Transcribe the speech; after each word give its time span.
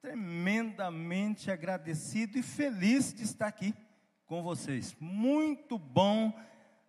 tremendamente 0.00 1.50
agradecido 1.50 2.38
e 2.38 2.42
feliz 2.42 3.12
de 3.12 3.24
estar 3.24 3.48
aqui 3.48 3.74
com 4.26 4.42
vocês. 4.42 4.96
Muito 5.00 5.76
bom 5.76 6.32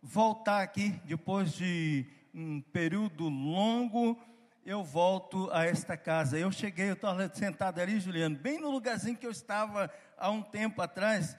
voltar 0.01 0.61
aqui 0.61 0.91
depois 1.05 1.53
de 1.53 2.05
um 2.33 2.61
período 2.61 3.27
longo. 3.27 4.21
Eu 4.63 4.83
volto 4.83 5.49
a 5.51 5.65
esta 5.65 5.97
casa. 5.97 6.37
Eu 6.37 6.51
cheguei, 6.51 6.89
eu 6.89 6.93
estava 6.93 7.33
sentado 7.33 7.79
ali, 7.79 7.99
Juliano, 7.99 8.37
bem 8.37 8.59
no 8.59 8.69
lugarzinho 8.69 9.17
que 9.17 9.25
eu 9.25 9.31
estava 9.31 9.91
há 10.15 10.29
um 10.29 10.43
tempo 10.43 10.81
atrás. 10.81 11.35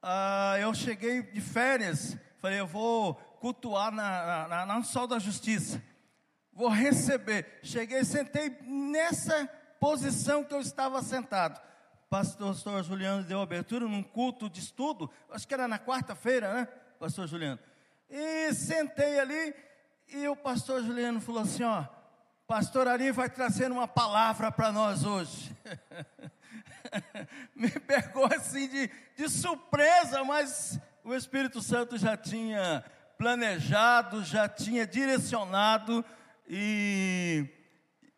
Ah, 0.00 0.56
eu 0.58 0.72
cheguei 0.74 1.22
de 1.22 1.40
férias, 1.40 2.16
falei, 2.38 2.58
eu 2.58 2.66
vou 2.66 3.14
cultuar 3.38 3.92
na, 3.92 4.48
na, 4.48 4.66
na 4.66 4.82
Sol 4.82 5.06
da 5.06 5.18
Justiça. 5.18 5.82
Vou 6.52 6.68
receber. 6.68 7.60
Cheguei, 7.62 8.02
sentei 8.04 8.50
nessa 8.62 9.48
posição 9.82 10.44
que 10.44 10.54
eu 10.54 10.60
estava 10.60 11.02
sentado. 11.02 11.60
Pastor, 12.08 12.54
pastor 12.54 12.84
Juliano 12.84 13.24
deu 13.24 13.40
abertura 13.42 13.84
num 13.88 14.00
culto 14.00 14.48
de 14.48 14.60
estudo, 14.60 15.10
acho 15.28 15.48
que 15.48 15.52
era 15.52 15.66
na 15.66 15.76
quarta-feira, 15.76 16.54
né, 16.54 16.68
pastor 17.00 17.26
Juliano? 17.26 17.58
E 18.08 18.54
sentei 18.54 19.18
ali, 19.18 19.52
e 20.06 20.28
o 20.28 20.36
pastor 20.36 20.84
Juliano 20.84 21.20
falou 21.20 21.42
assim: 21.42 21.64
ó, 21.64 21.84
pastor 22.46 22.86
Ari 22.86 23.10
vai 23.10 23.28
trazer 23.28 23.72
uma 23.72 23.88
palavra 23.88 24.52
para 24.52 24.70
nós 24.70 25.04
hoje. 25.04 25.50
Me 27.56 27.68
pegou 27.68 28.26
assim 28.26 28.68
de, 28.68 28.88
de 29.16 29.28
surpresa, 29.28 30.22
mas 30.22 30.78
o 31.02 31.12
Espírito 31.12 31.60
Santo 31.60 31.98
já 31.98 32.16
tinha 32.16 32.84
planejado, 33.18 34.22
já 34.22 34.48
tinha 34.48 34.86
direcionado, 34.86 36.04
e 36.48 37.61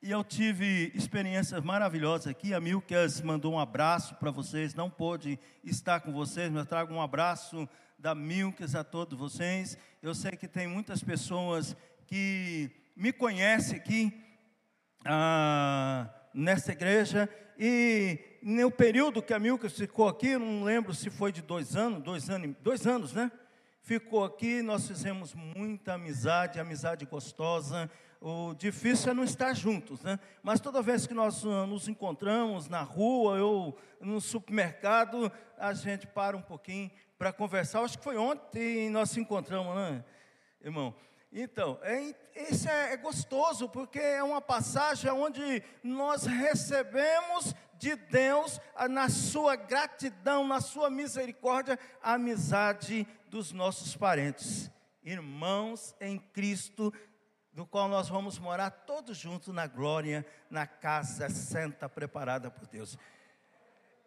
e 0.04 0.10
eu 0.10 0.22
tive 0.22 0.92
experiências 0.94 1.64
maravilhosas 1.64 2.26
aqui. 2.26 2.52
A 2.52 2.60
Milkas 2.60 3.22
mandou 3.22 3.54
um 3.54 3.58
abraço 3.58 4.14
para 4.16 4.30
vocês. 4.30 4.74
Não 4.74 4.90
pôde 4.90 5.38
estar 5.64 6.00
com 6.00 6.12
vocês, 6.12 6.50
mas 6.50 6.68
trago 6.68 6.92
um 6.92 7.00
abraço 7.00 7.66
da 7.98 8.14
Milkas 8.14 8.74
a 8.74 8.84
todos 8.84 9.18
vocês. 9.18 9.78
Eu 10.02 10.14
sei 10.14 10.32
que 10.32 10.46
tem 10.46 10.66
muitas 10.66 11.02
pessoas 11.02 11.74
que 12.06 12.70
me 12.94 13.14
conhecem 13.14 13.78
aqui 13.78 14.22
ah, 15.06 16.06
nessa 16.34 16.72
igreja. 16.72 17.26
E 17.58 18.18
no 18.42 18.70
período 18.70 19.22
que 19.22 19.32
a 19.32 19.38
Milkas 19.38 19.72
ficou 19.72 20.06
aqui, 20.06 20.36
não 20.36 20.64
lembro 20.64 20.92
se 20.92 21.08
foi 21.08 21.32
de 21.32 21.40
dois 21.40 21.76
anos, 21.76 22.02
dois 22.02 22.28
anos, 22.28 22.54
dois 22.60 22.86
anos, 22.86 23.14
né? 23.14 23.32
Ficou 23.80 24.22
aqui, 24.22 24.60
nós 24.60 24.86
fizemos 24.86 25.34
muita 25.34 25.94
amizade, 25.94 26.60
amizade 26.60 27.06
gostosa 27.06 27.90
o 28.26 28.54
difícil 28.54 29.10
é 29.10 29.14
não 29.14 29.22
estar 29.22 29.52
juntos, 29.52 30.00
né? 30.00 30.18
Mas 30.42 30.58
toda 30.58 30.80
vez 30.80 31.06
que 31.06 31.12
nós 31.12 31.44
uh, 31.44 31.66
nos 31.66 31.88
encontramos 31.88 32.70
na 32.70 32.80
rua 32.80 33.38
ou 33.42 33.78
no 34.00 34.18
supermercado, 34.18 35.30
a 35.58 35.74
gente 35.74 36.06
para 36.06 36.34
um 36.34 36.40
pouquinho 36.40 36.90
para 37.18 37.34
conversar. 37.34 37.82
Acho 37.82 37.98
que 37.98 38.04
foi 38.04 38.16
ontem 38.16 38.88
nós 38.88 39.10
nos 39.10 39.18
encontramos, 39.18 39.76
né, 39.76 40.02
irmão? 40.62 40.94
Então, 41.30 41.78
é, 41.82 42.14
isso 42.50 42.66
é, 42.66 42.94
é 42.94 42.96
gostoso, 42.96 43.68
porque 43.68 43.98
é 43.98 44.22
uma 44.22 44.40
passagem 44.40 45.10
onde 45.10 45.62
nós 45.82 46.24
recebemos 46.24 47.54
de 47.76 47.94
Deus, 47.94 48.58
na 48.88 49.10
sua 49.10 49.54
gratidão, 49.54 50.46
na 50.46 50.62
sua 50.62 50.88
misericórdia, 50.88 51.78
a 52.02 52.14
amizade 52.14 53.06
dos 53.28 53.52
nossos 53.52 53.94
parentes. 53.94 54.70
Irmãos 55.04 55.94
em 56.00 56.18
Cristo, 56.18 56.90
do 57.54 57.64
qual 57.64 57.88
nós 57.88 58.08
vamos 58.08 58.36
morar 58.36 58.70
todos 58.70 59.16
juntos 59.16 59.54
na 59.54 59.68
glória, 59.68 60.26
na 60.50 60.66
casa 60.66 61.30
santa 61.30 61.88
preparada 61.88 62.50
por 62.50 62.66
Deus. 62.66 62.98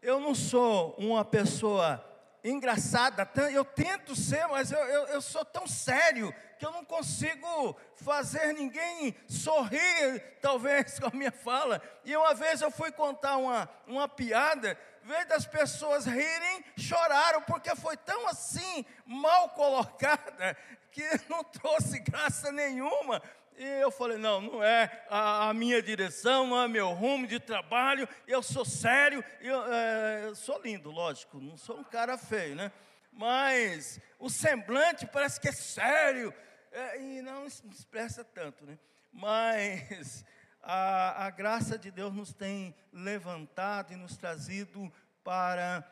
Eu 0.02 0.20
não 0.20 0.36
sou 0.36 0.94
uma 0.98 1.23
pessoa 1.23 2.04
engraçada, 2.44 3.28
eu 3.52 3.64
tento 3.64 4.16
ser, 4.16 4.45
mas 4.48 4.72
eu, 4.72 4.80
eu, 4.80 5.08
eu, 5.08 5.22
sou 5.22 5.44
tão 5.45 5.66
sério 5.66 6.33
que 6.60 6.66
eu 6.66 6.72
não 6.72 6.83
consigo 6.83 7.76
fazer 7.95 8.54
ninguém 8.54 9.16
sorrir, 9.27 10.20
talvez, 10.42 10.99
com 10.99 11.08
a 11.08 11.11
minha 11.11 11.32
fala. 11.32 11.82
E 12.04 12.16
uma 12.16 12.33
vez 12.33 12.61
eu 12.61 12.70
fui 12.70 12.92
contar 12.92 13.38
uma, 13.38 13.70
uma 13.88 14.08
piada, 14.10 14.77
vez 15.04 15.26
das 15.27 15.45
pessoas 15.45 16.05
rirem, 16.05 16.66
choraram, 16.77 17.42
porque 17.43 17.73
foi 17.76 17.95
tão 17.95 18.27
assim, 18.27 18.86
mal 19.05 19.49
colocada, 19.49 20.55
que 20.98 21.04
não 21.30 21.44
trouxe 21.44 22.00
graça 22.00 22.52
nenhuma. 22.52 23.22
E 23.56 23.64
eu 23.64 23.92
falei: 23.92 24.18
não, 24.18 24.42
não 24.42 24.64
é 24.64 25.06
a, 25.10 25.50
a, 25.50 25.54
minha 25.54 25.82
direção, 25.82 26.48
não 26.48 26.62
é 26.62 26.68
meu 26.68 26.92
rumo 26.94 27.28
de 27.28 27.40
trabalho, 27.40 28.10
eu 28.28 28.42
sou 28.42 28.66
sério, 28.66 29.24
eu, 29.40 29.74
é, 29.74 30.26
eu 30.26 30.36
sou 30.36 30.60
lindo, 30.62 30.90
lógico, 30.90 31.40
não 31.40 31.56
sou 31.58 31.78
um 31.80 31.84
cara 31.84 32.18
feio, 32.18 32.56
né? 32.56 32.72
Mas 33.12 34.00
o 34.20 34.30
semblante 34.30 35.06
parece 35.08 35.40
que 35.40 35.50
é 35.50 35.52
sério, 35.52 36.34
é, 36.72 37.02
e 37.02 37.22
não 37.22 37.46
expressa 37.46 38.24
tanto, 38.24 38.66
né? 38.66 38.78
Mas 39.12 40.24
a, 40.62 41.26
a 41.26 41.30
graça 41.30 41.78
de 41.78 41.90
Deus 41.92 42.14
nos 42.14 42.34
tem 42.34 42.76
levantado 42.92 43.94
e 43.94 43.96
nos 43.96 44.18
trazido 44.18 44.92
para 45.24 45.84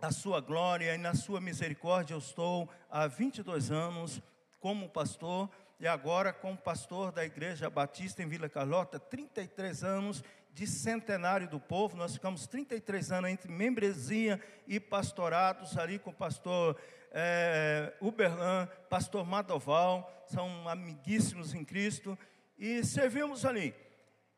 a 0.00 0.10
sua 0.10 0.40
glória 0.40 0.94
e 0.94 0.98
na 0.98 1.14
sua 1.14 1.40
misericórdia. 1.40 2.14
Eu 2.14 2.18
estou 2.18 2.68
há 2.90 3.06
22 3.06 3.70
anos 3.70 4.20
como 4.60 4.88
pastor 4.88 5.50
e 5.80 5.86
agora 5.86 6.32
como 6.32 6.56
pastor 6.56 7.12
da 7.12 7.24
Igreja 7.24 7.70
Batista 7.70 8.22
em 8.22 8.28
Vila 8.28 8.48
Carlota, 8.48 8.98
33 8.98 9.84
anos 9.84 10.22
de 10.52 10.66
centenário 10.66 11.48
do 11.48 11.58
povo. 11.58 11.96
Nós 11.96 12.14
ficamos 12.14 12.46
33 12.46 13.12
anos 13.12 13.30
entre 13.30 13.50
membresia 13.50 14.40
e 14.66 14.78
pastorados, 14.78 15.76
ali 15.76 15.98
com 15.98 16.10
o 16.10 16.14
pastor 16.14 16.78
é, 17.12 17.94
Uberlan, 18.00 18.68
pastor 18.90 19.24
Madoval, 19.26 20.24
são 20.26 20.68
amiguíssimos 20.68 21.54
em 21.54 21.64
Cristo, 21.64 22.18
e 22.58 22.84
servimos 22.84 23.44
ali. 23.44 23.74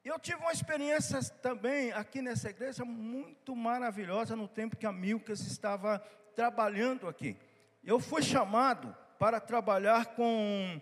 Eu 0.08 0.18
tive 0.18 0.38
uma 0.38 0.52
experiência 0.52 1.22
também 1.42 1.92
aqui 1.92 2.22
nessa 2.22 2.48
igreja 2.48 2.82
muito 2.82 3.54
maravilhosa 3.54 4.34
no 4.34 4.48
tempo 4.48 4.74
que 4.74 4.86
a 4.86 4.90
Milcas 4.90 5.40
estava 5.40 5.98
trabalhando 6.34 7.06
aqui. 7.06 7.36
Eu 7.84 8.00
fui 8.00 8.22
chamado 8.22 8.96
para 9.18 9.38
trabalhar 9.38 10.06
com 10.14 10.80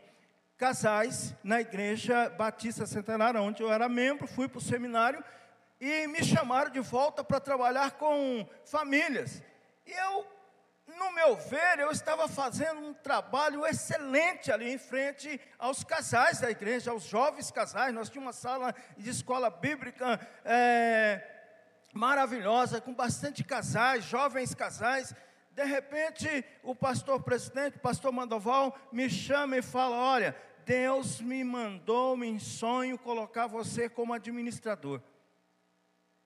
casais 0.57 1.35
na 1.43 1.61
igreja 1.61 2.29
Batista 2.29 2.87
Centenária, 2.87 3.43
onde 3.43 3.65
eu 3.65 3.73
era 3.73 3.89
membro, 3.89 4.29
fui 4.29 4.47
para 4.47 4.59
o 4.59 4.63
seminário 4.63 5.25
e 5.81 6.07
me 6.07 6.23
chamaram 6.23 6.71
de 6.71 6.79
volta 6.79 7.25
para 7.25 7.41
trabalhar 7.41 7.99
com 7.99 8.49
famílias. 8.65 9.43
E 9.85 9.91
eu, 9.91 10.25
no 10.97 11.13
meu 11.13 11.37
ver, 11.37 11.79
eu 11.79 11.91
estava 11.91 12.27
fazendo 12.27 12.81
um 12.81 12.95
trabalho 12.95 13.65
excelente 13.67 14.51
ali 14.51 14.73
em 14.73 14.79
frente 14.79 15.41
aos 15.59 15.85
casais 15.85 16.41
da 16.41 16.51
igreja, 16.51 16.91
aos 16.91 17.05
jovens 17.05 17.51
casais. 17.51 17.95
Nós 17.95 18.09
tínhamos 18.09 18.27
uma 18.27 18.33
sala 18.33 18.75
de 18.97 19.11
escola 19.11 19.51
bíblica 19.51 20.19
é, 20.45 21.23
maravilhosa, 21.93 22.81
com 22.81 22.95
bastante 22.95 23.45
casais, 23.45 24.05
jovens 24.05 24.55
casais. 24.55 25.15
De 25.53 25.65
repente, 25.65 26.45
o 26.63 26.75
pastor 26.75 27.23
presidente, 27.23 27.77
o 27.77 27.81
pastor 27.81 28.13
Mandoval, 28.13 28.77
me 28.93 29.09
chama 29.09 29.59
e 29.59 29.63
fala: 29.63 29.97
Olha, 29.97 30.37
Deus 30.65 31.21
me 31.21 31.45
mandou 31.45 32.23
em 32.25 32.39
sonho 32.39 32.99
colocar 32.99 33.47
você 33.47 33.89
como 33.89 34.13
administrador. 34.13 35.01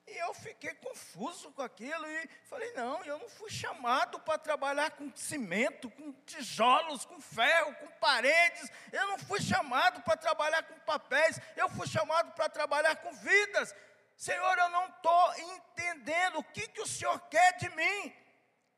E 0.07 0.17
eu 0.17 0.33
fiquei 0.33 0.73
confuso 0.75 1.51
com 1.51 1.61
aquilo 1.61 2.05
e 2.07 2.27
falei: 2.45 2.71
não, 2.73 3.03
eu 3.05 3.19
não 3.19 3.29
fui 3.29 3.49
chamado 3.49 4.19
para 4.19 4.37
trabalhar 4.37 4.91
com 4.91 5.15
cimento, 5.15 5.89
com 5.91 6.11
tijolos, 6.25 7.05
com 7.05 7.19
ferro, 7.21 7.75
com 7.75 7.87
paredes. 7.99 8.69
Eu 8.91 9.07
não 9.07 9.19
fui 9.19 9.41
chamado 9.41 10.01
para 10.01 10.17
trabalhar 10.17 10.63
com 10.63 10.77
papéis. 10.79 11.39
Eu 11.55 11.69
fui 11.69 11.87
chamado 11.87 12.33
para 12.33 12.49
trabalhar 12.49 12.95
com 12.97 13.13
vidas. 13.13 13.75
Senhor, 14.17 14.57
eu 14.57 14.69
não 14.69 14.87
estou 14.87 15.33
entendendo 15.37 16.39
o 16.39 16.43
que, 16.43 16.67
que 16.67 16.81
o 16.81 16.87
Senhor 16.87 17.19
quer 17.29 17.57
de 17.57 17.69
mim. 17.69 18.13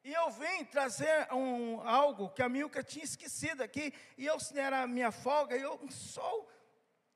E 0.03 0.13
eu 0.13 0.29
vim 0.31 0.65
trazer 0.65 1.31
um, 1.31 1.81
algo 1.87 2.29
que 2.29 2.43
a 2.43 2.49
Milka 2.49 2.83
tinha 2.83 3.05
esquecido 3.05 3.63
aqui, 3.63 3.93
e 4.17 4.25
eu 4.25 4.37
era 4.53 4.81
a 4.81 4.87
minha 4.87 5.11
folga, 5.11 5.55
e 5.55 5.61
eu, 5.61 5.79
um 5.81 5.89
sol 5.89 6.49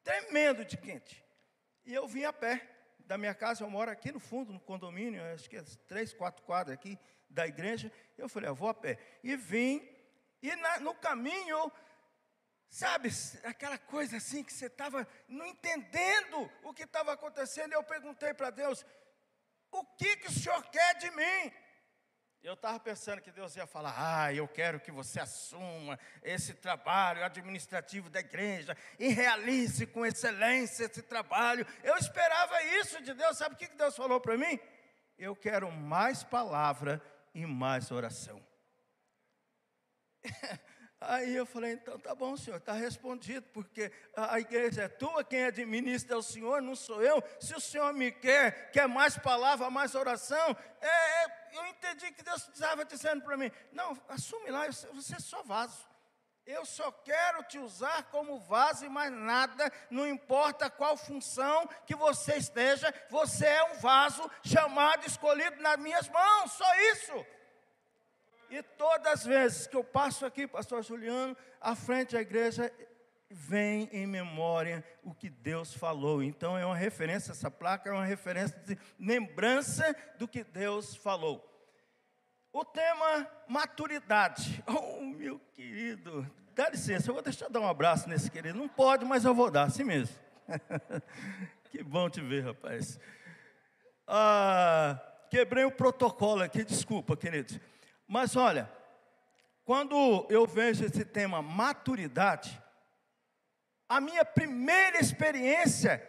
tremendo 0.03 0.63
de 0.63 0.77
quente. 0.77 1.21
E 1.85 1.93
eu 1.93 2.07
vim 2.07 2.23
a 2.23 2.31
pé 2.31 2.76
da 3.07 3.17
minha 3.17 3.33
casa, 3.33 3.63
eu 3.63 3.69
moro 3.69 3.89
aqui 3.89 4.11
no 4.11 4.19
fundo, 4.19 4.51
no 4.51 4.59
condomínio, 4.59 5.23
acho 5.33 5.49
que 5.49 5.55
é 5.55 5.63
três, 5.87 6.13
quatro 6.13 6.43
quadras 6.43 6.77
aqui 6.77 6.99
da 7.29 7.47
igreja. 7.47 7.91
Eu 8.17 8.27
falei, 8.27 8.49
eu 8.49 8.55
vou 8.55 8.67
a 8.67 8.73
pé. 8.73 8.99
E 9.23 9.35
vim, 9.37 9.81
e 10.41 10.53
na, 10.57 10.79
no 10.81 10.93
caminho, 10.93 11.71
sabe, 12.69 13.09
aquela 13.43 13.77
coisa 13.77 14.17
assim 14.17 14.43
que 14.43 14.51
você 14.51 14.65
estava 14.65 15.07
não 15.27 15.45
entendendo 15.45 16.51
o 16.63 16.73
que 16.73 16.83
estava 16.83 17.13
acontecendo. 17.13 17.71
Eu 17.71 17.83
perguntei 17.83 18.33
para 18.33 18.49
Deus, 18.49 18.85
o 19.71 19.85
que, 19.85 20.17
que 20.17 20.27
o 20.27 20.31
Senhor 20.31 20.61
quer 20.69 20.95
de 20.95 21.09
mim? 21.11 21.53
Eu 22.47 22.53
estava 22.53 22.79
pensando 22.79 23.21
que 23.21 23.29
Deus 23.29 23.57
ia 23.57 23.67
falar: 23.67 23.93
Ah, 23.97 24.33
eu 24.33 24.47
quero 24.47 24.79
que 24.79 24.89
você 24.89 25.19
assuma 25.19 25.99
esse 26.23 26.53
trabalho 26.53 27.25
administrativo 27.25 28.09
da 28.09 28.21
igreja 28.21 28.73
e 28.97 29.09
realize 29.09 29.85
com 29.85 30.05
excelência 30.05 30.85
esse 30.85 31.01
trabalho. 31.01 31.67
Eu 31.83 31.97
esperava 31.97 32.63
isso 32.79 33.03
de 33.03 33.13
Deus. 33.13 33.37
Sabe 33.37 33.55
o 33.55 33.57
que 33.57 33.67
Deus 33.75 33.97
falou 33.97 34.21
para 34.21 34.37
mim? 34.37 34.57
Eu 35.19 35.35
quero 35.35 35.69
mais 35.69 36.23
palavra 36.23 37.01
e 37.35 37.45
mais 37.45 37.91
oração. 37.91 38.41
Aí 40.99 41.35
eu 41.35 41.45
falei, 41.45 41.73
então 41.73 41.99
tá 41.99 42.15
bom, 42.15 42.35
senhor, 42.35 42.57
está 42.57 42.73
respondido, 42.73 43.45
porque 43.53 43.91
a 44.15 44.39
igreja 44.39 44.83
é 44.83 44.87
tua, 44.87 45.23
quem 45.23 45.43
administra 45.43 46.15
é 46.15 46.17
o 46.17 46.23
senhor, 46.23 46.59
não 46.59 46.75
sou 46.75 47.03
eu. 47.03 47.23
Se 47.39 47.53
o 47.53 47.59
senhor 47.59 47.93
me 47.93 48.11
quer, 48.11 48.71
quer 48.71 48.87
mais 48.87 49.15
palavra, 49.15 49.69
mais 49.69 49.93
oração, 49.93 50.57
é, 50.81 51.23
é 51.23 51.29
eu 51.57 51.67
entendi 51.67 52.11
que 52.11 52.23
Deus 52.23 52.47
estava 52.47 52.85
dizendo 52.85 53.23
para 53.23 53.37
mim: 53.37 53.51
não, 53.71 53.99
assume 54.07 54.49
lá, 54.49 54.65
você 54.93 55.15
é 55.15 55.19
só 55.19 55.43
vaso. 55.43 55.87
Eu 56.45 56.65
só 56.65 56.89
quero 56.91 57.43
te 57.43 57.59
usar 57.59 58.03
como 58.03 58.39
vaso 58.39 58.85
e 58.85 58.89
mais 58.89 59.11
nada, 59.11 59.69
não 59.89 60.07
importa 60.07 60.69
qual 60.69 60.95
função 60.95 61.67
que 61.85 61.93
você 61.93 62.37
esteja, 62.37 62.93
você 63.09 63.45
é 63.45 63.63
um 63.65 63.79
vaso 63.79 64.31
chamado, 64.45 65.05
escolhido 65.05 65.61
nas 65.61 65.77
minhas 65.77 66.07
mãos, 66.07 66.53
só 66.53 66.75
isso. 66.93 67.25
E 68.49 68.63
todas 68.63 69.11
as 69.11 69.25
vezes 69.25 69.67
que 69.67 69.75
eu 69.75 69.83
passo 69.83 70.25
aqui, 70.25 70.47
pastor 70.47 70.81
Juliano, 70.81 71.35
à 71.59 71.75
frente 71.75 72.13
da 72.13 72.21
igreja, 72.21 72.73
vem 73.29 73.89
em 73.91 74.07
memória 74.07 74.83
o 75.03 75.13
que 75.13 75.29
Deus 75.29 75.73
falou. 75.73 76.23
Então 76.23 76.57
é 76.57 76.65
uma 76.65 76.75
referência, 76.75 77.31
essa 77.31 77.51
placa 77.51 77.89
é 77.89 77.93
uma 77.93 78.05
referência 78.05 78.57
de 78.65 78.77
lembrança 78.99 79.95
do 80.17 80.27
que 80.27 80.43
Deus 80.43 80.95
falou. 80.95 81.43
O 82.51 82.63
tema 82.65 83.27
maturidade. 83.47 84.63
Oh, 84.67 85.01
meu 85.01 85.39
querido, 85.53 86.29
dá 86.55 86.69
licença, 86.69 87.09
eu 87.09 87.13
vou 87.13 87.23
deixar 87.23 87.49
dar 87.49 87.59
um 87.59 87.67
abraço 87.67 88.09
nesse 88.09 88.31
querido. 88.31 88.57
Não 88.57 88.67
pode, 88.67 89.05
mas 89.05 89.25
eu 89.25 89.33
vou 89.33 89.51
dar, 89.51 89.63
assim 89.63 89.83
mesmo. 89.83 90.15
que 91.71 91.83
bom 91.83 92.09
te 92.09 92.21
ver, 92.21 92.45
rapaz. 92.45 92.99
Ah, 94.07 94.99
quebrei 95.29 95.65
o 95.65 95.71
protocolo 95.71 96.41
aqui, 96.41 96.63
desculpa, 96.63 97.15
queridos. 97.15 97.59
Mas 98.07 98.35
olha, 98.35 98.71
quando 99.65 100.25
eu 100.29 100.47
vejo 100.47 100.85
esse 100.85 101.03
tema 101.03 101.41
maturidade, 101.41 102.61
a 103.89 104.01
minha 104.01 104.25
primeira 104.25 104.99
experiência 104.99 106.05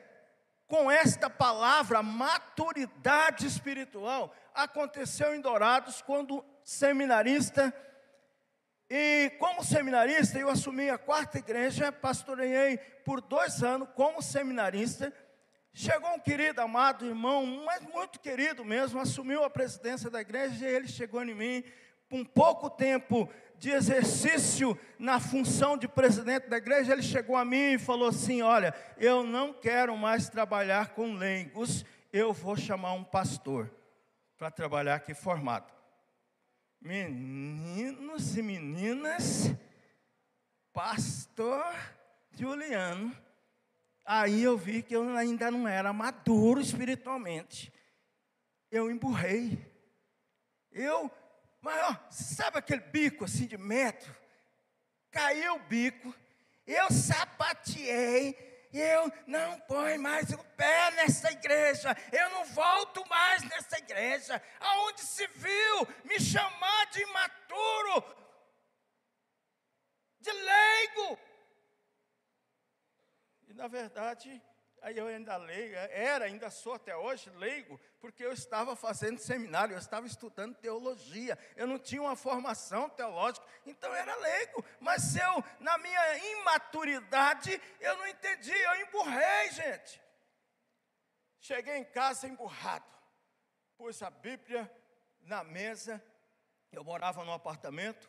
com 0.67 0.91
esta 0.91 1.31
palavra 1.31 2.03
maturidade 2.03 3.47
espiritual 3.47 4.35
aconteceu 4.55 5.35
em 5.35 5.41
Dourados 5.41 6.03
quando 6.03 6.45
seminarista 6.65 7.73
e 8.91 9.31
como 9.39 9.63
seminarista 9.63 10.39
eu 10.39 10.49
assumi 10.49 10.89
a 10.89 10.97
quarta 10.97 11.39
igreja, 11.39 11.93
pastoreei 11.93 12.79
por 13.05 13.21
dois 13.21 13.63
anos 13.63 13.89
como 13.95 14.23
seminarista. 14.23 15.13
Chegou 15.75 16.11
um 16.15 16.19
querido, 16.19 16.63
amado 16.63 17.05
irmão, 17.05 17.45
mas 17.67 17.83
muito 17.83 18.19
querido 18.19 18.65
mesmo, 18.65 18.99
assumiu 18.99 19.45
a 19.45 19.51
presidência 19.51 20.09
da 20.09 20.23
igreja 20.23 20.67
e 20.67 20.75
ele 20.75 20.89
chegou 20.89 21.23
em 21.23 21.35
mim 21.35 21.65
com 22.09 22.25
pouco 22.25 22.71
tempo 22.71 23.31
de 23.59 23.71
exercício 23.71 24.79
na 24.99 25.19
função 25.19 25.77
de 25.77 25.89
presidente 25.89 26.49
da 26.49 26.57
igreja, 26.57 26.93
ele 26.93 27.03
chegou 27.03 27.37
a 27.37 27.45
mim 27.45 27.73
e 27.73 27.79
falou 27.79 28.09
assim: 28.09 28.41
Olha, 28.41 28.75
eu 28.97 29.25
não 29.25 29.53
quero 29.53 29.97
mais 29.97 30.29
trabalhar 30.29 30.91
com 30.91 31.15
leigos, 31.15 31.85
eu 32.13 32.33
vou 32.33 32.57
chamar 32.57 32.93
um 32.93 33.05
pastor 33.05 33.71
para 34.37 34.51
trabalhar 34.51 34.95
aqui 34.95 35.13
formado. 35.13 35.73
Meninos 36.81 38.37
e 38.37 38.43
meninas, 38.43 39.53
pastor 40.73 41.65
Juliano. 42.31 43.15
Aí 44.07 44.43
eu 44.43 44.57
vi 44.57 44.83
que 44.83 44.95
eu 44.95 45.17
ainda 45.17 45.51
não 45.51 45.67
era 45.67 45.93
maduro 45.93 46.61
espiritualmente. 46.61 47.73
Eu 48.71 48.91
emburrei. 48.91 49.59
Eu 50.71 51.11
mas, 51.69 51.91
ó, 51.91 52.11
sabe 52.11 52.59
aquele 52.59 52.81
bico 52.81 53.27
assim 53.27 53.47
de 53.47 53.59
metro? 53.59 54.17
Caiu 55.11 55.57
o 55.57 55.59
bico, 55.65 56.15
eu 56.67 56.91
sapateei, 56.91 58.35
eu 58.73 59.13
não 59.27 59.61
ponho 59.61 60.01
mais 60.01 60.31
o 60.31 60.39
pé 60.57 60.91
nessa 60.93 61.31
igreja, 61.31 61.95
eu 62.11 62.31
não 62.31 62.47
volto 62.47 63.07
mais 63.07 63.43
nessa 63.43 63.77
igreja. 63.77 64.43
Aonde 64.61 65.03
se 65.03 65.27
viu 65.27 65.87
me 66.05 66.19
chamar 66.19 66.87
de 66.87 67.03
imaturo, 67.03 68.17
de 70.21 70.33
leigo? 70.33 71.19
E 73.47 73.53
na 73.53 73.69
verdade, 73.69 74.43
Aí 74.81 74.97
eu 74.97 75.07
ainda 75.07 75.37
leigo, 75.37 75.75
era, 75.75 76.27
ainda 76.27 76.51
sou 76.51 76.75
até 76.75 76.97
hoje 76.97 77.29
leigo, 77.31 77.81
porque 78.01 78.25
eu 78.25 78.33
estava 78.33 78.77
fazendo 78.77 79.19
seminário, 79.19 79.75
eu 79.75 79.79
estava 79.79 80.07
estudando 80.07 80.55
teologia, 80.55 81.39
eu 81.57 81.67
não 81.67 81.79
tinha 81.79 82.01
uma 82.01 82.15
formação 82.15 82.89
teológica, 82.89 83.45
então 83.67 83.91
eu 83.91 83.97
era 83.97 84.15
leigo. 84.17 84.65
Mas 84.81 85.17
eu, 85.17 85.45
na 85.61 85.77
minha 85.79 86.19
imaturidade, 86.33 87.61
eu 87.81 87.97
não 87.97 88.07
entendi, 88.07 88.53
eu 88.53 88.77
emburrei, 88.83 89.51
gente. 89.51 90.01
Cheguei 91.41 91.77
em 91.77 91.85
casa 91.85 92.29
emburrado, 92.29 92.87
pus 93.77 94.03
a 94.03 94.11
Bíblia 94.11 94.71
na 95.21 95.43
mesa, 95.43 96.03
eu 96.73 96.85
morava 96.85 97.25
num 97.25 97.33
apartamento, 97.33 98.09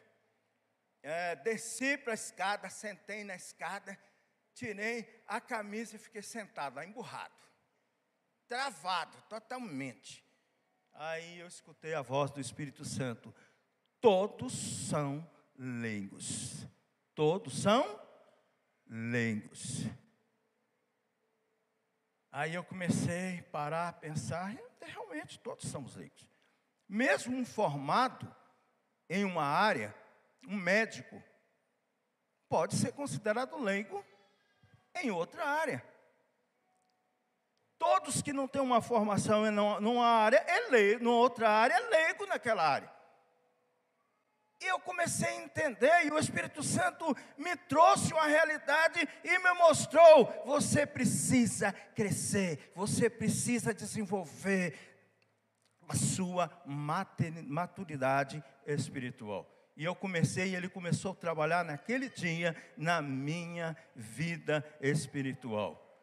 é, 1.01 1.36
desci 1.38 1.98
para 1.98 2.13
a 2.13 2.15
escada, 2.15 2.69
sentei 2.69 3.24
na 3.24 3.36
escada, 3.36 3.98
tirei 4.60 5.08
a 5.26 5.40
camisa 5.40 5.96
e 5.96 6.00
fiquei 6.00 6.22
sentado 6.22 6.76
lá, 6.76 6.86
emburrado, 6.86 7.34
travado 8.46 9.18
totalmente. 9.30 10.26
Aí 10.92 11.40
eu 11.40 11.48
escutei 11.48 11.94
a 11.94 12.02
voz 12.02 12.30
do 12.30 12.42
Espírito 12.42 12.84
Santo: 12.84 13.34
todos 14.02 14.52
são 14.90 15.26
leigos, 15.58 16.68
todos 17.16 17.62
são 17.62 17.86
leigos. 18.86 19.86
Aí 22.30 22.54
eu 22.54 22.64
comecei 22.64 23.40
a 23.40 23.44
parar, 23.44 23.88
a 23.88 23.94
pensar, 23.94 24.54
realmente 24.82 25.40
todos 25.40 25.70
somos 25.70 25.96
leigos. 25.96 26.30
Mesmo 26.88 27.36
um 27.36 27.46
formado 27.46 28.36
em 29.10 29.24
uma 29.24 29.46
área, 29.46 29.96
um 30.46 30.58
médico, 30.58 31.24
pode 32.50 32.76
ser 32.76 32.92
considerado 32.92 33.58
leigo 33.58 34.04
em 35.04 35.12
outra 35.12 35.46
área. 35.46 35.84
Todos 37.78 38.22
que 38.22 38.34
não 38.34 38.48
têm 38.48 38.62
uma 38.62 38.81
formação 38.81 39.48
em 39.48 39.51
numa 39.51 40.06
área, 40.06 40.44
é 40.48 40.70
leigo, 40.70 41.03
numa 41.03 41.15
outra 41.15 41.50
área, 41.50 41.74
é 41.74 41.79
leigo 41.79 42.25
naquela 42.25 42.68
área. 42.68 42.91
E 44.62 44.65
eu 44.68 44.77
comecei 44.79 45.29
a 45.29 45.41
entender, 45.41 46.06
e 46.06 46.12
o 46.12 46.20
Espírito 46.20 46.62
Santo 46.62 47.15
me 47.38 47.56
trouxe 47.56 48.12
uma 48.12 48.27
realidade 48.27 49.08
e 49.24 49.39
me 49.39 49.53
mostrou: 49.53 50.25
você 50.46 50.86
precisa 50.86 51.72
crescer, 51.72 52.72
você 52.75 53.10
precisa 53.10 53.74
desenvolver 53.74 54.77
a 55.88 55.96
sua 55.96 56.51
maturidade 56.65 58.44
espiritual. 58.65 59.59
E 59.79 59.86
eu 59.86 59.95
comecei, 59.95 60.50
e 60.50 60.55
ele 60.57 60.67
começou 60.67 61.13
a 61.13 61.15
trabalhar 61.15 61.63
naquele 61.63 62.09
dia 62.09 62.53
na 62.75 63.01
minha 63.01 63.77
vida 63.95 64.62
espiritual. 64.81 65.98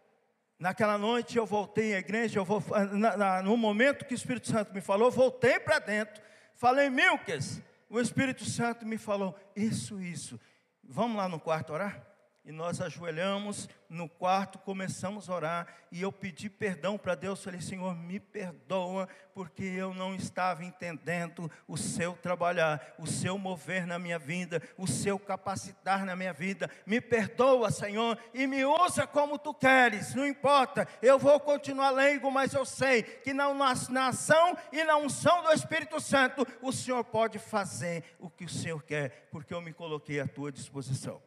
Naquela 0.59 0.97
noite 0.97 1.37
eu 1.37 1.45
voltei 1.45 1.95
à 1.95 1.99
igreja, 1.99 2.38
eu 2.38 2.45
vou, 2.47 2.64
na, 2.95 3.18
na, 3.18 3.42
no 3.42 3.54
momento 3.54 4.06
que 4.06 4.14
o 4.14 4.16
Espírito 4.16 4.49
Santo 4.49 4.73
me 4.73 4.80
falou, 4.80 5.11
voltei 5.11 5.61
para 5.61 5.78
dentro, 5.78 6.23
falei, 6.54 6.88
Milkes, 6.88 7.61
o 7.90 8.00
Espírito 8.00 8.47
Santo 8.47 8.87
me 8.87 8.97
falou, 8.97 9.38
isso, 9.54 10.00
isso. 10.00 10.40
Vamos 10.83 11.18
lá 11.18 11.28
no 11.28 11.38
quarto 11.38 11.75
orar? 11.75 12.02
E 12.47 12.53
nós 12.53 12.81
ajoelhamos 12.81 13.69
no 13.91 14.09
quarto, 14.09 14.57
começamos 14.61 15.29
a 15.29 15.35
orar, 15.35 15.67
e 15.91 16.03
eu 16.03 16.12
pedi 16.12 16.49
perdão 16.49 16.97
para 16.97 17.17
Deus, 17.17 17.43
falei, 17.43 17.61
Senhor, 17.61 17.97
me 17.97 18.21
perdoa, 18.21 19.09
porque 19.35 19.65
eu 19.65 19.93
não 19.93 20.15
estava 20.15 20.65
entendendo 20.65 21.50
o 21.67 21.76
seu 21.76 22.12
trabalhar, 22.12 22.95
o 23.00 23.07
seu 23.07 23.37
mover 23.37 23.85
na 23.85 23.99
minha 23.99 24.17
vida, 24.17 24.62
o 24.79 24.87
seu 24.87 25.19
capacitar 25.19 26.05
na 26.05 26.15
minha 26.15 26.33
vida, 26.33 26.71
me 26.87 27.00
perdoa, 27.00 27.73
Senhor, 27.73 28.17
e 28.33 28.47
me 28.47 28.65
usa 28.65 29.09
como 29.09 29.41
tu 29.41 29.53
queres, 29.53 30.15
não 30.15 30.25
importa, 30.25 30.87
eu 31.03 31.19
vou 31.19 31.41
continuar 31.41 31.91
leigo, 31.91 32.31
mas 32.31 32.55
eu 32.55 32.65
sei 32.65 33.03
que 33.03 33.35
na, 33.35 33.53
na 33.91 34.07
ação 34.07 34.57
e 34.71 34.85
na 34.85 34.97
unção 34.97 35.43
do 35.43 35.53
Espírito 35.53 35.99
Santo, 36.00 36.47
o 36.62 36.71
Senhor 36.71 37.03
pode 37.03 37.41
fazer 37.41 38.05
o 38.21 38.31
que 38.31 38.45
o 38.45 38.49
Senhor 38.49 38.81
quer, 38.85 39.26
porque 39.33 39.53
eu 39.53 39.61
me 39.61 39.73
coloquei 39.73 40.21
à 40.21 40.29
tua 40.29 40.53
disposição. 40.53 41.25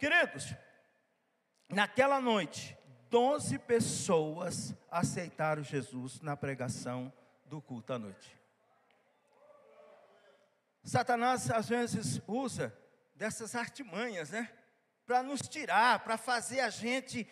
Queridos, 0.00 0.54
naquela 1.68 2.22
noite, 2.22 2.74
doze 3.10 3.58
pessoas 3.58 4.74
aceitaram 4.90 5.62
Jesus 5.62 6.22
na 6.22 6.34
pregação 6.34 7.12
do 7.44 7.60
culto 7.60 7.92
à 7.92 7.98
noite. 7.98 8.34
Satanás 10.82 11.50
às 11.50 11.68
vezes 11.68 12.18
usa 12.26 12.74
dessas 13.14 13.54
artimanhas, 13.54 14.30
né? 14.30 14.50
Para 15.04 15.22
nos 15.22 15.42
tirar, 15.42 16.02
para 16.02 16.16
fazer 16.16 16.60
a 16.60 16.70
gente 16.70 17.28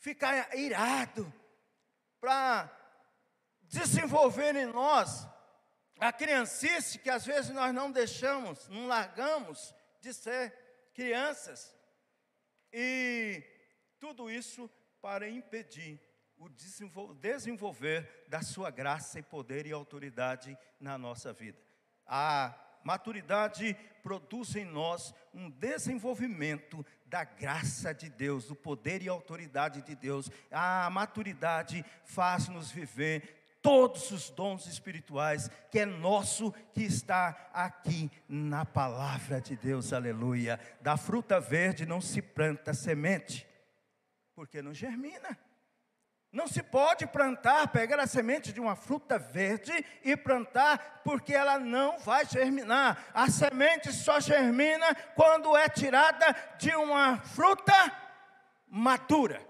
ficar 0.00 0.52
irado, 0.58 1.32
para 2.20 2.68
desenvolver 3.68 4.56
em 4.56 4.66
nós 4.66 5.28
a 6.00 6.12
criancice 6.12 6.98
que 6.98 7.08
às 7.08 7.24
vezes 7.24 7.52
nós 7.52 7.72
não 7.72 7.92
deixamos, 7.92 8.66
não 8.66 8.88
largamos 8.88 9.72
de 10.00 10.12
ser 10.12 10.59
crianças. 10.94 11.74
E 12.72 13.42
tudo 13.98 14.30
isso 14.30 14.70
para 15.00 15.28
impedir 15.28 16.00
o 16.36 16.48
desenvolver 16.48 18.24
da 18.28 18.42
sua 18.42 18.70
graça 18.70 19.18
e 19.18 19.22
poder 19.22 19.66
e 19.66 19.72
autoridade 19.72 20.56
na 20.80 20.96
nossa 20.96 21.32
vida. 21.32 21.58
A 22.06 22.54
maturidade 22.82 23.76
produz 24.02 24.56
em 24.56 24.64
nós 24.64 25.14
um 25.34 25.50
desenvolvimento 25.50 26.84
da 27.04 27.24
graça 27.24 27.92
de 27.92 28.08
Deus, 28.08 28.46
do 28.46 28.54
poder 28.54 29.02
e 29.02 29.08
autoridade 29.08 29.82
de 29.82 29.94
Deus. 29.94 30.30
A 30.50 30.88
maturidade 30.90 31.84
faz-nos 32.04 32.70
viver 32.70 33.39
todos 33.62 34.10
os 34.10 34.30
dons 34.30 34.66
espirituais 34.66 35.50
que 35.70 35.80
é 35.80 35.86
nosso, 35.86 36.52
que 36.72 36.82
está 36.82 37.50
aqui 37.52 38.10
na 38.28 38.64
palavra 38.64 39.40
de 39.40 39.56
Deus, 39.56 39.92
aleluia. 39.92 40.58
Da 40.80 40.96
fruta 40.96 41.40
verde 41.40 41.86
não 41.86 42.00
se 42.00 42.22
planta 42.22 42.74
semente, 42.74 43.46
porque 44.34 44.62
não 44.62 44.74
germina. 44.74 45.38
Não 46.32 46.46
se 46.46 46.62
pode 46.62 47.08
plantar, 47.08 47.68
pegar 47.68 47.98
a 47.98 48.06
semente 48.06 48.52
de 48.52 48.60
uma 48.60 48.76
fruta 48.76 49.18
verde 49.18 49.72
e 50.04 50.16
plantar, 50.16 51.02
porque 51.04 51.34
ela 51.34 51.58
não 51.58 51.98
vai 51.98 52.24
germinar. 52.24 53.10
A 53.12 53.28
semente 53.28 53.92
só 53.92 54.20
germina 54.20 54.94
quando 55.16 55.56
é 55.56 55.68
tirada 55.68 56.36
de 56.56 56.70
uma 56.76 57.18
fruta 57.18 57.74
madura. 58.68 59.49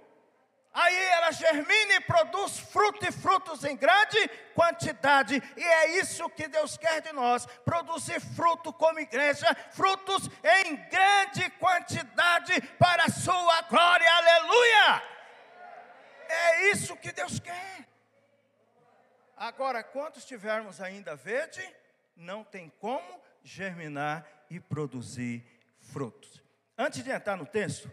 Aí 0.82 0.96
ela 0.96 1.30
germina 1.30 1.94
e 1.94 2.00
produz 2.00 2.58
fruto 2.58 3.06
e 3.06 3.12
frutos 3.12 3.64
em 3.64 3.76
grande 3.76 4.26
quantidade, 4.54 5.42
e 5.54 5.62
é 5.62 5.99
isso 5.99 6.28
que 6.30 6.49
Deus 6.49 6.78
quer 6.78 7.02
de 7.02 7.12
nós: 7.12 7.44
produzir 7.66 8.18
fruto 8.18 8.72
como 8.72 8.99
igreja, 8.99 9.46
frutos 9.72 10.30
em 10.42 10.76
grande 10.88 11.50
quantidade 11.58 12.58
para 12.78 13.04
a 13.04 13.10
Sua 13.10 13.60
glória, 13.62 14.10
aleluia! 14.10 15.02
É 16.28 16.70
isso 16.70 16.96
que 16.96 17.12
Deus 17.12 17.38
quer. 17.38 17.87
Agora, 19.37 19.82
quantos 19.82 20.25
tivermos 20.25 20.80
ainda 20.80 21.14
verde, 21.14 21.62
não 22.16 22.42
tem 22.42 22.70
como 22.78 23.20
germinar 23.42 24.26
e 24.49 24.58
produzir 24.58 25.44
frutos. 25.92 26.42
Antes 26.78 27.04
de 27.04 27.10
entrar 27.10 27.37
no 27.37 27.44
texto, 27.44 27.92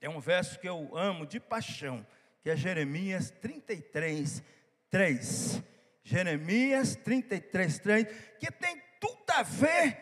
é 0.00 0.08
um 0.08 0.20
verso 0.20 0.58
que 0.58 0.68
eu 0.68 0.96
amo 0.96 1.26
de 1.26 1.40
paixão, 1.40 2.06
que 2.46 2.50
é 2.50 2.56
Jeremias 2.56 3.32
33, 3.40 4.40
3. 4.88 5.62
Jeremias 6.04 6.94
33, 6.94 7.78
3, 7.80 8.06
que 8.38 8.52
tem 8.52 8.80
tudo 9.00 9.28
a 9.32 9.42
ver 9.42 9.98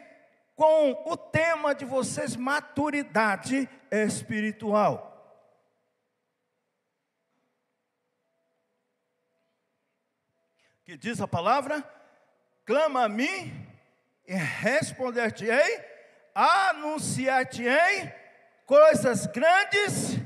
com 0.54 1.10
o 1.10 1.16
tema 1.16 1.74
de 1.74 1.86
vocês, 1.86 2.36
maturidade 2.36 3.66
espiritual. 3.90 5.10
Que 10.84 10.98
diz 10.98 11.22
a 11.22 11.26
palavra: 11.26 11.82
clama 12.66 13.04
a 13.04 13.08
mim 13.08 13.66
e 14.28 14.34
responder-te-ei, 14.34 15.82
anunciar-te-ei 16.34 18.12
coisas 18.66 19.26
grandes 19.28 20.18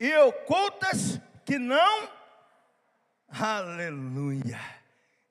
e 0.00 0.12
ocultas 0.16 1.20
que 1.50 1.58
não. 1.58 2.08
Aleluia. 3.28 4.60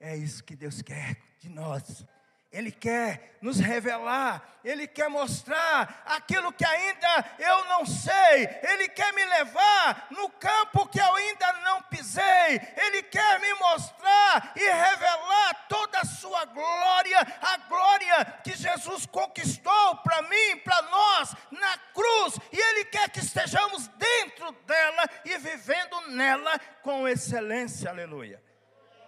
É 0.01 0.17
isso 0.17 0.43
que 0.43 0.53
Deus 0.53 0.81
quer 0.81 1.15
de 1.39 1.47
nós. 1.47 2.05
Ele 2.51 2.72
quer 2.72 3.38
nos 3.44 3.60
revelar, 3.60 4.44
Ele 4.63 4.88
quer 4.88 5.08
mostrar 5.08 6.01
aquilo 6.03 6.51
que 6.51 6.65
ainda 6.65 7.36
eu 7.38 7.65
não 7.65 7.86
sei, 7.86 8.50
Ele 8.63 8.89
quer 8.89 9.13
me 9.13 9.24
levar 9.24 10.08
no 10.10 10.27
campo 10.32 10.88
que 10.88 11.00
eu 11.00 11.15
ainda 11.15 11.53
não 11.63 11.84
pisei, 11.84 12.60
Ele 12.75 13.03
quer 13.03 13.39
me 13.39 13.53
mostrar 13.53 14.51
e 14.56 14.68
revelar 14.68 15.68
toda 15.70 16.00
a 16.00 16.06
Sua 16.06 16.44
glória, 16.46 17.20
a 17.20 17.58
glória 17.68 18.25
que 18.44 18.56
Jesus 18.56 19.06
conquistou 19.06 19.98
para 19.98 20.24
mim, 20.24 20.58
para 20.63 20.82
nós, 20.82 21.36
na 21.51 21.77
cruz, 21.94 22.39
e 22.51 22.58
Ele 22.60 22.86
quer 22.86 23.12
que 23.12 23.20
estejamos 23.20 23.88
dentro 23.89 24.51
dela 24.65 25.08
e 25.24 25.38
vivendo 25.38 26.01
nela 26.10 26.58
com 26.82 27.08
excelência, 27.08 27.91
aleluia. 27.91 28.41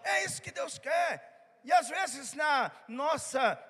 É 0.03 0.25
isso 0.25 0.39
que 0.43 0.51
Deus 0.51 0.77
quer. 0.77 1.30
E 1.63 1.71
às 1.71 1.89
vezes 1.89 2.33
na 2.33 2.71
nossa 2.87 3.61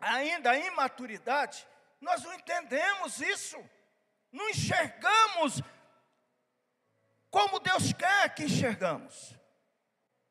ainda 0.00 0.56
imaturidade, 0.56 1.66
nós 2.00 2.22
não 2.22 2.32
entendemos 2.34 3.20
isso, 3.20 3.58
não 4.32 4.48
enxergamos 4.48 5.60
como 7.30 7.60
Deus 7.60 7.92
quer 7.92 8.34
que 8.34 8.44
enxergamos. 8.44 9.36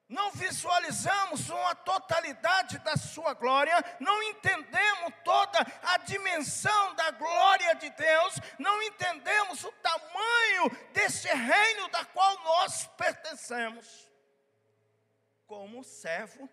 Não 0.09 0.31
visualizamos 0.31 1.49
uma 1.49 1.75
totalidade 1.75 2.79
da 2.79 2.95
sua 2.95 3.33
glória, 3.33 3.73
não 3.99 4.23
entendemos 4.23 5.13
toda 5.23 5.59
a 5.83 5.97
dimensão 5.97 6.95
da 6.95 7.11
glória 7.11 7.75
de 7.75 7.89
Deus, 7.89 8.35
não 8.57 8.81
entendemos 8.83 9.65
o 9.65 9.71
tamanho 9.73 10.69
desse 10.93 11.27
reino 11.27 11.89
da 11.89 12.05
qual 12.05 12.39
nós 12.39 12.87
pertencemos. 12.95 14.07
Como 15.45 15.83
servo 15.83 16.49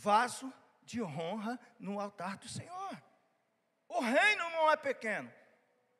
vaso 0.00 0.52
de 0.82 1.02
honra 1.02 1.58
no 1.78 2.00
altar 2.00 2.36
do 2.38 2.48
Senhor. 2.48 3.02
O 3.88 4.00
reino 4.00 4.50
não 4.50 4.70
é 4.70 4.76
pequeno. 4.76 5.30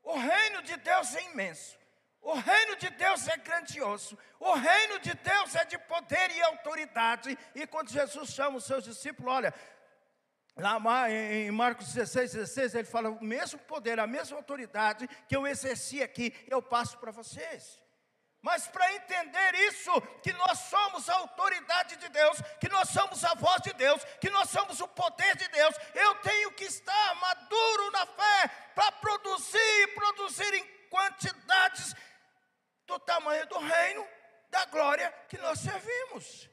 O 0.02 0.16
reino 0.18 0.62
de 0.62 0.76
Deus 0.78 1.14
é 1.14 1.30
imenso. 1.30 1.78
O 2.22 2.34
reino 2.34 2.76
de 2.76 2.88
Deus 2.90 3.28
é 3.28 3.36
grandioso. 3.36 4.18
O 4.38 4.54
reino 4.54 4.98
de 5.00 5.12
Deus 5.14 5.54
é 5.54 5.64
de 5.64 5.78
poder 5.78 6.30
e 6.30 6.42
autoridade. 6.42 7.38
E 7.54 7.66
quando 7.66 7.90
Jesus 7.90 8.30
chama 8.30 8.56
os 8.56 8.64
seus 8.64 8.84
discípulos, 8.84 9.32
olha, 9.32 9.54
lá 10.56 11.10
em 11.10 11.50
Marcos 11.50 11.92
16, 11.92 12.32
16, 12.32 12.74
ele 12.74 12.84
fala: 12.84 13.10
o 13.10 13.22
mesmo 13.22 13.58
poder, 13.60 13.98
a 14.00 14.06
mesma 14.06 14.36
autoridade 14.36 15.08
que 15.28 15.36
eu 15.36 15.46
exerci 15.46 16.02
aqui, 16.02 16.34
eu 16.48 16.62
passo 16.62 16.98
para 16.98 17.10
vocês. 17.10 17.80
Mas 18.42 18.66
para 18.66 18.94
entender 18.94 19.54
isso, 19.66 19.90
que 20.22 20.32
nós 20.32 20.58
somos 20.60 21.08
a 21.10 21.14
autoridade 21.16 21.96
de 21.96 22.08
Deus, 22.08 22.38
que 22.58 22.70
nós 22.70 22.88
somos 22.88 23.22
a 23.22 23.34
voz 23.34 23.60
de 23.60 23.72
Deus, 23.74 24.02
que 24.18 24.30
nós 24.30 24.48
somos 24.48 24.80
o 24.80 24.88
poder 24.88 25.36
de 25.36 25.46
Deus, 25.48 25.76
eu 25.94 26.14
tenho 26.16 26.50
que 26.52 26.64
estar 26.64 27.14
maduro 27.16 27.90
na 27.90 28.06
fé 28.06 28.48
para 28.74 28.92
produzir 28.92 29.82
e 29.82 29.88
produzir 29.88 30.54
em 30.54 30.64
quantidades 30.88 31.94
do 32.86 32.98
tamanho 32.98 33.46
do 33.46 33.58
reino, 33.58 34.08
da 34.48 34.64
glória 34.66 35.12
que 35.28 35.36
nós 35.36 35.60
servimos. 35.60 36.48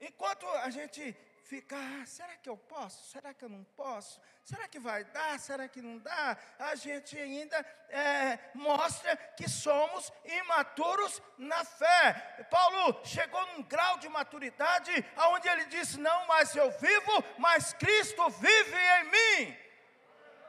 Enquanto 0.00 0.48
a 0.48 0.70
gente 0.70 1.16
fica, 1.44 1.76
ah, 1.76 2.06
será 2.06 2.36
que 2.36 2.48
eu 2.48 2.56
posso? 2.56 3.10
Será 3.10 3.32
que 3.32 3.44
eu 3.44 3.48
não 3.48 3.62
posso? 3.76 4.20
Será 4.50 4.66
que 4.66 4.80
vai 4.80 5.04
dar? 5.04 5.38
Será 5.38 5.68
que 5.68 5.80
não 5.80 5.96
dá? 5.98 6.36
A 6.58 6.74
gente 6.74 7.16
ainda 7.16 7.56
é, 7.88 8.36
mostra 8.52 9.16
que 9.16 9.48
somos 9.48 10.12
imaturos 10.24 11.22
na 11.38 11.64
fé. 11.64 12.46
Paulo 12.50 13.00
chegou 13.04 13.46
num 13.46 13.62
grau 13.62 13.98
de 13.98 14.08
maturidade 14.08 14.90
onde 15.28 15.48
ele 15.48 15.66
disse: 15.66 16.00
Não 16.00 16.26
mais 16.26 16.56
eu 16.56 16.68
vivo, 16.72 17.24
mas 17.38 17.72
Cristo 17.74 18.28
vive 18.28 18.76
em 18.76 19.04
mim. 19.04 19.56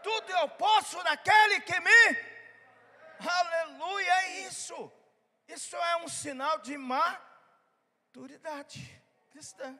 Tudo 0.01 0.31
eu 0.31 0.49
posso 0.49 0.97
naquele 1.03 1.61
que 1.61 1.79
me. 1.79 2.17
Aleluia, 3.19 4.13
é 4.13 4.39
isso. 4.47 4.91
Isso 5.47 5.75
é 5.75 5.97
um 5.97 6.07
sinal 6.07 6.57
de 6.57 6.75
maturidade 8.09 8.99
cristã. 9.29 9.79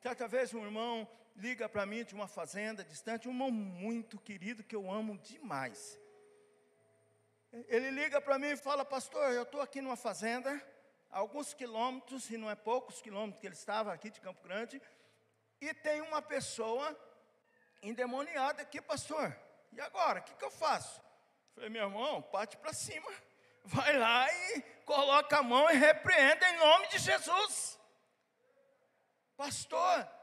Certa 0.00 0.26
vez 0.26 0.54
um 0.54 0.64
irmão 0.64 1.06
liga 1.38 1.68
para 1.68 1.86
mim 1.86 2.04
de 2.04 2.14
uma 2.14 2.26
fazenda 2.26 2.82
distante, 2.82 3.28
um 3.28 3.30
irmão 3.30 3.50
muito 3.50 4.18
querido 4.18 4.64
que 4.64 4.74
eu 4.74 4.90
amo 4.90 5.16
demais. 5.18 5.98
Ele 7.68 7.90
liga 7.90 8.20
para 8.20 8.38
mim 8.38 8.48
e 8.48 8.56
fala, 8.56 8.84
pastor, 8.84 9.32
eu 9.32 9.44
estou 9.44 9.60
aqui 9.60 9.80
numa 9.80 9.96
fazenda, 9.96 10.60
alguns 11.08 11.54
quilômetros, 11.54 12.28
e 12.28 12.36
não 12.36 12.50
é 12.50 12.56
poucos 12.56 13.00
quilômetros 13.00 13.40
que 13.40 13.46
ele 13.46 13.54
estava 13.54 13.92
aqui 13.92 14.10
de 14.10 14.20
Campo 14.20 14.42
Grande, 14.42 14.82
e 15.60 15.72
tem 15.72 16.00
uma 16.00 16.20
pessoa 16.20 16.98
endemoniada 17.82 18.62
aqui, 18.62 18.82
pastor. 18.82 19.34
E 19.72 19.80
agora, 19.80 20.18
o 20.18 20.22
que, 20.24 20.34
que 20.34 20.44
eu 20.44 20.50
faço? 20.50 21.00
falei, 21.54 21.70
meu 21.70 21.84
irmão, 21.84 22.20
parte 22.20 22.56
para 22.56 22.72
cima, 22.72 23.10
vai 23.64 23.96
lá 23.96 24.32
e 24.32 24.60
coloca 24.84 25.38
a 25.38 25.42
mão 25.42 25.70
e 25.70 25.76
repreenda 25.76 26.48
em 26.48 26.58
nome 26.58 26.88
de 26.88 26.98
Jesus. 26.98 27.78
Pastor, 29.36 30.17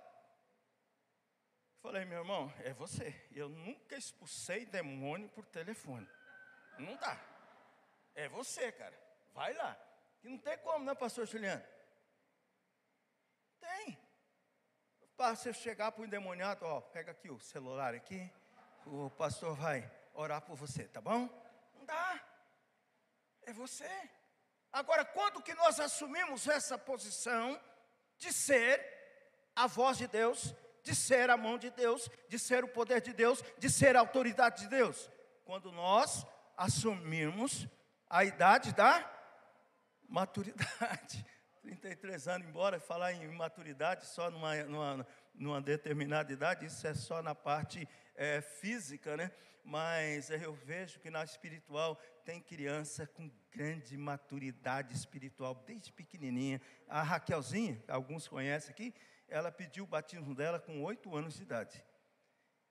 falei, 1.86 2.04
meu 2.04 2.18
irmão, 2.18 2.52
é 2.64 2.74
você. 2.74 3.14
Eu 3.32 3.48
nunca 3.48 3.96
expulsei 3.96 4.66
demônio 4.66 5.30
por 5.30 5.46
telefone. 5.46 6.10
Não 6.80 6.96
dá. 6.96 7.16
É 8.16 8.28
você, 8.28 8.72
cara. 8.72 9.00
Vai 9.36 9.54
lá. 9.54 9.78
Que 10.20 10.28
não 10.28 10.40
tem 10.40 10.58
como, 10.58 10.84
né, 10.84 10.96
pastor 10.96 11.28
Juliano? 11.28 11.64
Tem. 13.60 13.96
Para 15.16 15.36
você 15.36 15.54
chegar 15.54 15.92
para 15.92 16.02
o 16.02 16.06
endemoniado, 16.06 16.66
ó, 16.66 16.82
pega 16.82 17.12
aqui 17.12 17.30
o 17.30 17.40
celular 17.40 17.94
aqui, 17.94 18.34
o 18.88 19.12
pastor 19.12 19.56
vai 19.56 19.90
orar 20.16 20.42
por 20.42 20.56
você, 20.56 20.88
tá 20.88 21.00
bom? 21.00 21.30
Não 21.76 21.86
dá. 21.86 22.20
É 23.44 23.54
você. 23.54 24.10
Agora, 24.74 25.06
quando 25.06 25.44
que 25.44 25.54
nós 25.54 25.80
assumimos 25.80 26.48
essa 26.48 26.80
posição 26.80 27.62
de 28.18 28.34
ser 28.34 28.84
a 29.56 29.68
voz 29.68 30.00
de 30.00 30.08
Deus, 30.08 30.54
de 30.86 30.94
ser 30.94 31.32
a 31.32 31.36
mão 31.36 31.58
de 31.58 31.72
Deus, 31.72 32.08
de 32.30 32.38
ser 32.38 32.64
o 32.64 32.68
poder 32.68 33.02
de 33.02 33.12
Deus, 33.12 33.44
de 33.58 33.72
ser 33.72 33.96
a 33.96 34.00
autoridade 34.00 34.62
de 34.62 34.70
Deus? 34.70 35.10
Quando 35.44 35.72
nós 35.72 36.26
assumirmos 36.56 37.68
a 38.08 38.24
idade 38.24 38.72
da 38.72 39.04
maturidade. 40.08 41.26
33 41.64 42.28
anos, 42.28 42.48
embora 42.48 42.80
falar 42.80 43.14
em 43.14 43.28
maturidade 43.30 44.06
só 44.06 44.30
numa, 44.30 44.56
numa, 44.66 45.08
numa 45.34 45.60
determinada 45.60 46.32
idade, 46.32 46.68
isso 46.68 46.86
é 46.86 46.94
só 46.94 47.24
na 47.24 47.34
parte 47.34 47.90
é, 48.16 48.40
física, 48.40 49.18
né? 49.18 49.32
Mas 49.64 50.30
eu 50.30 50.54
vejo 50.54 51.00
que 51.00 51.10
na 51.10 51.24
espiritual 51.24 52.00
tem 52.24 52.40
criança 52.40 53.08
com 53.08 53.32
grande 53.52 53.98
maturidade 53.98 54.94
espiritual, 54.94 55.56
desde 55.66 55.92
pequenininha. 55.92 56.62
A 56.88 57.02
Raquelzinha, 57.02 57.84
alguns 57.88 58.28
conhecem 58.28 58.70
aqui, 58.70 58.94
ela 59.28 59.52
pediu 59.52 59.84
o 59.84 59.88
batismo 59.88 60.34
dela 60.36 60.60
com 60.60 60.84
oito 60.84 61.16
anos 61.16 61.36
de 61.36 61.44
idade. 61.44 61.84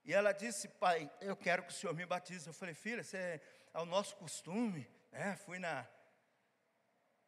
E 0.03 0.13
ela 0.13 0.31
disse, 0.31 0.67
pai, 0.67 1.11
eu 1.19 1.35
quero 1.35 1.63
que 1.63 1.71
o 1.71 1.75
senhor 1.75 1.93
me 1.93 2.05
batize. 2.05 2.47
Eu 2.47 2.53
falei, 2.53 2.75
filha, 2.75 3.01
isso 3.01 3.17
é 3.17 3.41
ao 3.73 3.85
nosso 3.85 4.15
costume. 4.15 4.87
É, 5.11 5.35
fui 5.35 5.59
na, 5.59 5.87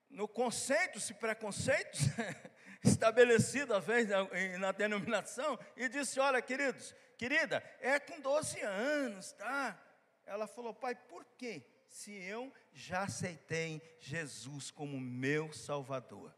no 0.09 0.27
conceito, 0.27 0.99
se 0.99 1.13
preconceito 1.13 1.97
estabelecido 2.83 3.73
às 3.73 3.83
vezes 3.83 4.09
na, 4.09 4.57
na 4.59 4.71
denominação, 4.71 5.59
e 5.75 5.89
disse: 5.89 6.19
Olha, 6.19 6.41
queridos, 6.41 6.93
querida, 7.17 7.63
é 7.79 7.99
com 7.99 8.19
12 8.19 8.61
anos, 8.61 9.31
tá? 9.33 9.79
Ela 10.25 10.47
falou: 10.47 10.73
Pai, 10.73 10.95
por 10.95 11.25
quê? 11.37 11.65
Se 11.87 12.11
eu 12.13 12.53
já 12.73 13.03
aceitei 13.03 13.81
Jesus 13.99 14.71
como 14.71 14.99
meu 14.99 15.51
Salvador, 15.53 16.33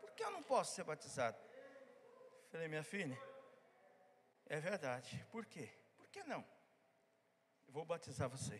por 0.00 0.12
que 0.12 0.22
eu 0.22 0.30
não 0.30 0.42
posso 0.42 0.74
ser 0.74 0.84
batizado? 0.84 1.36
Falei, 2.56 2.68
minha 2.68 2.82
filha, 2.82 3.20
é 4.46 4.58
verdade. 4.58 5.22
Por 5.30 5.44
quê? 5.44 5.68
Por 5.98 6.08
que 6.08 6.24
não? 6.24 6.42
Eu 7.66 7.74
vou 7.74 7.84
batizar 7.84 8.30
você. 8.30 8.58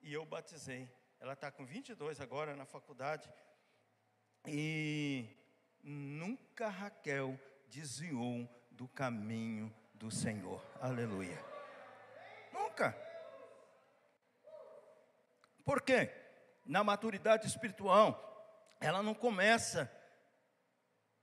E 0.00 0.12
eu 0.12 0.24
batizei. 0.24 0.88
Ela 1.18 1.32
está 1.32 1.50
com 1.50 1.66
22 1.66 2.20
agora 2.20 2.54
na 2.54 2.64
faculdade. 2.64 3.28
E 4.46 5.28
nunca 5.82 6.68
Raquel 6.68 7.36
desviou 7.66 8.48
do 8.70 8.86
caminho 8.86 9.74
do 9.92 10.08
Senhor. 10.08 10.64
Aleluia. 10.80 11.44
Nunca. 12.52 12.96
Por 15.64 15.82
quê? 15.82 16.12
Na 16.64 16.84
maturidade 16.84 17.48
espiritual, 17.48 18.76
ela 18.80 19.02
não 19.02 19.16
começa 19.16 19.92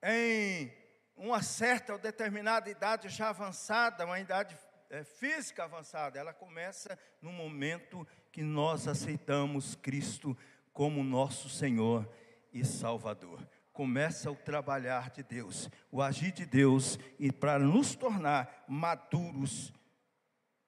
em 0.02 0.83
uma 1.16 1.42
certa 1.42 1.94
ou 1.94 2.00
determinada 2.00 2.70
idade 2.70 3.10
já 3.10 3.30
avançada, 3.30 4.06
uma 4.06 4.20
idade 4.20 4.58
é, 4.90 5.04
física 5.04 5.64
avançada, 5.64 6.20
ela 6.20 6.34
começa 6.34 6.98
no 7.22 7.32
momento 7.32 8.08
que 8.32 8.44
nós 8.44 8.88
aceitamos 8.88 9.76
Cristo 9.76 10.38
como 10.72 11.04
nosso 11.04 11.50
Senhor 11.50 12.10
e 12.52 12.66
Salvador. 12.66 13.48
Começa 13.72 14.30
o 14.30 14.36
trabalhar 14.36 15.10
de 15.10 15.24
Deus, 15.24 15.70
o 15.92 16.02
agir 16.02 16.32
de 16.32 16.46
Deus, 16.46 17.00
e 17.18 17.32
para 17.32 17.58
nos 17.58 17.96
tornar 17.96 18.64
maduros 18.68 19.74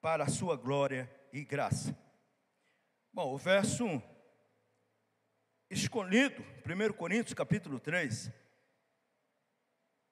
para 0.01 0.23
a 0.23 0.29
sua 0.29 0.55
glória 0.55 1.09
e 1.31 1.43
graça. 1.43 1.95
Bom, 3.13 3.33
o 3.33 3.37
verso 3.37 4.01
escolhido, 5.69 6.43
1 6.65 6.93
Coríntios 6.93 7.33
capítulo 7.33 7.79
3, 7.79 8.31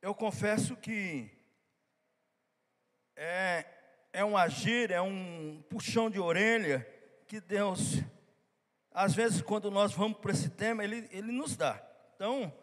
eu 0.03 0.13
confesso 0.13 0.75
que 0.75 1.31
é, 3.15 3.65
é 4.13 4.23
um 4.23 4.37
agir, 4.37 4.91
é 4.91 5.01
um 5.01 5.63
puxão 5.67 6.11
de 6.11 6.19
orelha 6.19 6.87
que 7.27 7.41
Deus 7.41 8.03
às 8.93 9.15
vezes, 9.15 9.41
quando 9.41 9.71
nós 9.71 9.91
vamos 9.91 10.19
para 10.19 10.31
esse 10.31 10.49
tema, 10.49 10.83
ele, 10.83 11.09
ele 11.11 11.31
nos 11.31 11.55
dá. 11.57 11.81
Então, 12.15 12.53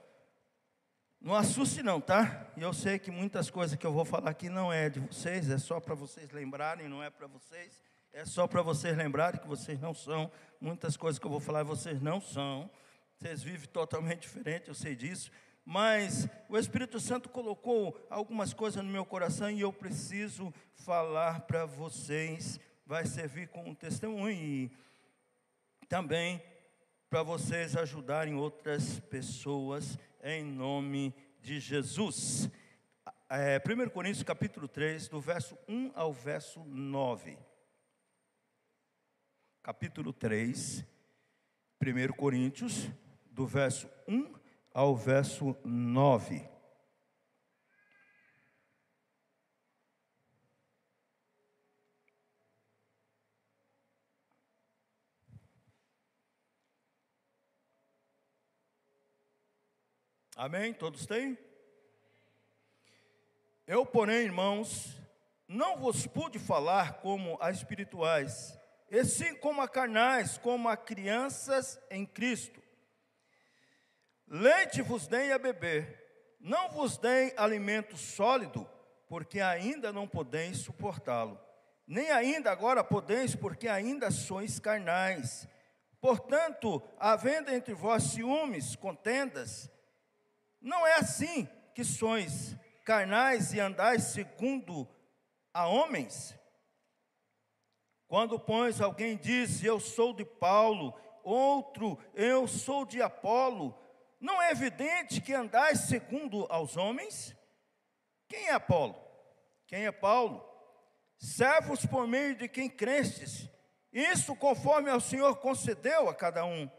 não 1.20 1.34
assuste 1.34 1.82
não, 1.82 2.00
tá? 2.00 2.46
E 2.56 2.62
eu 2.62 2.72
sei 2.72 3.00
que 3.00 3.10
muitas 3.10 3.50
coisas 3.50 3.76
que 3.76 3.84
eu 3.84 3.92
vou 3.92 4.04
falar 4.04 4.30
aqui 4.30 4.48
não 4.48 4.72
é 4.72 4.88
de 4.88 5.00
vocês, 5.00 5.50
é 5.50 5.58
só 5.58 5.80
para 5.80 5.96
vocês 5.96 6.30
lembrarem, 6.30 6.88
não 6.88 7.02
é 7.02 7.10
para 7.10 7.26
vocês. 7.26 7.82
É 8.12 8.24
só 8.24 8.46
para 8.46 8.62
vocês 8.62 8.96
lembrarem 8.96 9.40
que 9.40 9.48
vocês 9.48 9.80
não 9.80 9.92
são. 9.92 10.30
Muitas 10.60 10.96
coisas 10.96 11.18
que 11.18 11.26
eu 11.26 11.30
vou 11.30 11.40
falar 11.40 11.64
vocês 11.64 12.00
não 12.00 12.20
são. 12.20 12.70
Vocês 13.18 13.42
vivem 13.42 13.68
totalmente 13.68 14.22
diferente, 14.22 14.68
eu 14.68 14.74
sei 14.74 14.94
disso. 14.94 15.32
Mas 15.64 16.28
o 16.48 16.58
Espírito 16.58 16.98
Santo 16.98 17.28
colocou 17.28 17.98
algumas 18.10 18.52
coisas 18.52 18.82
no 18.82 18.90
meu 18.90 19.04
coração 19.04 19.50
e 19.50 19.60
eu 19.60 19.72
preciso 19.72 20.52
falar 20.74 21.40
para 21.40 21.64
vocês. 21.64 22.58
Vai 22.84 23.06
servir 23.06 23.48
como 23.48 23.74
testemunho. 23.74 24.32
E 24.32 24.70
também 25.88 26.42
para 27.08 27.22
vocês 27.22 27.76
ajudarem 27.76 28.34
outras 28.34 29.00
pessoas 29.00 29.98
em 30.22 30.44
nome 30.44 31.14
de 31.40 31.58
Jesus. 31.58 32.48
É, 33.28 33.58
1 33.58 33.90
Coríntios 33.90 34.22
capítulo 34.22 34.66
3, 34.66 35.08
do 35.08 35.20
verso 35.20 35.56
1 35.68 35.92
ao 35.94 36.12
verso 36.12 36.64
9. 36.64 37.38
Capítulo 39.62 40.12
3, 40.12 40.84
1 41.80 42.12
Coríntios, 42.16 42.88
do 43.30 43.46
verso 43.46 43.88
1 44.08 44.39
ao 44.72 44.96
verso 44.96 45.56
9. 45.64 46.48
Amém? 60.36 60.72
Todos 60.72 61.04
têm? 61.04 61.36
Eu, 63.66 63.84
porém, 63.84 64.22
irmãos, 64.22 64.96
não 65.46 65.76
vos 65.76 66.06
pude 66.06 66.38
falar 66.38 66.94
como 66.94 67.36
a 67.42 67.50
espirituais, 67.50 68.58
e 68.90 69.04
sim 69.04 69.34
como 69.34 69.60
a 69.60 69.68
carnais, 69.68 70.38
como 70.38 70.68
a 70.68 70.76
crianças 70.78 71.78
em 71.90 72.06
Cristo. 72.06 72.59
Leite 74.32 74.80
vos 74.80 75.08
dei 75.08 75.32
a 75.32 75.38
beber, 75.38 76.36
não 76.38 76.70
vos 76.70 76.96
dei 76.96 77.34
alimento 77.36 77.96
sólido, 77.96 78.64
porque 79.08 79.40
ainda 79.40 79.92
não 79.92 80.06
podeis 80.06 80.58
suportá-lo. 80.58 81.36
Nem 81.84 82.12
ainda 82.12 82.52
agora 82.52 82.84
podeis, 82.84 83.34
porque 83.34 83.66
ainda 83.66 84.12
sois 84.12 84.60
carnais. 84.60 85.48
Portanto, 86.00 86.80
havendo 86.96 87.50
entre 87.50 87.74
vós 87.74 88.04
ciúmes, 88.04 88.76
contendas, 88.76 89.68
não 90.60 90.86
é 90.86 90.94
assim 90.94 91.48
que 91.74 91.82
sois 91.82 92.56
carnais 92.84 93.52
e 93.52 93.58
andais 93.58 94.04
segundo 94.04 94.88
a 95.52 95.66
homens? 95.66 96.38
Quando, 98.06 98.38
pois, 98.38 98.80
alguém 98.80 99.16
diz, 99.16 99.64
eu 99.64 99.80
sou 99.80 100.12
de 100.12 100.24
Paulo, 100.24 100.94
outro, 101.24 101.98
eu 102.14 102.46
sou 102.46 102.86
de 102.86 103.02
Apolo, 103.02 103.76
não 104.20 104.40
é 104.40 104.50
evidente 104.50 105.20
que 105.20 105.32
andais 105.32 105.80
segundo 105.80 106.46
aos 106.50 106.76
homens? 106.76 107.34
Quem 108.28 108.48
é 108.48 108.52
Apolo? 108.52 108.94
Quem 109.66 109.86
é 109.86 109.92
Paulo? 109.92 110.46
Servos 111.16 111.86
por 111.86 112.06
meio 112.06 112.34
de 112.34 112.48
quem 112.48 112.68
crestes, 112.68 113.48
isso 113.92 114.36
conforme 114.36 114.90
ao 114.90 115.00
Senhor 115.00 115.36
concedeu 115.36 116.08
a 116.08 116.14
cada 116.14 116.44
um. 116.44 116.70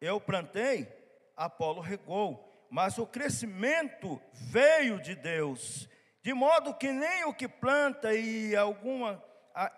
Eu 0.00 0.20
plantei, 0.20 0.88
Apolo 1.36 1.80
regou, 1.80 2.66
mas 2.70 2.98
o 2.98 3.06
crescimento 3.06 4.20
veio 4.32 5.00
de 5.00 5.14
Deus, 5.14 5.88
de 6.22 6.32
modo 6.32 6.74
que 6.74 6.92
nem 6.92 7.24
o 7.24 7.34
que 7.34 7.48
planta 7.48 8.14
e 8.14 8.54
alguma 8.56 9.22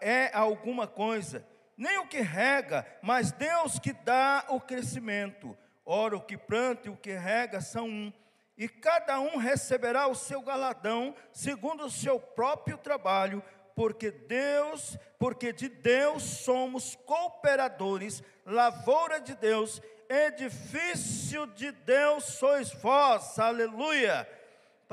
é 0.01 0.31
alguma 0.33 0.87
coisa, 0.87 1.45
nem 1.77 1.99
o 1.99 2.07
que 2.07 2.21
rega, 2.21 2.87
mas 3.03 3.33
Deus 3.33 3.79
que 3.79 3.93
dá 3.93 4.45
o 4.49 4.61
crescimento. 4.61 5.57
Ora, 5.85 6.17
o 6.17 6.21
que 6.21 6.37
planta 6.37 6.89
e 6.89 6.91
o 6.91 6.97
que 6.97 7.13
rega 7.13 7.61
são 7.61 7.87
um, 7.87 8.13
e 8.57 8.69
cada 8.69 9.21
um 9.21 9.37
receberá 9.37 10.07
o 10.07 10.15
seu 10.15 10.41
galadão 10.41 11.15
segundo 11.33 11.85
o 11.85 11.91
seu 11.91 12.19
próprio 12.19 12.79
trabalho, 12.79 13.43
porque 13.75 14.11
Deus, 14.11 14.97
porque 15.19 15.53
de 15.53 15.69
Deus 15.69 16.23
somos 16.23 16.95
cooperadores, 17.05 18.23
lavoura 18.47 19.21
de 19.21 19.35
Deus, 19.35 19.83
edifício 20.09 21.47
de 21.49 21.73
Deus 21.73 22.25
sois 22.25 22.73
vós, 22.73 23.39
aleluia. 23.39 24.29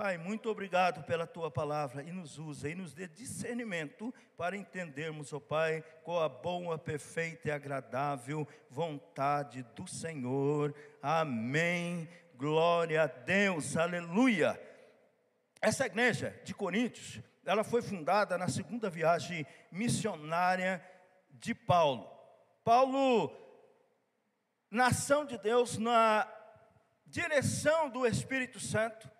Pai, 0.02 0.18
muito 0.18 0.50
obrigado 0.50 1.04
pela 1.04 1.28
tua 1.28 1.52
palavra 1.52 2.02
e 2.02 2.12
nos 2.12 2.40
usa 2.40 2.68
e 2.68 2.74
nos 2.74 2.92
dê 2.92 3.08
discernimento 3.08 4.12
para 4.36 4.58
entendermos, 4.58 5.32
ó 5.32 5.38
oh 5.38 5.40
Pai, 5.40 5.84
qual 6.04 6.24
a 6.24 6.28
boa, 6.28 6.76
perfeita 6.76 7.50
e 7.50 7.52
agradável 7.52 8.48
vontade 8.68 9.62
do 9.76 9.88
Senhor. 9.88 10.74
Amém. 11.04 12.10
Glória 12.36 13.04
a 13.04 13.06
Deus, 13.06 13.78
aleluia. 13.78 14.60
Essa 15.62 15.86
igreja 15.86 16.36
de 16.44 16.56
Coríntios, 16.56 17.22
ela 17.46 17.64
foi 17.64 17.84
fundada 17.84 18.40
na 18.40 18.48
segunda 18.48 18.90
viagem 18.90 19.46
missionária 19.72 20.84
de 21.30 21.54
Paulo. 21.54 22.10
Paulo, 22.64 23.32
nação 24.72 25.26
de 25.26 25.38
Deus, 25.38 25.78
na 25.78 26.28
direção 27.06 27.88
do 27.88 28.08
Espírito 28.08 28.60
Santo, 28.60 29.11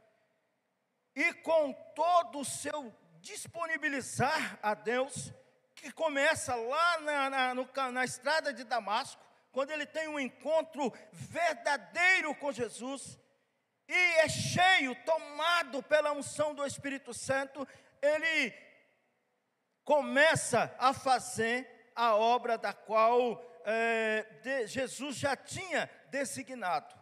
e 1.16 1.34
com 1.34 1.74
todo 1.96 2.40
o 2.40 2.46
seu 2.46 2.94
disponibilizar 3.20 4.60
a 4.62 4.74
Deus, 4.74 5.32
que 5.76 5.92
começa 5.92 6.56
lá 6.56 7.00
na, 7.02 7.30
na, 7.30 7.56
no, 7.56 7.70
na 7.92 8.04
estrada 8.04 8.54
de 8.54 8.64
Damasco, 8.64 9.22
quando 9.52 9.72
ele 9.72 9.86
tem 9.86 10.08
um 10.08 10.20
encontro 10.20 10.94
verdadeiro 11.12 12.34
com 12.36 12.52
Jesus, 12.52 13.20
e 13.88 13.94
é 13.94 14.30
cheio, 14.30 14.96
tomado 15.04 15.84
pela 15.84 16.14
unção 16.14 16.56
do 16.56 16.66
Espírito 16.66 17.14
Santo, 17.14 17.68
ele 18.02 18.54
começa 19.84 20.74
a 20.80 20.94
fazer 20.94 21.92
a 21.96 22.16
obra 22.16 22.58
da 22.58 22.74
qual 22.74 23.44
é, 23.66 24.24
de, 24.42 24.68
Jesus 24.68 25.18
já 25.18 25.36
tinha 25.36 25.90
designado. 26.10 27.01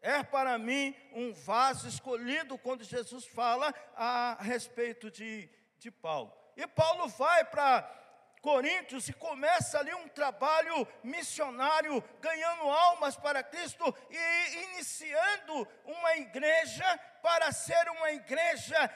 É 0.00 0.22
para 0.22 0.58
mim 0.58 0.94
um 1.12 1.32
vaso 1.32 1.88
escolhido 1.88 2.56
quando 2.58 2.84
Jesus 2.84 3.26
fala 3.26 3.74
a 3.96 4.36
respeito 4.40 5.10
de, 5.10 5.48
de 5.78 5.90
Paulo. 5.90 6.32
E 6.56 6.66
Paulo 6.66 7.08
vai 7.08 7.44
para 7.44 7.98
Coríntios 8.40 9.08
e 9.08 9.12
começa 9.12 9.78
ali 9.78 9.92
um 9.94 10.08
trabalho 10.08 10.86
missionário, 11.02 12.02
ganhando 12.20 12.62
almas 12.68 13.16
para 13.16 13.42
Cristo 13.42 13.94
e 14.10 14.64
iniciando 14.64 15.66
uma 15.84 16.16
igreja 16.16 16.84
para 17.20 17.50
ser 17.50 17.88
uma 17.90 18.12
igreja 18.12 18.88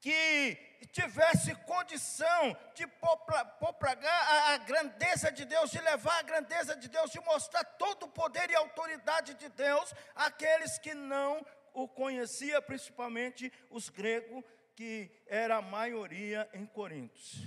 que 0.00 0.56
tivesse 0.92 1.54
condição 1.66 2.56
de 2.74 2.86
propagar 2.86 4.52
a, 4.52 4.56
grandeza 4.58 5.30
de 5.30 5.44
Deus, 5.44 5.70
de 5.70 5.80
levar 5.80 6.18
a 6.18 6.22
grandeza 6.22 6.76
de 6.76 6.88
Deus, 6.88 7.10
de 7.10 7.20
mostrar 7.20 7.64
todo 7.64 8.04
o 8.04 8.08
poder 8.08 8.50
e 8.50 8.54
autoridade 8.54 9.34
de 9.34 9.48
Deus 9.48 9.92
àqueles 10.14 10.78
que 10.78 10.94
não 10.94 11.44
o 11.74 11.88
conhecia, 11.88 12.62
principalmente 12.62 13.52
os 13.70 13.88
gregos, 13.88 14.44
que 14.74 15.10
era 15.26 15.56
a 15.56 15.62
maioria 15.62 16.48
em 16.52 16.64
Coríntios. 16.64 17.42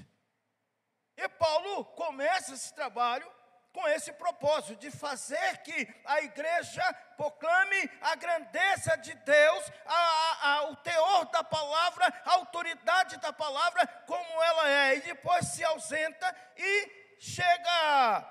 E 1.16 1.28
Paulo 1.30 1.86
começa 1.86 2.54
esse 2.54 2.74
trabalho 2.74 3.30
com 3.74 3.88
esse 3.88 4.12
propósito 4.14 4.76
de 4.76 4.92
fazer 4.92 5.58
que 5.64 5.88
a 6.06 6.22
igreja 6.22 6.94
proclame 7.16 7.90
a 8.02 8.16
grandeza 8.16 8.98
de 8.98 9.14
Deus, 9.14 9.72
a, 9.86 10.50
a, 10.50 10.64
o 10.70 10.76
teor 10.78 11.26
da 11.26 11.44
palavra, 11.44 12.22
a 12.26 12.34
autoridade 12.34 13.18
da 13.18 13.32
palavra, 13.32 13.88
como 14.06 14.44
ela 14.44 14.70
é, 14.70 14.98
e 14.98 15.02
depois 15.02 15.48
se 15.48 15.64
ausenta 15.64 16.36
e 16.58 17.16
chega 17.20 18.28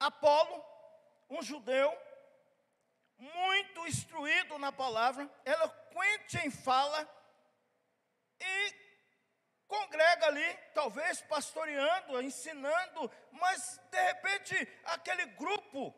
Apolo, 0.00 0.64
um 1.30 1.42
judeu, 1.42 1.96
muito 3.16 3.86
instruído 3.86 4.58
na 4.58 4.72
palavra, 4.72 5.30
eloquente 5.44 6.38
em 6.38 6.50
fala, 6.50 7.08
e 8.40 8.83
congrega 9.66 10.26
ali, 10.26 10.58
talvez 10.72 11.20
pastoreando, 11.22 12.22
ensinando, 12.22 13.10
mas 13.32 13.80
de 13.90 14.02
repente 14.02 14.78
aquele 14.84 15.26
grupo 15.26 15.94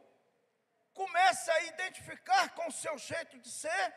começa 0.94 1.52
a 1.52 1.62
identificar 1.62 2.54
com 2.54 2.68
o 2.68 2.72
seu 2.72 2.96
jeito 2.98 3.38
de 3.38 3.50
ser, 3.50 3.94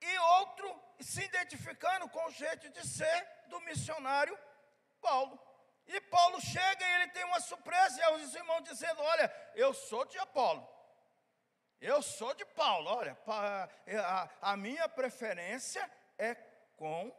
e 0.00 0.18
outro 0.18 0.82
se 1.00 1.22
identificando 1.22 2.08
com 2.08 2.24
o 2.26 2.30
jeito 2.32 2.68
de 2.70 2.86
ser 2.86 3.28
do 3.46 3.60
missionário 3.60 4.38
Paulo. 5.00 5.40
E 5.86 6.00
Paulo 6.00 6.40
chega 6.40 6.84
e 6.84 6.94
ele 6.94 7.08
tem 7.12 7.24
uma 7.24 7.40
surpresa, 7.40 8.00
e 8.02 8.14
os 8.14 8.34
irmãos 8.34 8.64
dizendo: 8.64 9.00
Olha, 9.02 9.52
eu 9.54 9.72
sou 9.72 10.04
de 10.06 10.18
Apolo, 10.18 10.66
eu 11.80 12.02
sou 12.02 12.34
de 12.34 12.44
Paulo, 12.46 12.90
olha, 12.90 13.16
a, 14.06 14.52
a 14.52 14.56
minha 14.56 14.88
preferência 14.88 15.88
é 16.18 16.34
com 16.76 17.12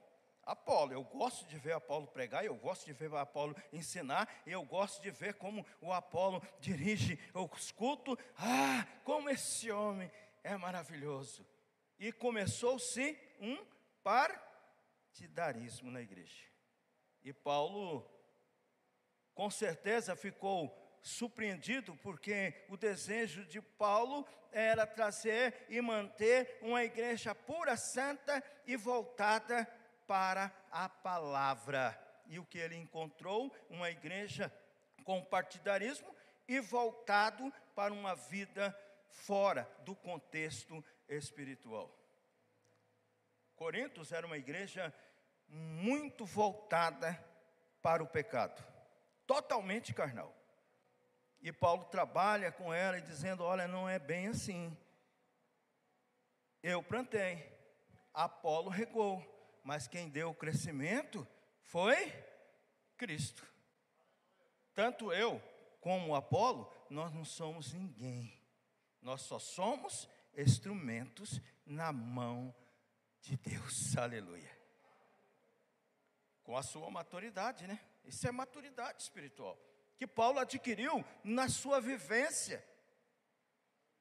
Apolo. 0.46 0.94
Eu 0.94 1.04
gosto 1.04 1.46
de 1.48 1.58
ver 1.58 1.74
Apolo 1.74 2.08
pregar, 2.08 2.46
eu 2.46 2.56
gosto 2.56 2.86
de 2.86 2.94
ver 2.94 3.14
Apolo 3.16 3.56
ensinar, 3.74 4.30
eu 4.46 4.64
gosto 4.64 5.02
de 5.02 5.10
ver 5.10 5.34
como 5.34 5.66
o 5.82 5.92
Apolo 5.92 6.42
dirige 6.60 7.20
os 7.34 7.72
cultos. 7.72 8.16
Ah, 8.38 8.86
como 9.04 9.30
esse 9.30 9.72
homem 9.72 10.12
é 10.44 10.56
maravilhoso. 10.56 11.46
E 11.98 12.12
começou-se 12.12 13.18
um 13.40 13.66
partidarismo 14.04 15.90
na 15.90 16.02
igreja. 16.02 16.46
E 17.24 17.34
Paulo, 17.34 18.08
com 19.34 19.50
certeza, 19.50 20.16
ficou 20.16 20.86
surpreendido, 21.02 21.96
porque 21.98 22.66
o 22.70 22.78
desejo 22.78 23.46
de 23.46 23.62
Paulo 23.62 24.28
era 24.52 24.88
trazer 24.88 25.66
e 25.70 25.82
manter 25.82 26.58
uma 26.62 26.84
igreja 26.84 27.34
pura, 27.36 27.76
santa 27.76 28.44
e 28.66 28.76
voltada 28.76 29.68
para 30.08 30.52
a 30.72 30.88
palavra. 30.90 32.00
E 32.28 32.40
o 32.40 32.46
que 32.46 32.58
ele 32.58 32.76
encontrou? 32.76 33.56
Uma 33.70 33.90
igreja 33.90 34.52
com 35.04 35.24
partidarismo 35.24 36.14
e 36.48 36.60
voltado 36.60 37.52
para 37.76 37.94
uma 37.94 38.16
vida 38.16 38.78
fora 39.10 39.70
do 39.84 39.96
contexto 39.96 40.84
espiritual. 41.08 41.94
Corintos 43.56 44.12
era 44.12 44.26
uma 44.26 44.38
igreja 44.38 44.94
muito 45.48 46.26
voltada 46.26 47.18
para 47.82 48.04
o 48.04 48.08
pecado, 48.08 48.64
totalmente 49.26 49.94
carnal. 49.94 50.36
E 51.42 51.52
Paulo 51.52 51.86
trabalha 51.86 52.52
com 52.52 52.74
ela 52.74 52.98
e 52.98 53.02
dizendo: 53.02 53.44
Olha, 53.44 53.68
não 53.68 53.88
é 53.88 54.00
bem 54.00 54.28
assim. 54.28 54.76
Eu 56.64 56.82
plantei, 56.82 57.48
Apolo 58.12 58.70
regou, 58.70 59.24
mas 59.66 59.88
quem 59.88 60.08
deu 60.08 60.30
o 60.30 60.36
crescimento 60.36 61.28
foi 61.64 62.14
Cristo. 62.96 63.44
Tanto 64.74 65.12
eu 65.12 65.42
como 65.82 66.16
Apolo, 66.16 66.72
nós 66.90 67.12
não 67.12 67.26
somos 67.26 67.74
ninguém. 67.74 68.40
Nós 69.02 69.24
só 69.24 69.40
somos 69.40 70.08
instrumentos 70.38 71.42
na 71.66 71.92
mão 71.92 72.56
de 73.20 73.36
Deus. 73.38 73.98
Aleluia. 73.98 74.56
Com 76.44 76.56
a 76.56 76.64
sua 76.64 76.90
maturidade, 76.92 77.66
né? 77.66 77.80
Isso 78.06 78.28
é 78.28 78.32
maturidade 78.32 79.02
espiritual 79.02 79.60
que 79.98 80.06
Paulo 80.06 80.40
adquiriu 80.40 81.04
na 81.24 81.50
sua 81.50 81.80
vivência 81.80 82.64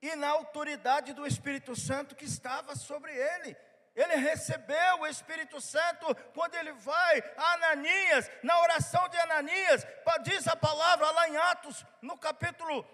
e 0.03 0.15
na 0.17 0.29
autoridade 0.29 1.15
do 1.15 1.27
Espírito 1.27 1.75
Santo 1.75 2.15
que 2.15 2.25
estava 2.25 2.77
sobre 2.77 3.13
ele. 3.13 3.57
Ele 3.95 4.17
recebeu 4.17 5.01
o 5.01 5.07
Espírito 5.07 5.61
Santo 5.61 6.15
quando 6.35 6.55
ele 6.57 6.73
vai 6.73 7.23
a 7.37 7.53
Ananias, 7.55 8.29
na 8.43 8.61
oração 8.61 9.09
de 9.09 9.17
Ananias, 9.19 9.87
diz 10.23 10.49
a 10.49 10.57
palavra 10.57 11.11
lá 11.13 11.29
em 11.29 11.37
Atos, 11.37 11.87
no 12.03 12.19
capítulo, 12.19 12.85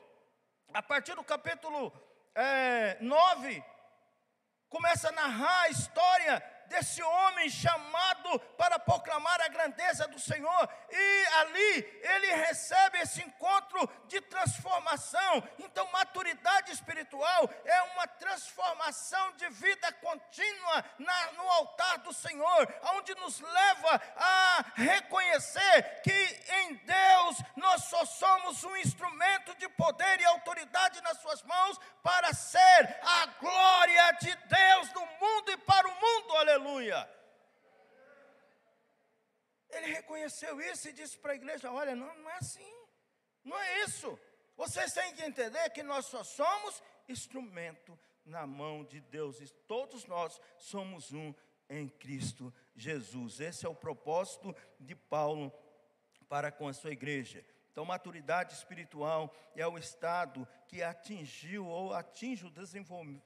a 0.74 0.82
partir 0.82 1.14
do 1.14 1.24
capítulo 1.24 1.90
é, 2.34 2.98
9, 3.00 3.64
começa 4.68 5.08
a 5.08 5.12
narrar 5.12 5.62
a 5.62 5.68
história 5.70 6.59
desse 6.70 7.02
homem 7.02 7.50
chamado 7.50 8.38
para 8.56 8.78
proclamar 8.78 9.40
a 9.42 9.48
grandeza 9.48 10.06
do 10.06 10.20
Senhor, 10.20 10.68
e 10.88 11.26
ali 11.40 12.00
ele 12.14 12.34
recebe 12.36 12.98
esse 12.98 13.20
encontro 13.20 13.90
de 14.06 14.20
transformação. 14.20 15.42
Então, 15.58 15.84
maturidade 15.90 16.70
espiritual 16.70 17.50
é 17.64 17.82
uma 17.94 18.06
transformação 18.06 19.32
de 19.32 19.48
vida 19.48 19.92
contínua 19.94 20.84
na, 20.96 21.32
no 21.32 21.50
altar 21.50 21.98
do 21.98 22.12
Senhor, 22.12 22.74
onde 22.94 23.16
nos 23.16 23.40
leva 23.40 24.00
a 24.16 24.64
reconhecer 24.76 26.00
que 26.04 26.44
em 26.62 26.74
Deus 26.74 27.36
nós 27.56 27.84
só 27.84 28.04
somos 28.04 28.62
um 28.62 28.76
instrumento 28.76 29.56
de 29.56 29.68
poder 29.70 30.20
e 30.20 30.24
autoridade 30.24 31.00
nas 31.02 31.18
Suas 31.20 31.42
mãos 31.42 31.78
para 32.02 32.32
ser 32.32 33.00
a 33.02 33.26
glória 33.40 34.12
de 34.20 34.34
Deus 34.36 34.92
no 34.92 35.00
mundo 35.00 35.50
e 35.50 35.56
para 35.56 35.88
o 35.88 35.94
mundo, 36.00 36.36
aleluia. 36.36 36.59
Ele 39.70 39.86
reconheceu 39.94 40.60
isso 40.60 40.88
e 40.88 40.92
disse 40.92 41.16
para 41.18 41.32
a 41.32 41.36
igreja: 41.36 41.70
Olha, 41.70 41.94
não, 41.94 42.14
não 42.16 42.30
é 42.30 42.36
assim, 42.36 42.72
não 43.44 43.58
é 43.58 43.84
isso. 43.84 44.18
Vocês 44.56 44.92
têm 44.92 45.14
que 45.14 45.22
entender 45.22 45.70
que 45.70 45.82
nós 45.82 46.06
só 46.06 46.22
somos 46.22 46.82
instrumento 47.08 47.98
na 48.24 48.46
mão 48.46 48.84
de 48.84 49.00
Deus, 49.00 49.40
e 49.40 49.48
todos 49.66 50.04
nós 50.06 50.40
somos 50.58 51.12
um 51.12 51.34
em 51.68 51.88
Cristo 51.88 52.52
Jesus. 52.74 53.40
Esse 53.40 53.64
é 53.64 53.68
o 53.68 53.74
propósito 53.74 54.54
de 54.78 54.94
Paulo 54.94 55.52
para 56.28 56.52
com 56.52 56.68
a 56.68 56.72
sua 56.72 56.90
igreja. 56.90 57.44
Então, 57.72 57.84
maturidade 57.84 58.52
espiritual 58.52 59.34
é 59.54 59.66
o 59.66 59.78
estado 59.78 60.46
que 60.66 60.82
atingiu 60.82 61.66
ou 61.66 61.94
atinge 61.94 62.46
o 62.46 62.50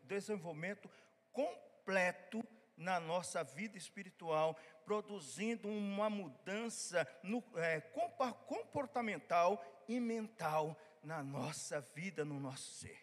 desenvolvimento 0.04 0.90
completo 1.32 2.44
na 2.76 2.98
nossa 2.98 3.44
vida 3.44 3.78
espiritual, 3.78 4.56
produzindo 4.84 5.68
uma 5.68 6.10
mudança 6.10 7.06
no, 7.22 7.42
é, 7.56 7.80
comportamental 7.80 9.62
e 9.88 10.00
mental 10.00 10.76
na 11.02 11.22
nossa 11.22 11.80
vida, 11.80 12.24
no 12.24 12.40
nosso 12.40 12.72
ser, 12.74 12.98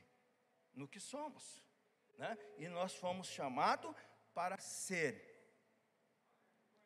no 0.74 0.88
que 0.88 1.00
somos. 1.00 1.64
Né? 2.18 2.38
E 2.58 2.68
nós 2.68 2.96
fomos 2.96 3.28
chamados 3.28 3.96
para 4.34 4.58
ser, 4.58 5.30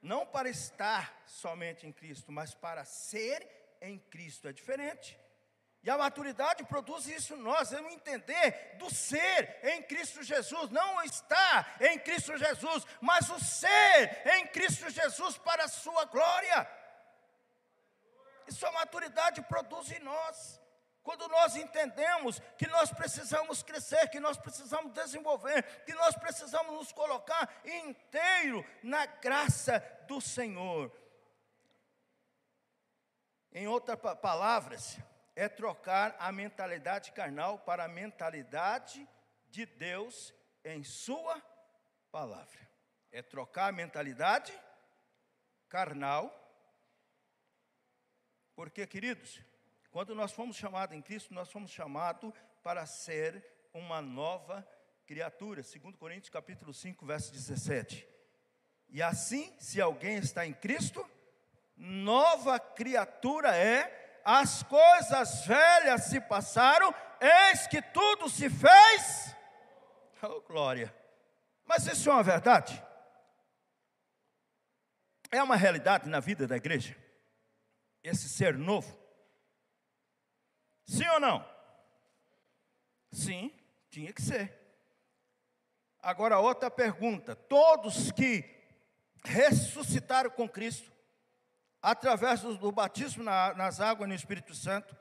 não 0.01 0.25
para 0.25 0.49
estar 0.49 1.23
somente 1.25 1.87
em 1.87 1.91
Cristo, 1.91 2.31
mas 2.31 2.53
para 2.53 2.85
ser 2.85 3.77
em 3.81 3.97
Cristo. 3.97 4.47
É 4.47 4.53
diferente. 4.53 5.19
E 5.85 5.89
a 5.91 5.99
maturidade 5.99 6.63
produz 6.63 7.05
isso 7.05 7.35
em 7.35 7.37
nós, 7.37 7.71
é 7.71 7.79
um 7.79 7.91
entender 7.91 8.75
do 8.79 8.89
ser 8.89 9.59
em 9.61 9.83
Cristo 9.83 10.23
Jesus, 10.23 10.71
não 10.71 11.03
estar 11.03 11.77
em 11.79 11.99
Cristo 11.99 12.35
Jesus, 12.35 12.83
mas 12.99 13.29
o 13.29 13.39
ser 13.39 14.27
em 14.35 14.47
Cristo 14.47 14.89
Jesus 14.89 15.37
para 15.37 15.65
a 15.65 15.67
sua 15.67 16.05
glória. 16.05 16.67
Isso 18.47 18.65
a 18.65 18.71
maturidade 18.71 19.43
produz 19.43 19.91
em 19.91 19.99
nós. 19.99 20.59
Quando 21.03 21.27
nós 21.27 21.55
entendemos 21.55 22.41
que 22.57 22.65
nós 22.65 22.91
precisamos 22.91 23.61
crescer, 23.61 24.09
que 24.09 24.19
nós 24.19 24.37
precisamos 24.37 24.91
desenvolver, 24.91 25.61
que 25.85 25.93
nós 25.93 26.15
precisamos 26.15 26.73
nos 26.73 26.91
colocar 26.91 27.61
inteiro 27.63 28.65
na 28.81 29.05
graça 29.05 29.79
do 30.07 30.19
Senhor. 30.19 30.91
Em 33.53 33.67
outras 33.67 33.99
palavras, 34.19 34.97
é 35.35 35.49
trocar 35.49 36.15
a 36.17 36.31
mentalidade 36.31 37.11
carnal 37.11 37.59
para 37.59 37.83
a 37.83 37.89
mentalidade 37.89 39.07
de 39.49 39.65
Deus 39.65 40.33
em 40.63 40.83
Sua 40.83 41.41
palavra. 42.11 42.59
É 43.11 43.21
trocar 43.21 43.67
a 43.67 43.71
mentalidade 43.71 44.53
carnal, 45.67 46.41
porque, 48.55 48.87
queridos, 48.87 49.41
quando 49.91 50.15
nós 50.15 50.31
fomos 50.31 50.55
chamados 50.55 50.95
em 50.95 51.01
Cristo, 51.01 51.33
nós 51.33 51.51
fomos 51.51 51.71
chamados 51.71 52.33
para 52.63 52.85
ser 52.85 53.45
uma 53.73 54.01
nova 54.01 54.65
criatura. 55.05 55.61
2 55.61 55.95
Coríntios 55.97 56.29
capítulo 56.29 56.73
5, 56.73 57.05
verso 57.05 57.31
17. 57.33 58.07
E 58.89 59.01
assim, 59.01 59.53
se 59.59 59.81
alguém 59.81 60.17
está 60.17 60.45
em 60.45 60.53
Cristo, 60.53 61.09
nova 61.75 62.59
criatura 62.59 63.55
é 63.55 64.04
as 64.25 64.63
coisas 64.63 65.45
velhas 65.45 66.05
se 66.05 66.19
passaram, 66.19 66.93
eis 67.21 67.67
que 67.67 67.79
tudo 67.79 68.27
se 68.27 68.49
fez. 68.49 69.35
Oh, 70.23 70.41
glória. 70.41 70.93
Mas 71.63 71.85
isso 71.85 72.09
é 72.09 72.13
uma 72.13 72.23
verdade? 72.23 72.83
É 75.31 75.43
uma 75.43 75.55
realidade 75.55 76.09
na 76.09 76.19
vida 76.19 76.47
da 76.47 76.57
igreja? 76.57 76.97
Esse 78.03 78.27
ser 78.27 78.57
novo? 78.57 78.97
Sim 80.87 81.07
ou 81.09 81.19
não? 81.19 81.47
Sim, 83.11 83.51
tinha 83.89 84.11
que 84.11 84.21
ser. 84.21 84.59
Agora, 86.01 86.39
outra 86.39 86.69
pergunta: 86.71 87.35
todos 87.35 88.11
que 88.11 88.43
ressuscitaram 89.23 90.29
com 90.29 90.47
Cristo, 90.47 90.94
através 91.85 92.41
do, 92.41 92.57
do 92.57 92.71
batismo 92.71 93.23
na, 93.23 93.53
nas 93.53 93.79
águas 93.79 94.09
no 94.09 94.15
Espírito 94.15 94.55
Santo, 94.55 94.97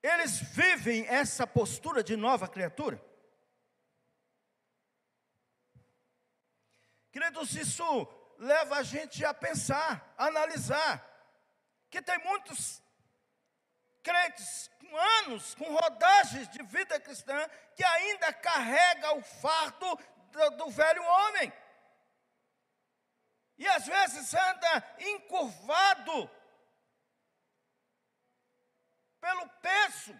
eles 0.00 0.38
vivem 0.38 1.04
essa 1.08 1.44
postura 1.44 2.04
de 2.04 2.16
nova 2.16 2.46
criatura. 2.46 3.04
Queridos, 7.10 7.52
isso 7.56 7.84
leva 8.38 8.76
a 8.76 8.82
gente 8.84 9.24
a 9.24 9.34
pensar, 9.34 10.14
a 10.16 10.26
analisar, 10.26 11.04
que 11.90 12.00
tem 12.00 12.16
muitos 12.18 12.80
crentes 14.04 14.70
com 14.78 14.96
anos, 14.96 15.52
com 15.56 15.64
rodagens 15.64 16.48
de 16.48 16.62
vida 16.62 17.00
cristã, 17.00 17.44
que 17.74 17.82
ainda 17.82 18.32
carrega 18.32 19.16
o 19.16 19.22
fardo 19.22 19.98
do, 20.30 20.50
do 20.58 20.70
velho 20.70 21.02
homem 21.02 21.52
e 23.58 23.66
às 23.66 23.86
vezes 23.86 24.32
anda 24.32 24.96
encurvado 25.00 26.30
pelo 29.20 29.48
peso 29.60 30.18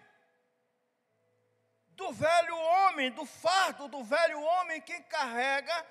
do 1.89 2.11
velho 2.11 2.57
homem, 2.57 3.11
do 3.11 3.25
fardo 3.25 3.87
do 3.87 4.03
velho 4.03 4.41
homem 4.41 4.81
que 4.81 4.99
carrega 5.03 5.87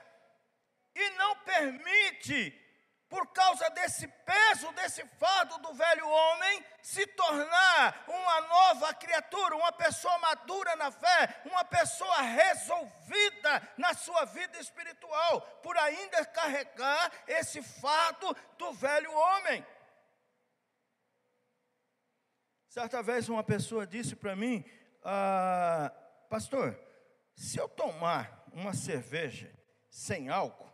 e 0.95 1.11
não 1.11 1.37
permite 1.41 2.68
por 3.09 3.27
causa 3.29 3.71
desse 3.71 4.07
peso, 4.07 4.71
desse 4.73 5.05
fardo 5.19 5.59
do 5.59 5.73
velho 5.73 6.07
homem, 6.07 6.65
se 6.83 7.07
tornar 7.07 8.05
uma 8.07 8.41
nova 8.43 8.93
criatura, 8.95 9.57
uma 9.57 9.73
pessoa 9.73 10.19
madura 10.19 10.77
na 10.77 10.91
fé, 10.91 11.43
uma 11.47 11.65
pessoa 11.65 12.21
resolvida 12.21 13.73
na 13.79 13.95
sua 13.95 14.27
vida 14.27 14.59
espiritual, 14.59 15.41
por 15.63 15.77
ainda 15.79 16.25
carregar 16.27 17.11
esse 17.27 17.63
fardo 17.63 18.37
do 18.59 18.73
velho 18.75 19.11
homem. 19.13 19.67
Certa 22.69 23.03
vez 23.03 23.29
uma 23.29 23.43
pessoa 23.43 23.87
disse 23.87 24.15
para 24.15 24.37
mim, 24.37 24.63
ah, 25.03 25.91
pastor, 26.29 26.79
se 27.35 27.59
eu 27.59 27.69
tomar 27.69 28.45
uma 28.53 28.75
cerveja 28.75 29.51
sem 29.91 30.29
álcool, 30.29 30.71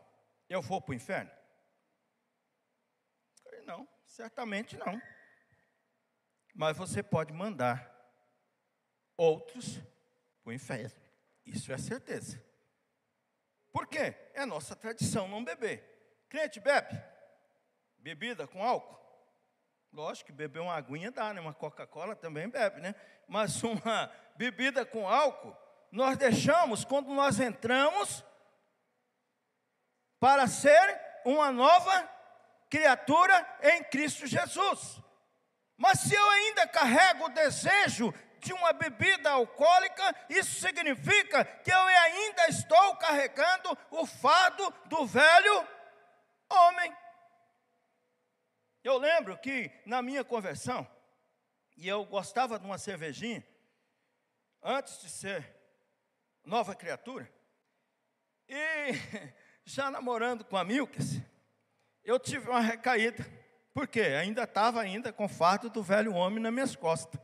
eu 0.49 0.61
vou 0.61 0.81
para 0.81 0.93
o 0.93 0.95
inferno? 0.95 1.31
Não, 3.65 3.89
certamente 4.07 4.77
não. 4.77 5.01
Mas 6.55 6.77
você 6.77 7.03
pode 7.03 7.33
mandar 7.33 7.91
outros 9.17 9.79
para 10.43 10.51
o 10.51 10.53
inferno. 10.53 11.03
Isso 11.45 11.73
é 11.73 11.79
certeza. 11.79 12.43
Por 13.73 13.87
quê? 13.87 14.15
É 14.35 14.47
nossa 14.47 14.77
tradição 14.77 15.27
não 15.27 15.45
beber. 15.45 16.25
Crente 16.29 16.61
bebe? 16.61 17.01
Bebida 17.99 18.47
com 18.47 18.63
álcool? 18.63 19.03
Lógico 19.93 20.27
que 20.27 20.33
beber 20.33 20.61
uma 20.61 20.75
aguinha 20.75 21.11
dá, 21.11 21.33
né? 21.33 21.41
Uma 21.41 21.55
Coca-Cola 21.55 22.17
também 22.17 22.49
bebe, 22.49 22.81
né? 22.81 22.95
Mas 23.29 23.63
uma 23.63 24.13
bebida 24.37 24.85
com 24.85 25.09
álcool, 25.09 25.57
nós 25.91 26.17
deixamos 26.17 26.85
quando 26.85 27.13
nós 27.15 27.39
entramos 27.39 28.25
para 30.19 30.47
ser 30.47 31.01
uma 31.25 31.53
nova 31.53 32.14
criatura 32.75 33.59
em 33.63 33.85
Cristo 33.85 34.27
Jesus. 34.27 35.01
Mas 35.77 36.01
se 36.01 36.13
eu 36.13 36.31
ainda 36.31 36.67
carrego 36.67 37.27
o 37.27 37.29
desejo 37.29 38.13
de 38.41 38.53
uma 38.53 38.73
bebida 38.73 39.31
alcoólica, 39.31 40.15
isso 40.29 40.61
significa 40.61 41.45
que 41.45 41.71
eu 41.71 41.79
ainda 41.79 42.49
estou 42.49 42.97
carregando 42.97 43.79
o 43.93 44.05
fado 44.05 44.75
do 44.87 45.07
velho 45.07 45.69
homem. 46.51 46.93
Eu 48.83 48.99
lembro 48.99 49.39
que 49.39 49.71
na 49.87 50.03
minha 50.03 50.25
conversão, 50.25 50.85
e 51.77 51.89
eu 51.89 52.05
gostava 52.05 52.59
de 52.59 52.67
uma 52.67 52.77
cervejinha, 52.77 53.47
antes 54.61 55.01
de 55.01 55.09
ser 55.09 55.49
nova 56.45 56.75
criatura, 56.75 57.33
e 58.49 58.93
já 59.65 59.93
namorando 59.93 60.45
com 60.45 60.57
a 60.57 60.65
Milkes, 60.65 61.23
eu 62.05 62.19
tive 62.19 62.49
uma 62.49 62.61
recaída. 62.61 63.25
Por 63.73 63.89
quê? 63.89 64.01
Ainda 64.03 64.45
estava 64.45 64.81
ainda 64.81 65.13
com 65.13 65.25
o 65.25 65.29
fardo 65.29 65.69
do 65.69 65.83
velho 65.83 66.15
homem 66.15 66.41
nas 66.41 66.53
minhas 66.53 66.77
costas. 66.77 67.21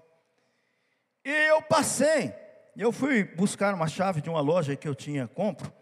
E 1.25 1.31
eu 1.31 1.63
passei, 1.63 2.35
eu 2.77 2.91
fui 2.91 3.25
buscar 3.25 3.75
uma 3.75 3.87
chave 3.87 4.21
de 4.21 4.31
uma 4.31 4.41
loja 4.41 4.75
que 4.75 4.89
eu 4.89 4.95
tinha 4.95 5.29
compro, 5.29 5.73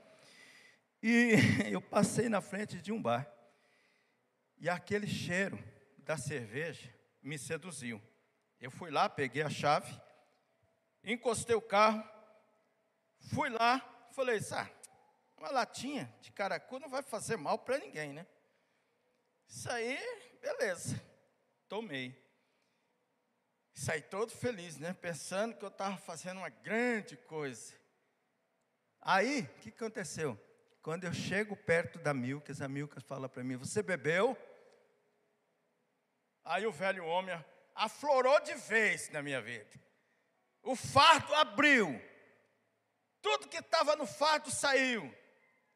e 1.03 1.35
eu 1.71 1.81
passei 1.81 2.29
na 2.29 2.41
frente 2.41 2.83
de 2.83 2.93
um 2.93 3.01
bar. 3.01 3.27
E 4.59 4.69
aquele 4.69 5.07
cheiro 5.07 5.57
da 5.99 6.17
cerveja 6.17 6.93
me 7.23 7.39
seduziu. 7.39 8.03
Eu 8.61 8.71
fui 8.71 8.91
lá, 8.91 9.09
peguei 9.09 9.43
a 9.43 9.51
chave, 9.51 9.97
encostei 11.05 11.55
o 11.55 11.63
carro, 11.63 12.03
fui 13.33 13.49
lá, 13.49 13.79
falei, 14.11 14.41
ah, 14.51 14.69
uma 15.37 15.51
latinha 15.51 16.13
de 16.21 16.33
caracu 16.33 16.81
não 16.81 16.89
vai 16.89 17.03
fazer 17.03 17.37
mal 17.37 17.59
para 17.59 17.79
ninguém, 17.79 18.13
né? 18.13 18.27
Isso 19.49 19.71
aí, 19.73 19.99
beleza. 20.43 21.03
Tomei. 21.69 22.15
Saí 23.73 24.03
todo 24.03 24.31
feliz, 24.31 24.77
né? 24.77 24.93
Pensando 24.93 25.57
que 25.57 25.65
eu 25.65 25.69
estava 25.69 25.97
fazendo 25.97 26.39
uma 26.39 26.51
grande 26.51 27.17
coisa. 27.17 27.75
Aí, 29.01 29.43
o 29.43 29.49
que 29.61 29.71
aconteceu? 29.71 30.39
Quando 30.83 31.05
eu 31.05 31.15
chego 31.15 31.57
perto 31.57 31.99
da 31.99 32.13
Milkas, 32.13 32.61
a 32.61 32.69
Milkas 32.69 33.03
fala 33.05 33.29
para 33.29 33.43
mim: 33.43 33.57
Você 33.57 33.83
bebeu? 33.83 34.37
Aí 36.45 36.67
o 36.67 36.73
velho 36.73 37.05
homem 37.05 37.43
aflorou 37.75 38.41
de 38.41 38.55
vez 38.55 39.09
na 39.11 39.23
minha 39.23 39.41
vida. 39.41 39.71
O 40.63 40.75
fardo 40.75 41.35
abriu. 41.35 42.01
Tudo 43.23 43.49
que 43.49 43.59
estava 43.59 43.97
no 43.97 44.07
fardo 44.07 44.51
saiu. 44.51 45.15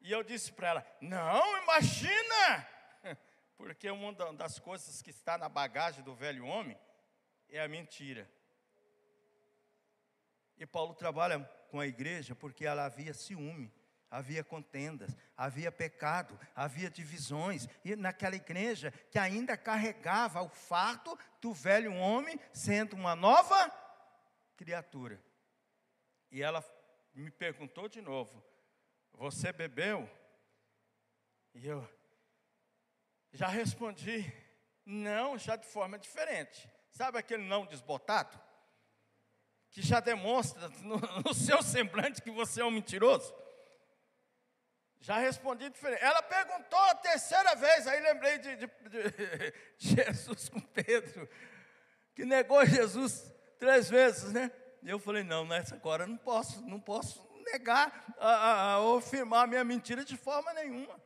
E 0.01 0.11
eu 0.11 0.23
disse 0.23 0.51
para 0.51 0.67
ela: 0.69 0.97
Não, 1.01 1.63
imagina! 1.63 2.72
Porque 3.63 3.89
uma 3.89 4.11
das 4.33 4.59
coisas 4.59 5.01
que 5.01 5.09
está 5.09 5.37
na 5.37 5.47
bagagem 5.47 6.03
do 6.03 6.13
velho 6.13 6.45
homem 6.45 6.77
é 7.47 7.61
a 7.61 7.67
mentira. 7.67 8.29
E 10.57 10.65
Paulo 10.65 10.93
trabalha 10.93 11.39
com 11.69 11.79
a 11.79 11.87
igreja 11.87 12.35
porque 12.35 12.65
ela 12.65 12.83
havia 12.83 13.13
ciúme, 13.13 13.73
havia 14.11 14.43
contendas, 14.43 15.15
havia 15.37 15.71
pecado, 15.71 16.37
havia 16.53 16.89
divisões, 16.89 17.69
e 17.85 17.95
naquela 17.95 18.35
igreja 18.35 18.91
que 19.09 19.17
ainda 19.17 19.55
carregava 19.55 20.41
o 20.41 20.49
fardo 20.49 21.17
do 21.39 21.53
velho 21.53 21.95
homem 21.95 22.37
sendo 22.51 22.97
uma 22.97 23.15
nova 23.15 23.71
criatura. 24.57 25.23
E 26.29 26.43
ela 26.43 26.61
me 27.13 27.31
perguntou 27.31 27.87
de 27.87 28.01
novo: 28.01 28.43
Você 29.13 29.53
bebeu? 29.53 30.09
E 31.53 31.65
eu 31.65 31.87
já 33.33 33.47
respondi: 33.47 34.31
Não, 34.85 35.37
já 35.37 35.55
de 35.55 35.65
forma 35.65 35.97
diferente. 35.97 36.69
Sabe 36.91 37.17
aquele 37.17 37.43
não 37.43 37.65
desbotado? 37.65 38.39
Que 39.71 39.81
já 39.81 39.99
demonstra 39.99 40.69
no, 40.81 40.97
no 41.25 41.33
seu 41.33 41.61
semblante 41.61 42.21
que 42.21 42.31
você 42.31 42.61
é 42.61 42.65
um 42.65 42.71
mentiroso? 42.71 43.33
Já 44.99 45.17
respondi 45.17 45.69
diferente. 45.69 46.01
Ela 46.01 46.21
perguntou 46.21 46.79
a 46.79 46.95
terceira 46.95 47.55
vez, 47.55 47.87
aí 47.87 47.99
lembrei 47.99 48.37
de, 48.37 48.55
de, 48.55 48.67
de, 49.77 49.95
Jesus 49.95 50.47
com 50.47 50.61
Pedro, 50.61 51.27
que 52.15 52.23
negou 52.23 52.65
Jesus 52.65 53.29
três 53.59 53.89
vezes, 53.89 54.31
né? 54.31 54.49
E 54.81 54.89
eu 54.89 54.99
falei, 54.99 55.23
não, 55.23 55.45
nessa 55.45 55.75
agora 55.75 56.03
eu 56.03 56.07
não 56.07 56.17
posso, 56.17 56.61
não 56.61 56.79
posso 56.79 57.21
negar 57.51 58.15
a 58.17 58.77
afirmar 58.97 59.43
a 59.43 59.47
minha 59.47 59.63
mentira 59.63 60.05
de 60.05 60.15
forma 60.15 60.53
nenhuma. 60.53 61.01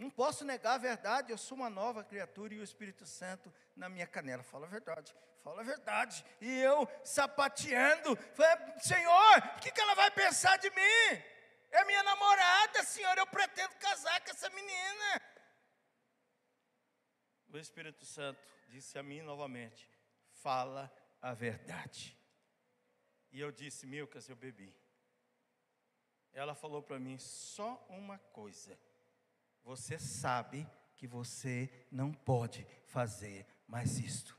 Não 0.00 0.08
posso 0.08 0.46
negar 0.46 0.76
a 0.76 0.78
verdade, 0.78 1.30
eu 1.30 1.36
sou 1.36 1.58
uma 1.58 1.68
nova 1.68 2.02
criatura 2.02 2.54
e 2.54 2.58
o 2.58 2.62
Espírito 2.64 3.04
Santo 3.04 3.52
na 3.76 3.86
minha 3.86 4.06
canela. 4.06 4.42
Fala 4.42 4.64
a 4.64 4.70
verdade, 4.70 5.14
fala 5.44 5.60
a 5.60 5.62
verdade. 5.62 6.24
E 6.40 6.58
eu 6.60 6.88
sapateando, 7.04 8.16
falei, 8.32 8.78
Senhor, 8.78 9.38
o 9.56 9.60
que, 9.60 9.70
que 9.70 9.78
ela 9.78 9.94
vai 9.94 10.10
pensar 10.10 10.56
de 10.56 10.70
mim? 10.70 11.22
É 11.70 11.84
minha 11.84 12.02
namorada, 12.02 12.82
Senhor, 12.82 13.14
eu 13.18 13.26
pretendo 13.26 13.74
casar 13.74 14.18
com 14.22 14.30
essa 14.30 14.48
menina. 14.48 15.22
O 17.50 17.58
Espírito 17.58 18.06
Santo 18.06 18.42
disse 18.70 18.98
a 18.98 19.02
mim 19.02 19.20
novamente: 19.20 19.86
fala 20.30 20.90
a 21.20 21.34
verdade. 21.34 22.16
E 23.30 23.38
eu 23.38 23.52
disse, 23.52 23.86
Milcas, 23.86 24.30
eu 24.30 24.34
bebi. 24.34 24.74
Ela 26.32 26.54
falou 26.54 26.82
para 26.82 26.98
mim 26.98 27.18
só 27.18 27.84
uma 27.90 28.18
coisa 28.18 28.78
você 29.70 30.00
sabe 30.00 30.68
que 30.96 31.06
você 31.06 31.70
não 31.92 32.12
pode 32.12 32.66
fazer 32.86 33.46
mais 33.68 34.00
isto. 34.00 34.36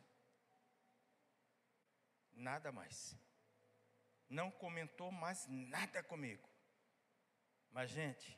Nada 2.34 2.70
mais. 2.70 3.18
Não 4.30 4.52
comentou 4.52 5.10
mais 5.10 5.48
nada 5.48 6.04
comigo. 6.04 6.50
Mas, 7.72 7.92
gente, 7.92 8.38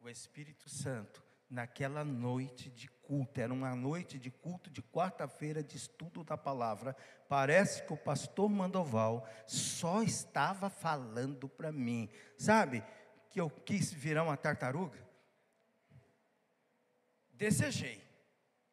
o 0.00 0.08
Espírito 0.08 0.70
Santo, 0.70 1.22
naquela 1.50 2.04
noite 2.06 2.70
de 2.70 2.88
culto, 2.88 3.38
era 3.38 3.52
uma 3.52 3.76
noite 3.76 4.18
de 4.18 4.30
culto 4.30 4.70
de 4.70 4.80
quarta-feira 4.82 5.62
de 5.62 5.76
estudo 5.76 6.24
da 6.24 6.38
palavra, 6.38 6.96
parece 7.28 7.84
que 7.84 7.92
o 7.92 7.98
pastor 7.98 8.48
Mandoval 8.48 9.28
só 9.46 10.02
estava 10.02 10.70
falando 10.70 11.50
para 11.50 11.70
mim, 11.70 12.08
sabe, 12.38 12.82
que 13.28 13.38
eu 13.38 13.50
quis 13.50 13.92
virar 13.92 14.22
uma 14.22 14.38
tartaruga 14.38 15.09
desejei 17.40 18.06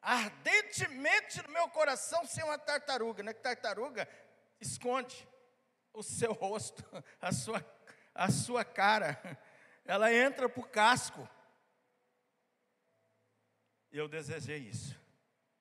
ardentemente 0.02 1.42
no 1.42 1.54
meu 1.54 1.70
coração 1.70 2.26
ser 2.26 2.44
uma 2.44 2.58
tartaruga, 2.58 3.24
né? 3.24 3.34
Que 3.34 3.42
tartaruga 3.42 4.08
esconde 4.60 5.28
o 5.94 6.04
seu 6.04 6.34
rosto, 6.34 6.84
a 7.22 7.32
sua, 7.32 7.66
a 8.14 8.30
sua 8.30 8.66
cara, 8.66 9.20
ela 9.86 10.14
entra 10.14 10.50
por 10.50 10.68
casco. 10.68 11.28
Eu 13.90 14.10
desejei 14.10 14.58
isso. 14.60 15.00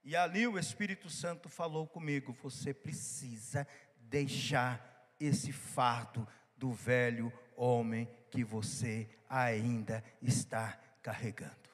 E 0.03 0.17
ali 0.17 0.47
o 0.47 0.59
Espírito 0.59 1.09
Santo 1.09 1.49
falou 1.49 1.87
comigo: 1.87 2.33
você 2.43 2.75
precisa 2.75 3.67
deixar 3.99 5.15
esse 5.19 5.53
fardo 5.53 6.27
do 6.57 6.73
velho 6.73 7.33
homem 7.57 8.09
que 8.31 8.43
você 8.43 9.09
ainda 9.29 10.03
está 10.21 10.79
carregando. 11.03 11.66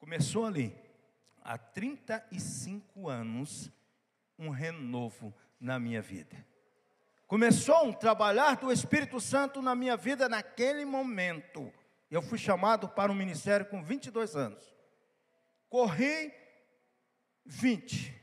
Começou 0.00 0.46
ali, 0.46 0.74
há 1.42 1.58
35 1.58 3.06
anos, 3.06 3.70
um 4.38 4.48
renovo 4.48 5.32
na 5.60 5.78
minha 5.78 6.00
vida. 6.00 6.34
Começou 7.28 7.84
um 7.84 7.92
trabalhar 7.92 8.56
do 8.56 8.72
Espírito 8.72 9.20
Santo 9.20 9.60
na 9.60 9.74
minha 9.74 9.98
vida 9.98 10.26
naquele 10.26 10.86
momento. 10.86 11.70
Eu 12.10 12.22
fui 12.22 12.38
chamado 12.38 12.88
para 12.88 13.12
o 13.12 13.14
ministério 13.14 13.66
com 13.66 13.84
22 13.84 14.34
anos. 14.34 14.74
Corri 15.68 16.34
20. 17.44 18.20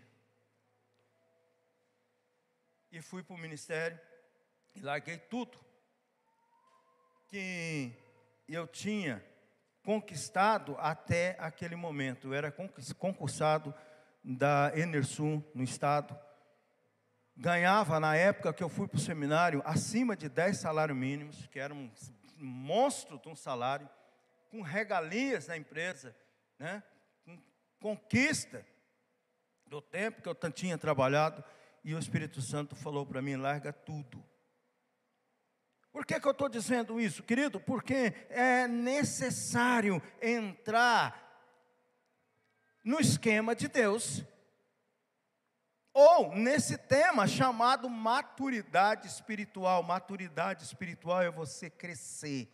E 2.91 3.01
fui 3.01 3.21
para 3.21 3.35
o 3.35 3.39
ministério 3.39 3.99
e 4.75 4.81
larguei 4.81 5.19
tudo 5.19 5.59
que 7.27 7.93
eu 8.47 8.65
tinha 8.65 9.23
conquistado 9.87 10.75
até 10.79 11.37
aquele 11.39 11.77
momento. 11.77 12.27
Eu 12.27 12.33
era 12.33 12.53
concursado 12.99 13.73
da 14.21 14.69
Enersul 14.75 15.41
no 15.55 15.63
estado. 15.63 16.13
Ganhava, 17.33 17.97
na 17.97 18.13
época 18.13 18.51
que 18.53 18.61
eu 18.61 18.67
fui 18.67 18.85
para 18.85 18.97
o 18.97 18.99
seminário, 18.99 19.61
acima 19.63 20.13
de 20.13 20.27
10 20.27 20.57
salários 20.57 20.97
mínimos, 20.97 21.47
que 21.47 21.57
era 21.57 21.73
um 21.73 21.89
monstro 22.35 23.17
de 23.17 23.29
um 23.29 23.35
salário, 23.35 23.87
com 24.51 24.61
regalias 24.61 25.47
na 25.47 25.55
empresa, 25.55 26.13
né? 26.59 26.83
com 27.23 27.39
conquista 27.79 28.65
do 29.67 29.81
tempo 29.81 30.21
que 30.21 30.27
eu 30.27 30.51
tinha 30.51 30.77
trabalhado. 30.77 31.41
E 31.81 31.95
o 31.95 31.99
Espírito 31.99 32.41
Santo 32.41 32.75
falou 32.75 33.05
para 33.05 33.21
mim: 33.21 33.37
larga 33.37 33.71
tudo 33.71 34.21
por 35.91 36.05
que, 36.05 36.19
que 36.19 36.27
eu 36.27 36.31
estou 36.31 36.49
dizendo 36.49 36.99
isso, 36.99 37.23
querido? 37.23 37.59
Porque 37.59 38.13
é 38.29 38.67
necessário 38.67 40.01
entrar 40.21 41.25
no 42.83 42.99
esquema 42.99 43.53
de 43.53 43.67
Deus, 43.67 44.23
ou 45.93 46.35
nesse 46.35 46.77
tema 46.77 47.27
chamado 47.27 47.89
maturidade 47.89 49.07
espiritual. 49.07 49.81
Maturidade 49.81 50.63
espiritual 50.63 51.23
é 51.23 51.31
você 51.31 51.69
crescer 51.69 52.47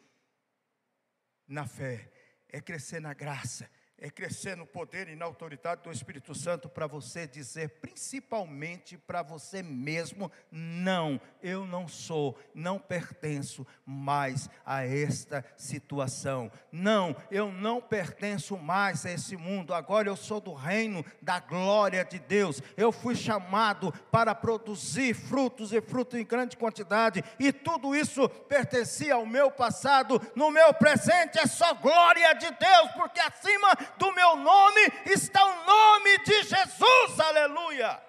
na 1.45 1.67
fé, 1.67 2.09
é 2.49 2.61
crescer 2.61 3.01
na 3.01 3.13
graça, 3.13 3.69
é 4.03 4.09
crescer 4.09 4.57
no 4.57 4.65
poder 4.65 5.07
e 5.07 5.15
na 5.15 5.23
autoridade 5.23 5.83
do 5.83 5.89
Espírito 5.89 6.35
Santo 6.35 6.67
para 6.67 6.85
você 6.85 7.25
dizer, 7.25 7.69
principalmente 7.79 8.97
para 8.97 9.23
você 9.23 9.63
mesmo: 9.63 10.29
não, 10.51 11.21
eu 11.41 11.65
não 11.65 11.87
sou, 11.87 12.37
não 12.53 12.77
pertenço 12.77 13.65
mais 13.85 14.49
a 14.65 14.85
esta 14.85 15.45
situação. 15.55 16.51
Não, 16.69 17.15
eu 17.31 17.49
não 17.49 17.79
pertenço 17.79 18.57
mais 18.57 19.05
a 19.05 19.11
esse 19.11 19.37
mundo. 19.37 19.73
Agora 19.73 20.09
eu 20.09 20.17
sou 20.17 20.41
do 20.41 20.53
reino 20.53 21.05
da 21.21 21.39
glória 21.39 22.03
de 22.03 22.19
Deus. 22.19 22.61
Eu 22.75 22.91
fui 22.91 23.15
chamado 23.15 23.93
para 24.11 24.35
produzir 24.35 25.13
frutos 25.13 25.71
e 25.71 25.79
frutos 25.79 26.19
em 26.19 26.25
grande 26.25 26.57
quantidade, 26.57 27.23
e 27.39 27.53
tudo 27.53 27.95
isso 27.95 28.27
pertencia 28.27 29.13
ao 29.13 29.25
meu 29.25 29.49
passado. 29.49 30.21
No 30.35 30.51
meu 30.51 30.73
presente 30.73 31.39
é 31.39 31.47
só 31.47 31.73
glória 31.75 32.33
de 32.33 32.51
Deus, 32.51 32.91
porque 32.97 33.21
acima 33.21 33.92
do 33.97 34.11
meu 34.13 34.35
nome 34.35 34.81
está 35.05 35.43
o 35.43 35.65
nome 35.65 36.17
de 36.19 36.43
Jesus, 36.43 37.19
aleluia. 37.19 38.01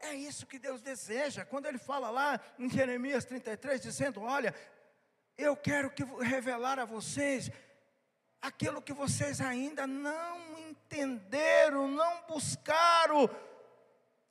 É 0.00 0.14
isso 0.14 0.46
que 0.46 0.58
Deus 0.58 0.80
deseja, 0.80 1.44
quando 1.44 1.66
Ele 1.66 1.78
fala 1.78 2.10
lá 2.10 2.40
em 2.58 2.70
Jeremias 2.70 3.24
33, 3.24 3.80
dizendo: 3.80 4.22
Olha, 4.22 4.54
eu 5.36 5.56
quero 5.56 5.90
que 5.90 6.04
revelar 6.04 6.78
a 6.78 6.84
vocês 6.84 7.50
aquilo 8.40 8.80
que 8.80 8.92
vocês 8.92 9.40
ainda 9.40 9.86
não 9.86 10.58
entenderam, 10.58 11.88
não 11.88 12.22
buscaram 12.28 13.28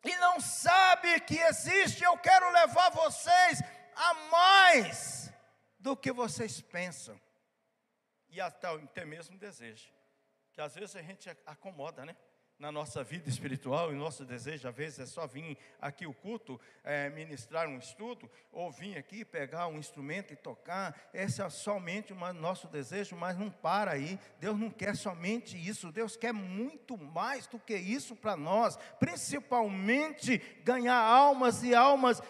e 0.03 0.15
não 0.17 0.39
sabe 0.39 1.19
que 1.21 1.37
existe, 1.37 2.03
eu 2.03 2.17
quero 2.17 2.49
levar 2.51 2.91
vocês 2.91 3.61
a 3.95 4.13
mais 4.31 5.31
do 5.79 5.97
que 5.97 6.11
vocês 6.11 6.61
pensam. 6.61 7.19
E 8.35 8.41
até, 8.41 9.05
mesmo 9.05 9.37
desejo. 9.37 9.89
Que 10.51 10.59
às 10.59 10.75
vezes 10.75 10.93
a 10.97 11.01
gente 11.01 11.29
acomoda, 11.45 12.05
né? 12.05 12.13
na 12.57 12.71
nossa 12.71 13.03
vida 13.03 13.27
espiritual 13.27 13.91
e 13.91 13.95
nosso 13.95 14.23
desejo, 14.23 14.67
às 14.67 14.75
vezes, 14.75 14.99
é 14.99 15.05
só 15.05 15.27
vir 15.27 15.57
aqui 15.81 16.05
o 16.05 16.13
culto, 16.13 16.59
é, 16.85 17.09
ministrar 17.09 17.67
um 17.67 17.77
estudo, 17.77 18.31
ou 18.51 18.71
vir 18.71 18.97
aqui 18.97 19.25
pegar 19.25 19.67
um 19.67 19.77
instrumento 19.77 20.31
e 20.31 20.37
tocar. 20.37 20.97
Esse 21.13 21.41
é 21.41 21.49
somente 21.49 22.13
o 22.13 22.33
nosso 22.33 22.67
desejo, 22.67 23.15
mas 23.15 23.37
não 23.37 23.49
para 23.49 23.91
aí. 23.91 24.17
Deus 24.39 24.57
não 24.57 24.69
quer 24.69 24.95
somente 24.95 25.57
isso, 25.57 25.91
Deus 25.91 26.15
quer 26.15 26.33
muito 26.33 26.97
mais 26.97 27.45
do 27.47 27.59
que 27.59 27.75
isso 27.75 28.15
para 28.15 28.37
nós, 28.37 28.77
principalmente 28.99 30.37
ganhar 30.63 30.97
almas 30.97 31.61
e 31.61 31.75
almas 31.75 32.21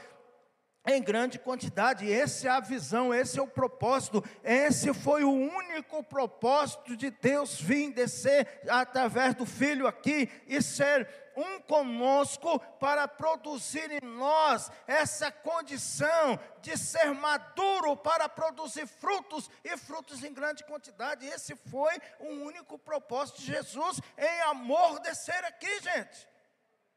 em 0.85 1.01
grande 1.01 1.39
quantidade. 1.39 2.11
Essa 2.11 2.47
é 2.47 2.51
a 2.51 2.59
visão, 2.59 3.13
esse 3.13 3.39
é 3.39 3.41
o 3.41 3.47
propósito. 3.47 4.23
Esse 4.43 4.93
foi 4.93 5.23
o 5.23 5.31
único 5.31 6.03
propósito 6.03 6.95
de 6.95 7.09
Deus 7.09 7.59
vir 7.59 7.91
descer 7.91 8.61
através 8.69 9.33
do 9.33 9.45
Filho 9.45 9.87
aqui 9.87 10.29
e 10.47 10.61
ser 10.61 11.07
um 11.35 11.59
conosco 11.59 12.59
para 12.79 13.07
produzir 13.07 13.91
em 13.91 14.07
nós 14.07 14.71
essa 14.87 15.31
condição 15.31 16.39
de 16.61 16.77
ser 16.77 17.13
maduro 17.13 17.97
para 17.97 18.29
produzir 18.29 18.87
frutos 18.87 19.49
e 19.63 19.75
frutos 19.77 20.23
em 20.23 20.33
grande 20.33 20.63
quantidade. 20.63 21.25
Esse 21.25 21.55
foi 21.55 21.93
o 22.19 22.45
único 22.45 22.79
propósito 22.79 23.41
de 23.41 23.47
Jesus 23.47 23.99
em 24.17 24.41
amor 24.41 24.99
descer 24.99 25.43
aqui, 25.43 25.81
gente. 25.81 26.34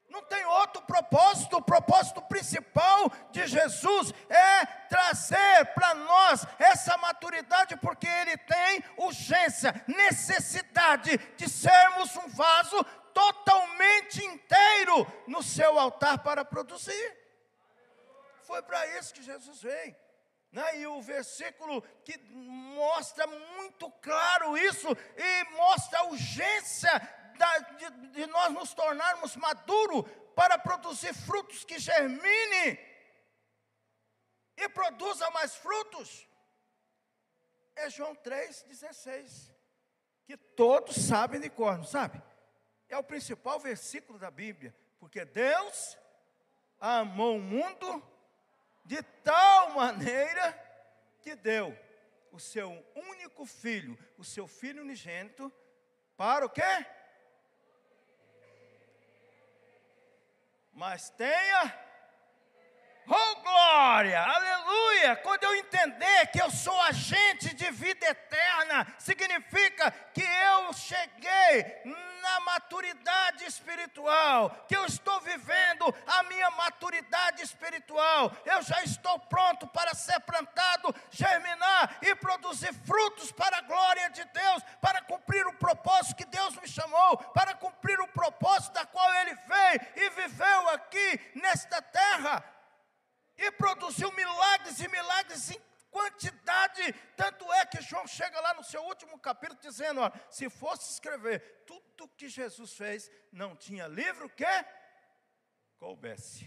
Não 0.08 0.22
tem 0.22 0.44
outro 0.46 0.82
propósito. 0.82 1.58
O 1.58 1.62
propósito 1.62 2.22
principal 2.22 3.10
de 3.30 3.46
Jesus 3.46 4.12
é 4.28 4.66
trazer 4.88 5.66
para 5.74 5.94
nós 5.94 6.46
essa 6.58 6.96
maturidade, 6.96 7.76
porque 7.76 8.06
Ele 8.06 8.36
tem 8.38 8.84
urgência, 8.96 9.74
necessidade 9.86 11.16
de 11.36 11.48
sermos 11.48 12.16
um 12.16 12.28
vaso 12.28 12.82
totalmente 13.12 14.24
inteiro 14.24 15.06
no 15.26 15.42
seu 15.42 15.78
altar 15.78 16.18
para 16.18 16.44
produzir. 16.44 17.16
Foi 18.42 18.62
para 18.62 18.86
isso 18.98 19.12
que 19.12 19.22
Jesus 19.22 19.60
veio. 19.60 19.94
Né? 20.50 20.80
E 20.80 20.86
o 20.86 21.02
versículo 21.02 21.82
que 22.04 22.18
mostra 22.32 23.26
muito 23.26 23.90
claro 24.00 24.56
isso 24.56 24.88
e 25.16 25.44
mostra 25.56 25.98
a 25.98 26.04
urgência 26.04 26.90
de, 27.76 28.08
de 28.10 28.26
nós 28.26 28.52
nos 28.52 28.74
tornarmos 28.74 29.36
maduros 29.36 30.04
para 30.34 30.58
produzir 30.58 31.14
frutos 31.14 31.64
que 31.64 31.78
germine 31.78 32.78
e 34.56 34.68
produza 34.68 35.30
mais 35.30 35.54
frutos. 35.56 36.28
É 37.76 37.88
João 37.88 38.14
3,16. 38.16 39.52
Que 40.24 40.36
todos 40.36 40.96
sabem 40.96 41.40
de 41.40 41.48
cor, 41.48 41.78
não 41.78 41.84
sabe? 41.84 42.22
É 42.88 42.96
o 42.98 43.02
principal 43.02 43.58
versículo 43.58 44.18
da 44.18 44.30
Bíblia. 44.30 44.74
Porque 44.98 45.24
Deus 45.24 45.96
amou 46.80 47.36
o 47.36 47.40
mundo 47.40 48.02
de 48.84 49.02
tal 49.22 49.70
maneira 49.70 50.52
que 51.20 51.34
deu 51.34 51.76
o 52.32 52.38
seu 52.38 52.84
único 52.94 53.46
filho, 53.46 53.98
o 54.16 54.24
seu 54.24 54.46
filho 54.46 54.82
unigênito, 54.82 55.52
para 56.16 56.44
o 56.44 56.50
quê? 56.50 56.86
Mas 60.78 61.10
tenha 61.10 61.74
Oh 63.10 63.36
glória, 63.36 64.20
aleluia! 64.20 65.16
Quando 65.16 65.44
eu 65.44 65.54
entender 65.54 66.26
que 66.26 66.42
eu 66.42 66.50
sou 66.50 66.78
agente 66.82 67.54
de 67.54 67.70
vida 67.70 68.06
eterna, 68.06 68.86
significa 68.98 69.90
que 70.12 70.22
eu 70.22 70.72
cheguei 70.74 71.82
na 72.20 72.40
maturidade 72.40 73.46
espiritual, 73.46 74.50
que 74.68 74.76
eu 74.76 74.84
estou 74.84 75.18
vivendo 75.20 75.94
a 76.06 76.22
minha 76.24 76.50
maturidade 76.50 77.42
espiritual, 77.42 78.30
eu 78.44 78.60
já 78.60 78.82
estou 78.82 79.18
pronto 79.20 79.66
para 79.68 79.94
ser 79.94 80.20
plantado, 80.20 80.94
germinar 81.10 81.96
e 82.02 82.14
produzir 82.14 82.74
frutos 82.84 83.32
para 83.32 83.56
a 83.56 83.62
glória 83.62 84.10
de 84.10 84.24
Deus, 84.26 84.62
para 84.82 85.00
cumprir 85.00 85.46
o 85.46 85.54
propósito 85.54 86.16
que 86.16 86.26
Deus 86.26 86.54
me 86.56 86.68
chamou, 86.68 87.16
para 87.32 87.54
cumprir 87.54 87.98
o 88.00 88.08
propósito 88.08 88.74
da 88.74 88.84
qual 88.84 89.10
Ele 89.14 89.34
veio 89.34 89.80
e 89.96 90.10
viveu 90.10 90.68
aqui 90.68 91.32
nesta 91.34 91.80
terra 91.80 92.57
e 93.38 93.50
produziu 93.52 94.12
milagres 94.12 94.80
e 94.80 94.88
milagres 94.88 95.50
em 95.50 95.60
quantidade. 95.90 96.92
Tanto 97.16 97.50
é 97.52 97.64
que 97.64 97.80
João 97.80 98.06
chega 98.06 98.40
lá 98.40 98.54
no 98.54 98.64
seu 98.64 98.82
último 98.82 99.18
capítulo 99.18 99.60
dizendo: 99.60 100.00
ó, 100.00 100.10
se 100.28 100.50
fosse 100.50 100.92
escrever 100.92 101.64
tudo 101.66 102.08
que 102.16 102.28
Jesus 102.28 102.74
fez, 102.74 103.10
não 103.32 103.56
tinha 103.56 103.86
livro 103.86 104.28
que 104.28 104.44
coubesse, 105.78 106.46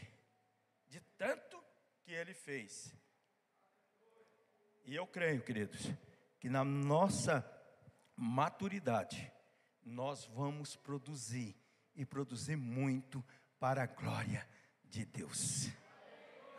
de 0.87 0.99
tanto 1.17 1.63
que 2.03 2.11
ele 2.11 2.33
fez. 2.33 2.93
E 4.83 4.95
eu 4.95 5.07
creio, 5.07 5.41
queridos, 5.41 5.87
que 6.39 6.49
na 6.49 6.63
nossa 6.63 7.45
maturidade, 8.15 9.31
nós 9.83 10.25
vamos 10.25 10.75
produzir 10.75 11.55
e 11.95 12.05
produzir 12.05 12.55
muito 12.55 13.23
para 13.59 13.83
a 13.83 13.87
glória 13.87 14.47
de 14.83 15.05
Deus. 15.05 15.69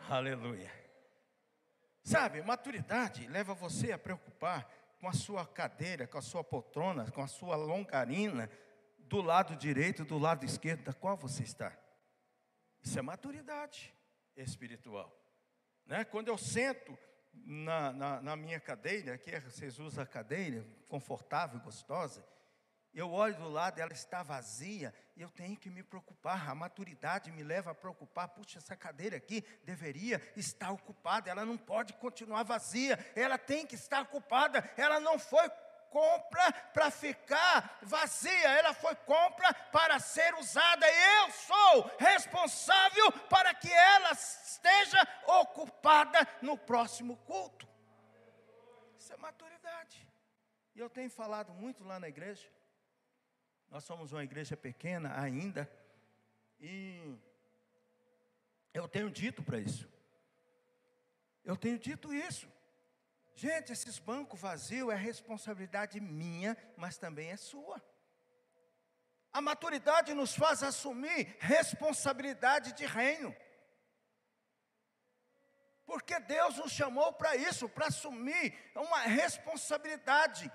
Aleluia. 0.09 0.71
Sabe, 2.03 2.41
maturidade 2.41 3.25
leva 3.27 3.53
você 3.53 3.93
a 3.93 3.97
preocupar 3.97 4.69
com 4.99 5.07
a 5.07 5.13
sua 5.13 5.45
cadeira, 5.45 6.05
com 6.05 6.17
a 6.17 6.21
sua 6.21 6.43
poltrona, 6.43 7.09
com 7.11 7.21
a 7.21 7.27
sua 7.27 7.55
longarina, 7.55 8.49
do 8.99 9.21
lado 9.21 9.55
direito, 9.55 10.03
do 10.03 10.17
lado 10.17 10.45
esquerdo, 10.45 10.83
da 10.83 10.93
qual 10.93 11.15
você 11.15 11.43
está. 11.43 11.77
Isso 12.81 12.99
é 12.99 13.01
maturidade 13.01 13.93
espiritual. 14.35 15.15
Né? 15.85 16.03
Quando 16.03 16.27
eu 16.27 16.37
sento 16.37 16.97
na, 17.33 17.93
na, 17.93 18.21
na 18.21 18.35
minha 18.35 18.59
cadeira, 18.59 19.13
aqui 19.13 19.31
vocês 19.39 19.79
usam 19.79 20.03
a 20.03 20.07
cadeira, 20.07 20.65
confortável, 20.87 21.59
gostosa, 21.61 22.25
eu 22.99 23.11
olho 23.11 23.35
do 23.35 23.49
lado, 23.49 23.79
ela 23.79 23.91
está 23.91 24.21
vazia, 24.21 24.93
e 25.15 25.21
eu 25.21 25.29
tenho 25.29 25.57
que 25.57 25.69
me 25.69 25.81
preocupar. 25.81 26.49
A 26.49 26.53
maturidade 26.53 27.31
me 27.31 27.43
leva 27.43 27.71
a 27.71 27.75
preocupar. 27.75 28.27
Puxa, 28.27 28.59
essa 28.59 28.75
cadeira 28.75 29.17
aqui 29.17 29.41
deveria 29.63 30.21
estar 30.35 30.71
ocupada, 30.71 31.29
ela 31.29 31.43
não 31.43 31.57
pode 31.57 31.93
continuar 31.93 32.43
vazia, 32.43 32.97
ela 33.15 33.37
tem 33.37 33.65
que 33.65 33.75
estar 33.75 34.01
ocupada. 34.01 34.63
Ela 34.77 34.99
não 34.99 35.17
foi 35.17 35.49
compra 35.89 36.51
para 36.73 36.89
ficar 36.89 37.77
vazia, 37.83 38.49
ela 38.49 38.73
foi 38.73 38.95
compra 38.95 39.53
para 39.71 39.99
ser 39.99 40.33
usada. 40.35 40.85
E 40.87 41.23
eu 41.23 41.31
sou 41.31 41.91
responsável 41.99 43.11
para 43.29 43.53
que 43.53 43.71
ela 43.71 44.11
esteja 44.11 45.07
ocupada 45.27 46.27
no 46.41 46.57
próximo 46.57 47.17
culto. 47.17 47.67
Isso 48.97 49.13
é 49.13 49.17
maturidade. 49.17 50.07
E 50.75 50.79
eu 50.79 50.89
tenho 50.89 51.09
falado 51.09 51.53
muito 51.53 51.83
lá 51.83 51.99
na 51.99 52.07
igreja. 52.07 52.47
Nós 53.73 53.85
somos 53.85 54.11
uma 54.11 54.23
igreja 54.23 54.55
pequena 54.55 55.19
ainda. 55.19 55.67
E 56.59 57.17
eu 58.71 58.87
tenho 58.87 59.09
dito 59.09 59.41
para 59.41 59.57
isso. 59.57 59.89
Eu 61.43 61.57
tenho 61.57 61.79
dito 61.79 62.13
isso. 62.13 62.47
Gente, 63.33 63.71
esses 63.71 63.97
bancos 63.97 64.39
vazios 64.39 64.93
é 64.93 64.95
responsabilidade 64.95 65.99
minha, 65.99 66.55
mas 66.77 66.99
também 66.99 67.31
é 67.31 67.35
sua. 67.35 67.83
A 69.31 69.41
maturidade 69.41 70.13
nos 70.13 70.35
faz 70.35 70.61
assumir 70.61 71.35
responsabilidade 71.39 72.73
de 72.73 72.85
reino. 72.85 73.35
Porque 75.83 76.19
Deus 76.19 76.57
nos 76.57 76.71
chamou 76.71 77.11
para 77.13 77.35
isso, 77.35 77.67
para 77.67 77.87
assumir 77.87 78.55
uma 78.75 78.99
responsabilidade. 78.99 80.51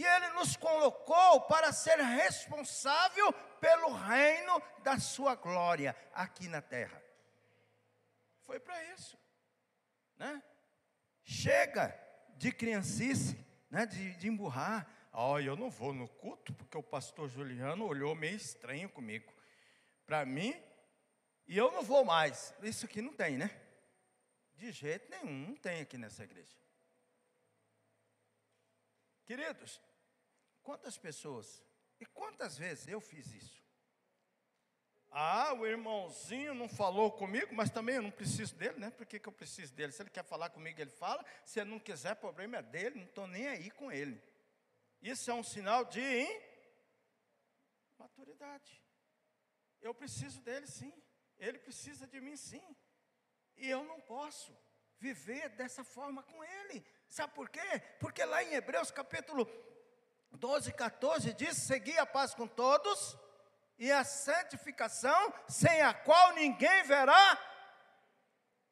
E 0.00 0.06
Ele 0.06 0.28
nos 0.28 0.56
colocou 0.56 1.42
para 1.42 1.74
ser 1.74 1.96
responsável 1.96 3.30
pelo 3.60 3.92
reino 3.92 4.62
da 4.82 4.98
Sua 4.98 5.34
glória 5.34 5.94
aqui 6.14 6.48
na 6.48 6.62
terra. 6.62 7.02
Foi 8.46 8.58
para 8.58 8.82
isso, 8.94 9.18
né? 10.16 10.42
Chega 11.22 11.94
de 12.38 12.50
criancice, 12.50 13.38
né? 13.70 13.84
De, 13.84 14.14
de 14.14 14.26
emburrar. 14.26 14.88
Olha, 15.12 15.48
eu 15.48 15.56
não 15.56 15.68
vou 15.68 15.92
no 15.92 16.08
culto 16.08 16.54
porque 16.54 16.78
o 16.78 16.82
pastor 16.82 17.28
Juliano 17.28 17.86
olhou 17.86 18.14
meio 18.14 18.36
estranho 18.36 18.88
comigo. 18.88 19.30
Para 20.06 20.24
mim, 20.24 20.58
e 21.46 21.58
eu 21.58 21.70
não 21.72 21.82
vou 21.82 22.06
mais. 22.06 22.54
Isso 22.62 22.86
aqui 22.86 23.02
não 23.02 23.12
tem, 23.12 23.36
né? 23.36 23.50
De 24.54 24.72
jeito 24.72 25.10
nenhum, 25.10 25.48
não 25.48 25.56
tem 25.56 25.82
aqui 25.82 25.98
nessa 25.98 26.24
igreja. 26.24 26.56
Queridos, 29.26 29.78
Quantas 30.62 30.96
pessoas 30.96 31.62
e 31.98 32.06
quantas 32.06 32.56
vezes 32.56 32.88
eu 32.88 33.00
fiz 33.00 33.32
isso? 33.32 33.60
Ah, 35.12 35.52
o 35.54 35.66
irmãozinho 35.66 36.54
não 36.54 36.68
falou 36.68 37.10
comigo, 37.10 37.52
mas 37.52 37.68
também 37.68 37.96
eu 37.96 38.02
não 38.02 38.12
preciso 38.12 38.54
dele, 38.54 38.78
né? 38.78 38.90
Por 38.90 39.04
que, 39.04 39.18
que 39.18 39.28
eu 39.28 39.32
preciso 39.32 39.74
dele? 39.74 39.90
Se 39.90 40.00
ele 40.02 40.10
quer 40.10 40.22
falar 40.22 40.50
comigo, 40.50 40.80
ele 40.80 40.90
fala. 40.90 41.24
Se 41.44 41.58
ele 41.58 41.70
não 41.70 41.80
quiser, 41.80 42.14
problema 42.14 42.58
é 42.58 42.62
dele, 42.62 43.00
não 43.00 43.06
estou 43.06 43.26
nem 43.26 43.48
aí 43.48 43.70
com 43.72 43.90
ele. 43.90 44.22
Isso 45.02 45.28
é 45.28 45.34
um 45.34 45.42
sinal 45.42 45.84
de 45.84 46.26
maturidade. 47.98 48.80
Eu 49.80 49.92
preciso 49.92 50.40
dele 50.42 50.66
sim, 50.68 50.92
ele 51.38 51.58
precisa 51.58 52.06
de 52.06 52.20
mim 52.20 52.36
sim. 52.36 52.76
E 53.56 53.68
eu 53.68 53.82
não 53.82 54.00
posso 54.00 54.56
viver 54.98 55.48
dessa 55.50 55.82
forma 55.82 56.22
com 56.22 56.44
ele. 56.44 56.84
Sabe 57.08 57.34
por 57.34 57.48
quê? 57.48 57.80
Porque 57.98 58.24
lá 58.24 58.44
em 58.44 58.54
Hebreus 58.54 58.90
capítulo 58.90 59.44
12, 60.32 60.72
14 60.72 61.32
diz: 61.34 61.56
Segui 61.56 61.96
a 61.98 62.06
paz 62.06 62.34
com 62.34 62.46
todos 62.46 63.16
e 63.78 63.90
a 63.90 64.04
santificação, 64.04 65.34
sem 65.48 65.80
a 65.82 65.94
qual 65.94 66.32
ninguém 66.34 66.82
verá. 66.84 67.38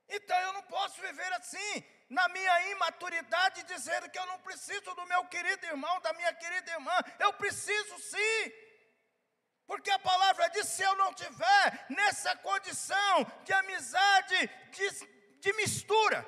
Então 0.09 0.39
eu 0.39 0.53
não 0.53 0.63
posso 0.63 1.01
viver 1.01 1.33
assim, 1.35 1.85
na 2.09 2.29
minha 2.29 2.71
imaturidade, 2.73 3.63
dizendo 3.65 4.11
que 4.11 4.19
eu 4.19 4.27
não 4.27 4.39
preciso 4.41 4.95
do 4.95 5.07
meu 5.07 5.25
querido 5.27 5.67
irmão, 5.67 6.01
da 6.01 6.13
minha 6.13 6.33
querida 6.33 6.71
irmã. 6.73 6.93
Eu 7.19 7.33
preciso 7.35 7.99
sim. 7.99 8.53
Porque 9.67 9.91
a 9.91 9.99
palavra 9.99 10.49
diz: 10.49 10.67
se 10.67 10.83
eu 10.83 10.95
não 10.97 11.13
tiver 11.13 11.87
nessa 11.91 12.37
condição 12.37 13.27
de 13.45 13.53
amizade, 13.53 14.51
de, 14.71 15.41
de 15.41 15.53
mistura, 15.55 16.27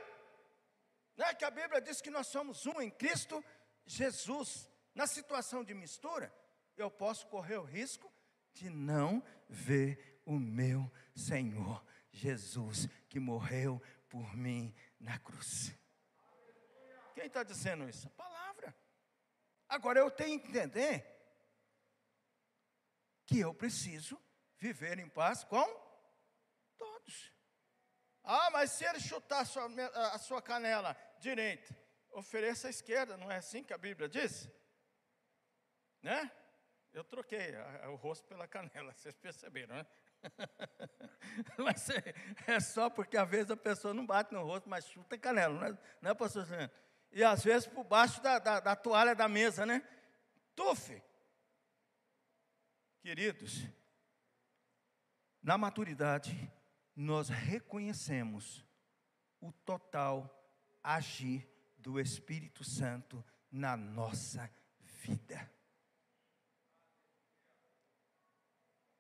né, 1.17 1.35
que 1.35 1.45
a 1.45 1.51
Bíblia 1.51 1.81
diz 1.81 2.01
que 2.01 2.11
nós 2.11 2.27
somos 2.27 2.65
um 2.67 2.81
em 2.81 2.91
Cristo 2.91 3.45
Jesus. 3.87 4.70
Na 4.95 5.07
situação 5.07 5.63
de 5.65 5.75
mistura, 5.75 6.33
eu 6.77 6.91
posso 6.91 7.27
correr 7.29 7.57
o 7.57 7.65
risco 7.65 8.13
de 8.53 8.69
não 8.69 9.23
ver 9.49 10.21
o 10.25 10.39
meu 10.39 10.91
Senhor 11.15 11.85
Jesus, 12.13 12.89
que 13.09 13.21
morreu 13.21 13.81
por 14.09 14.37
mim 14.37 14.75
na 14.99 15.19
cruz. 15.19 15.73
Quem 17.15 17.27
está 17.27 17.43
dizendo 17.43 17.89
isso? 17.89 18.09
A 18.09 18.11
palavra. 18.11 18.77
Agora 19.69 20.01
eu 20.01 20.11
tenho 20.11 20.41
que 20.41 20.49
entender 20.49 21.07
que 23.27 23.39
eu 23.39 23.55
preciso 23.55 24.21
viver 24.59 24.99
em 24.99 25.09
paz 25.09 25.45
com 25.45 25.65
todos. 26.77 27.33
Ah, 28.25 28.51
mas 28.51 28.73
se 28.73 28.85
ele 28.85 29.01
chutar 29.01 29.41
a 29.41 29.45
sua, 29.45 29.67
a 30.13 30.19
sua 30.19 30.43
canela 30.43 30.97
direita, 31.21 31.77
ofereça 32.11 32.67
a 32.67 32.71
esquerda, 32.71 33.17
não 33.17 33.31
é 33.31 33.37
assim 33.37 33.63
que 33.63 33.73
a 33.73 33.79
Bíblia 33.79 34.09
diz? 34.09 34.49
Né? 36.03 36.31
Eu 36.93 37.05
troquei 37.05 37.55
a, 37.55 37.87
a, 37.87 37.91
o 37.91 37.97
rosto 37.97 38.27
pela 38.27 38.49
canela, 38.49 38.93
vocês 38.97 39.17
perceberam, 39.17 39.77
né? 39.77 39.87
mas 41.57 41.89
é, 41.91 42.15
é, 42.47 42.61
só 42.61 42.91
porque 42.91 43.17
às 43.17 43.29
vezes 43.29 43.51
a 43.51 43.57
pessoa 43.57 43.95
não 43.95 44.05
bate 44.05 44.35
no 44.35 44.43
rosto, 44.43 44.69
mas 44.69 44.87
chuta 44.87 45.15
a 45.15 45.19
canela, 45.19 45.55
não 45.55 45.67
é, 45.67 45.79
não 46.03 46.11
é 46.11 46.15
pastor 46.15 46.45
Juliano? 46.45 46.71
E 47.13 47.25
às 47.25 47.43
vezes 47.43 47.67
por 47.67 47.85
baixo 47.85 48.21
da, 48.23 48.39
da, 48.39 48.61
da 48.61 48.77
toalha 48.77 49.15
da 49.15 49.29
mesa, 49.29 49.67
né? 49.67 49.83
Tufe. 50.55 51.03
Queridos, 53.01 53.67
na 55.43 55.57
maturidade, 55.57 56.53
nós 56.95 57.31
reconhecemos 57.31 58.65
o 59.41 59.51
total 59.51 60.29
agir 60.83 61.49
do 61.79 61.99
Espírito 61.99 62.63
Santo 62.63 63.25
na 63.51 63.77
nossa 63.77 64.51
vida. 64.79 65.51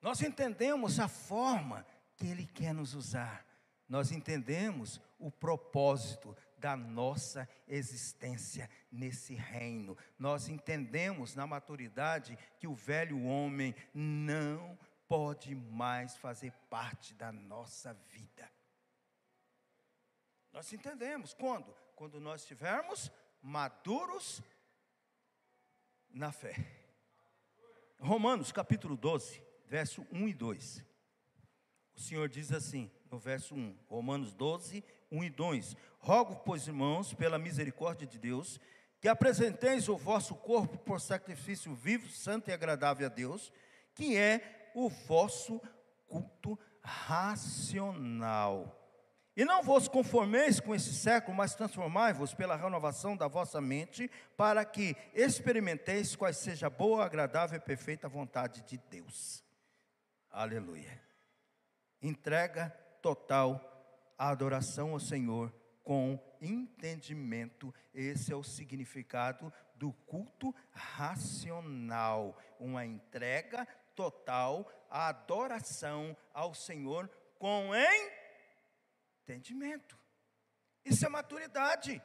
Nós 0.00 0.22
entendemos 0.22 0.98
a 0.98 1.08
forma 1.08 1.86
que 2.16 2.26
Ele 2.26 2.46
quer 2.46 2.72
nos 2.72 2.94
usar, 2.94 3.46
nós 3.88 4.12
entendemos 4.12 5.00
o 5.18 5.30
propósito 5.30 6.36
da 6.56 6.76
nossa 6.76 7.48
existência 7.66 8.70
nesse 8.92 9.34
reino. 9.34 9.96
Nós 10.18 10.48
entendemos 10.48 11.34
na 11.34 11.46
maturidade 11.46 12.38
que 12.58 12.68
o 12.68 12.74
velho 12.74 13.24
homem 13.24 13.74
não 13.92 14.78
pode 15.08 15.54
mais 15.56 16.16
fazer 16.16 16.52
parte 16.68 17.14
da 17.14 17.32
nossa 17.32 17.92
vida. 17.92 18.48
Nós 20.52 20.72
entendemos 20.72 21.34
quando? 21.34 21.74
Quando 21.96 22.20
nós 22.20 22.42
estivermos 22.42 23.10
maduros 23.42 24.40
na 26.10 26.30
fé. 26.30 26.54
Romanos 27.98 28.52
capítulo 28.52 28.96
12, 28.96 29.42
verso 29.70 30.04
1 30.10 30.26
e 30.26 30.34
2. 30.34 30.84
O 31.94 32.00
Senhor 32.00 32.28
diz 32.28 32.50
assim, 32.50 32.90
no 33.08 33.20
verso 33.20 33.54
1, 33.54 33.78
Romanos 33.88 34.34
12, 34.34 34.82
1 35.12 35.24
e 35.24 35.30
2: 35.30 35.76
Rogo, 36.00 36.36
pois, 36.44 36.66
irmãos, 36.66 37.14
pela 37.14 37.38
misericórdia 37.38 38.04
de 38.04 38.18
Deus, 38.18 38.58
que 39.00 39.06
apresenteis 39.06 39.88
o 39.88 39.96
vosso 39.96 40.34
corpo 40.34 40.76
por 40.76 41.00
sacrifício 41.00 41.72
vivo, 41.72 42.08
santo 42.08 42.50
e 42.50 42.52
agradável 42.52 43.06
a 43.06 43.08
Deus, 43.08 43.52
que 43.94 44.16
é 44.16 44.72
o 44.74 44.88
vosso 44.88 45.62
culto 46.08 46.58
racional. 46.82 48.76
E 49.36 49.44
não 49.44 49.62
vos 49.62 49.86
conformeis 49.86 50.58
com 50.58 50.74
esse 50.74 50.92
século, 50.92 51.36
mas 51.36 51.54
transformai-vos 51.54 52.34
pela 52.34 52.56
renovação 52.56 53.16
da 53.16 53.28
vossa 53.28 53.60
mente, 53.60 54.10
para 54.36 54.64
que 54.64 54.96
experimenteis 55.14 56.16
qual 56.16 56.34
seja 56.34 56.66
a 56.66 56.70
boa, 56.70 57.04
agradável 57.04 57.56
e 57.56 57.60
perfeita 57.60 58.08
vontade 58.08 58.62
de 58.62 58.76
Deus. 58.90 59.48
Aleluia. 60.30 61.00
Entrega 62.00 62.70
total 63.02 64.14
à 64.16 64.28
adoração 64.28 64.92
ao 64.92 65.00
Senhor 65.00 65.52
com 65.82 66.18
entendimento. 66.40 67.74
Esse 67.92 68.32
é 68.32 68.36
o 68.36 68.44
significado 68.44 69.52
do 69.74 69.92
culto 69.92 70.54
racional, 70.72 72.38
uma 72.58 72.84
entrega 72.86 73.66
total 73.94 74.70
à 74.88 75.08
adoração 75.08 76.16
ao 76.32 76.54
Senhor 76.54 77.08
com 77.38 77.70
entendimento. 79.22 79.98
Isso 80.84 81.04
é 81.04 81.08
maturidade. 81.08 82.00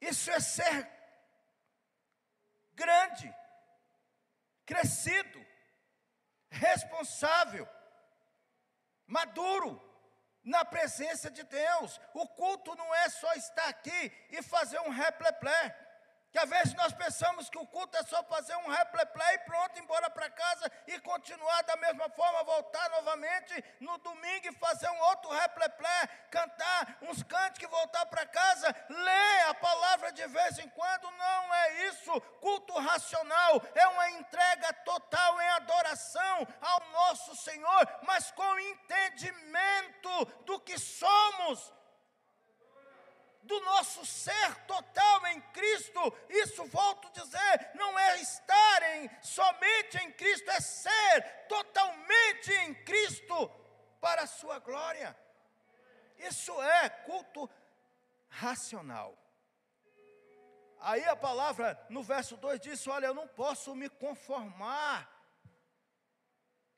Isso 0.00 0.30
é 0.30 0.38
ser 0.40 0.88
grande, 2.74 3.34
crescido, 4.66 5.45
responsável, 6.56 7.68
maduro 9.06 9.82
na 10.42 10.64
presença 10.64 11.30
de 11.30 11.42
Deus. 11.42 12.00
O 12.14 12.26
culto 12.28 12.74
não 12.74 12.94
é 12.94 13.08
só 13.08 13.32
estar 13.34 13.68
aqui 13.68 14.12
e 14.30 14.42
fazer 14.42 14.80
um 14.80 14.90
repleplé. 14.90 15.85
Que 16.36 16.40
às 16.40 16.50
vezes 16.50 16.74
nós 16.74 16.92
pensamos 16.92 17.48
que 17.48 17.56
o 17.56 17.66
culto 17.66 17.96
é 17.96 18.02
só 18.02 18.22
fazer 18.24 18.54
um 18.56 18.68
repleplé 18.68 19.36
e 19.36 19.38
pronto, 19.38 19.80
embora 19.80 20.10
para 20.10 20.28
casa 20.28 20.70
e 20.86 20.98
continuar 21.00 21.62
da 21.62 21.76
mesma 21.76 22.10
forma, 22.10 22.44
voltar 22.44 22.90
novamente 22.90 23.64
no 23.80 23.96
domingo 23.96 24.46
e 24.46 24.52
fazer 24.56 24.86
um 24.90 25.00
outro 25.00 25.30
repleplé, 25.30 26.06
cantar 26.30 26.98
uns 27.00 27.22
cantos 27.22 27.62
e 27.62 27.66
voltar 27.66 28.04
para 28.04 28.26
casa, 28.26 28.66
ler 28.86 29.48
a 29.48 29.54
palavra 29.54 30.12
de 30.12 30.26
vez 30.26 30.58
em 30.58 30.68
quando. 30.68 31.10
Não 31.10 31.54
é 31.54 31.86
isso. 31.86 32.20
Culto 32.42 32.78
racional 32.80 33.62
é 33.74 33.86
uma 33.88 34.10
entrega 34.10 34.74
total 34.84 35.40
em 35.40 35.48
adoração 35.48 36.46
ao 36.60 36.80
nosso 36.90 37.34
Senhor, 37.34 37.88
mas 38.02 38.30
com 38.32 38.60
entendimento 38.60 40.26
do 40.44 40.60
que 40.60 40.78
somos 40.78 41.72
do 43.46 43.60
nosso 43.60 44.04
ser 44.04 44.54
total 44.66 45.26
em 45.28 45.40
Cristo. 45.52 46.00
Isso, 46.28 46.64
volto 46.66 47.08
a 47.08 47.10
dizer, 47.10 47.70
não 47.74 47.98
é 47.98 48.20
estar 48.20 48.82
em, 48.96 49.10
somente 49.22 49.98
em 49.98 50.12
Cristo, 50.12 50.50
é 50.50 50.60
ser 50.60 51.46
totalmente 51.48 52.52
em 52.52 52.74
Cristo 52.84 53.48
para 54.00 54.22
a 54.22 54.26
sua 54.26 54.58
glória. 54.58 55.16
Isso 56.18 56.60
é 56.62 56.88
culto 56.88 57.48
racional. 58.28 59.16
Aí 60.80 61.04
a 61.04 61.16
palavra 61.16 61.78
no 61.88 62.02
verso 62.02 62.36
2 62.36 62.60
diz: 62.60 62.86
Olha, 62.86 63.06
eu 63.06 63.14
não 63.14 63.26
posso 63.26 63.74
me 63.74 63.88
conformar 63.88 65.10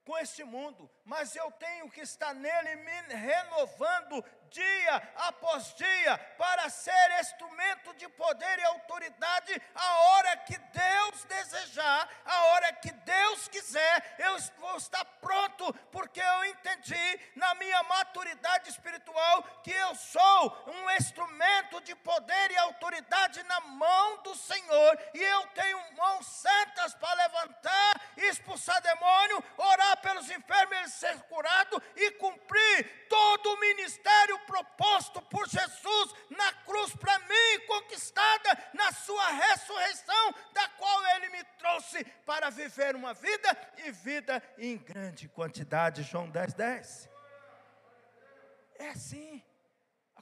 com 0.05 0.17
este 0.19 0.45
mundo, 0.45 0.91
mas 1.09 1.35
eu 1.35 1.51
tenho 1.53 1.91
que 1.91 2.03
estar 2.03 2.35
nele 2.35 2.77
me 2.77 3.15
renovando 3.15 4.23
dia 4.51 5.03
após 5.17 5.75
dia 5.75 6.19
para 6.37 6.69
ser 6.69 7.21
instrumento 7.21 7.95
de 7.95 8.09
poder 8.11 8.59
e 8.59 8.65
autoridade 8.65 9.63
a 9.75 9.95
hora 10.01 10.37
que 10.39 10.57
Deus 10.59 11.25
desejar, 11.25 12.09
a 12.25 12.43
hora 12.45 12.73
que 12.75 12.91
Deus 12.93 13.49
quiser, 13.49 14.17
eu 14.19 14.39
vou 14.59 14.77
estar 14.77 15.05
pronto, 15.21 15.73
porque 15.91 16.21
eu 16.21 16.45
entendi 16.47 17.21
na 17.37 17.55
minha 17.55 17.83
maturidade 17.85 18.71
espiritual 18.71 19.43
que 19.63 19.73
eu 19.73 19.95
sou 19.95 20.65
um 20.67 20.91
instrumento 20.93 21.81
de 21.83 21.95
poder 21.97 22.51
e 22.51 22.59
autoridade 22.59 23.43
na 23.45 23.61
mão 23.61 24.23
do 24.23 24.35
Senhor, 24.35 24.99
e 25.15 25.23
eu 25.23 25.47
tenho 25.49 25.93
mãos 25.97 26.27
santas 26.27 26.95
para 26.95 27.15
levantar, 27.15 28.01
expulsar 28.17 28.81
demônio, 28.83 29.45
orar 29.57 29.97
pelos 30.01 30.31
enfermos, 30.31 30.93
ser 30.99 31.17
curado 31.23 31.81
e 31.97 32.11
cumprir 32.13 33.07
todo 33.09 33.53
o 33.53 33.61
ministério 33.61 34.39
proposto 34.41 35.23
por 35.23 35.49
Jesus 35.49 36.15
na 36.31 36.53
cruz 36.65 36.95
para 36.97 37.19
mim, 37.21 37.67
conquistada 37.67 38.51
na 38.75 38.91
sua 38.93 39.31
ressurreição, 39.31 40.35
da 40.53 40.69
qual 40.71 41.07
ele 41.17 41.29
me 41.31 41.45
trouxe 41.59 42.05
para 42.27 42.51
viver 42.51 42.97
uma 42.97 43.15
vida 43.15 43.75
e 43.79 43.91
vida 43.91 44.43
em 44.59 44.77
grande 44.77 45.29
quantidade. 45.29 46.03
João 46.03 46.29
10, 46.29 46.55
10. 46.55 47.09
É 48.79 48.89
assim. 48.91 49.43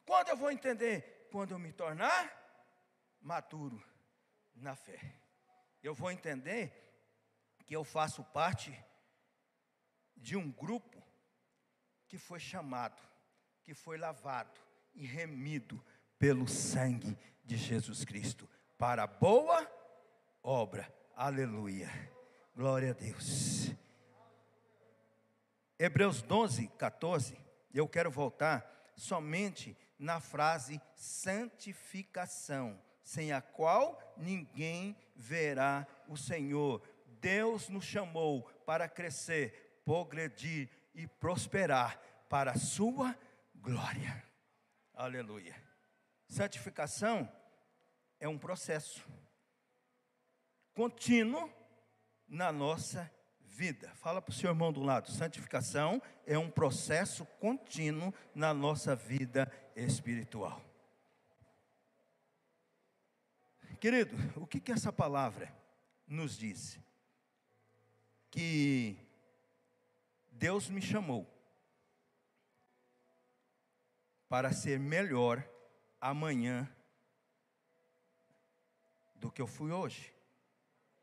Quando 0.04 0.28
eu 0.28 0.36
vou 0.36 0.50
entender? 0.50 1.26
Quando 1.32 1.52
eu 1.52 1.58
me 1.58 1.72
tornar 1.72 2.30
maduro 3.20 3.82
na 4.54 4.76
fé. 4.76 5.00
Eu 5.82 5.94
vou 5.94 6.10
entender 6.10 6.72
que 7.66 7.74
eu 7.74 7.84
faço 7.84 8.22
parte 8.24 8.72
de 10.16 10.36
um 10.36 10.50
grupo 10.50 11.02
que 12.08 12.18
foi 12.18 12.40
chamado, 12.40 13.02
que 13.62 13.74
foi 13.74 13.98
lavado 13.98 14.60
e 14.94 15.04
remido 15.04 15.84
pelo 16.18 16.48
sangue 16.48 17.16
de 17.44 17.56
Jesus 17.56 18.04
Cristo 18.04 18.48
para 18.78 19.06
boa 19.06 19.70
obra. 20.42 20.92
Aleluia. 21.14 21.90
Glória 22.54 22.90
a 22.90 22.94
Deus. 22.94 23.72
Hebreus 25.78 26.22
12, 26.22 26.68
14. 26.68 27.38
Eu 27.72 27.86
quero 27.86 28.10
voltar 28.10 28.92
somente 28.96 29.76
na 29.98 30.20
frase 30.20 30.80
santificação, 30.94 32.80
sem 33.02 33.32
a 33.32 33.40
qual 33.40 34.14
ninguém 34.16 34.96
verá 35.14 35.86
o 36.08 36.16
Senhor. 36.16 36.82
Deus 37.20 37.68
nos 37.68 37.84
chamou 37.84 38.42
para 38.64 38.88
crescer, 38.88 39.65
progredir 39.86 40.68
e 40.92 41.06
prosperar 41.06 41.98
para 42.28 42.50
a 42.50 42.58
sua 42.58 43.16
glória. 43.54 44.24
Aleluia. 44.92 45.54
Santificação 46.26 47.32
é 48.18 48.26
um 48.26 48.36
processo 48.36 49.06
contínuo 50.74 51.48
na 52.26 52.50
nossa 52.50 53.08
vida. 53.38 53.94
Fala 53.94 54.20
para 54.20 54.32
o 54.32 54.34
seu 54.34 54.50
irmão 54.50 54.72
do 54.72 54.82
lado: 54.82 55.08
santificação 55.08 56.02
é 56.26 56.36
um 56.36 56.50
processo 56.50 57.24
contínuo 57.38 58.12
na 58.34 58.52
nossa 58.52 58.96
vida 58.96 59.50
espiritual. 59.76 60.60
Querido, 63.78 64.16
o 64.34 64.46
que, 64.48 64.58
que 64.58 64.72
essa 64.72 64.92
palavra 64.92 65.54
nos 66.08 66.36
diz? 66.36 66.80
Que 68.32 69.05
Deus 70.38 70.68
me 70.68 70.82
chamou 70.82 71.26
para 74.28 74.52
ser 74.52 74.78
melhor 74.78 75.42
amanhã 75.98 76.70
do 79.14 79.30
que 79.32 79.40
eu 79.40 79.46
fui 79.46 79.72
hoje. 79.72 80.14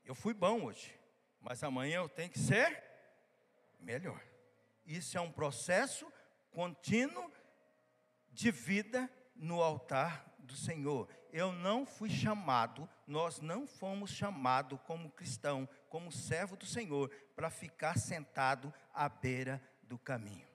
Eu 0.06 0.14
fui 0.14 0.36
bom 0.36 0.66
hoje, 0.66 0.94
mas 1.42 1.64
amanhã 1.64 1.98
eu 1.98 2.10
tenho 2.10 2.30
que 2.30 2.38
ser 2.38 2.84
melhor. 3.80 4.24
Isso 4.86 5.18
é 5.18 5.22
um 5.22 5.32
processo 5.32 6.12
contínuo 6.52 7.32
de 8.30 8.52
vida 8.52 9.10
no 9.36 9.64
altar 9.64 10.32
do 10.38 10.56
Senhor. 10.56 11.10
Eu 11.34 11.52
não 11.52 11.84
fui 11.84 12.12
chamado, 12.12 12.88
nós 13.08 13.42
não 13.42 13.66
fomos 13.66 14.12
chamados 14.12 14.80
como 14.86 15.10
cristão, 15.10 15.68
como 15.90 16.12
servo 16.12 16.56
do 16.56 16.68
Senhor, 16.68 17.10
para 17.36 17.50
ficar 17.50 17.98
sentado 17.98 18.72
à 18.94 19.10
beira 19.10 19.60
do 19.82 19.98
caminho. 19.98 20.48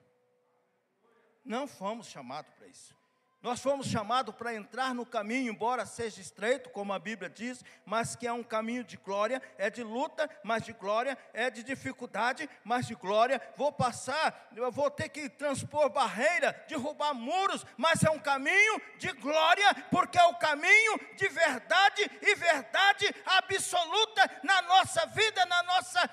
Não 1.43 1.67
fomos 1.67 2.07
chamados 2.07 2.53
para 2.53 2.67
isso. 2.67 2.98
Nós 3.41 3.61
fomos 3.61 3.87
chamados 3.87 4.35
para 4.35 4.53
entrar 4.53 4.93
no 4.93 5.05
caminho, 5.05 5.53
embora 5.53 5.85
seja 5.85 6.19
estreito, 6.19 6.69
como 6.71 6.91
a 6.91 6.99
Bíblia 6.99 7.29
diz, 7.29 7.63
mas 7.85 8.13
que 8.13 8.27
é 8.27 8.33
um 8.33 8.43
caminho 8.43 8.83
de 8.83 8.97
glória, 8.97 9.41
é 9.57 9.69
de 9.69 9.81
luta, 9.81 10.29
mas 10.43 10.63
de 10.63 10.73
glória, 10.73 11.17
é 11.33 11.49
de 11.49 11.63
dificuldade, 11.63 12.49
mas 12.65 12.85
de 12.85 12.95
glória. 12.95 13.41
Vou 13.55 13.71
passar, 13.71 14.49
eu 14.53 14.69
vou 14.69 14.91
ter 14.91 15.07
que 15.07 15.29
transpor 15.29 15.89
barreira, 15.89 16.51
derrubar 16.67 17.13
muros, 17.13 17.65
mas 17.77 18.03
é 18.03 18.09
um 18.09 18.19
caminho 18.19 18.81
de 18.97 19.09
glória, 19.13 19.73
porque 19.89 20.17
é 20.17 20.23
o 20.25 20.35
caminho 20.35 20.99
de 21.15 21.29
verdade 21.29 22.11
e 22.21 22.35
verdade 22.35 23.05
absoluta 23.25 24.29
na 24.43 24.61
nossa 24.63 25.05
vida, 25.05 25.45
na 25.45 25.63
nossa 25.63 26.09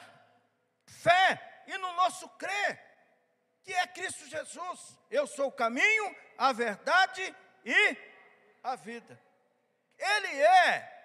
fé 0.87 1.65
e 1.67 1.77
no 1.77 1.93
nosso 1.95 2.29
crer 2.31 2.87
que 3.67 3.73
é 3.73 3.87
Cristo 3.89 4.25
Jesus. 4.29 4.97
Eu 5.11 5.27
sou 5.27 5.49
o 5.49 5.53
caminho, 5.53 6.15
a 6.39 6.53
verdade 6.53 7.35
e 7.65 7.97
a 8.63 8.77
vida. 8.77 9.19
Ele 9.99 10.43
é 10.43 10.97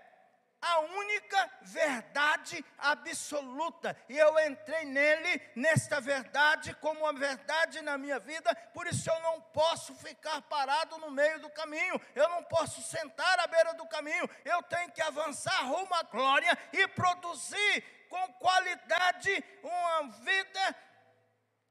a 0.62 0.80
única 0.80 1.50
verdade 1.64 2.64
absoluta. 2.78 3.98
E 4.08 4.18
eu 4.18 4.38
entrei 4.48 4.86
nele, 4.86 5.42
nesta 5.56 6.00
verdade, 6.00 6.76
como 6.76 7.02
uma 7.02 7.14
verdade 7.14 7.82
na 7.82 7.98
minha 7.98 8.20
vida, 8.20 8.54
por 8.74 8.86
isso 8.86 9.10
eu 9.10 9.20
não 9.22 9.42
posso 9.42 9.96
ficar 9.96 10.42
parado 10.44 10.98
no 11.00 11.10
meio 11.10 11.40
do 11.40 11.50
caminho, 11.50 12.00
eu 12.14 12.30
não 12.30 12.44
posso 12.44 12.82
sentar 12.84 13.40
à 13.40 13.48
beira 13.48 13.74
do 13.74 13.88
caminho, 13.88 14.30
eu 14.46 14.62
tenho 14.64 14.92
que 14.92 15.02
avançar 15.02 15.66
rumo 15.66 15.94
à 15.96 16.04
glória 16.04 16.56
e 16.72 16.88
produzir 16.90 17.84
com 18.08 18.34
qualidade 18.34 19.44
uma 19.64 20.10
vida 20.20 20.76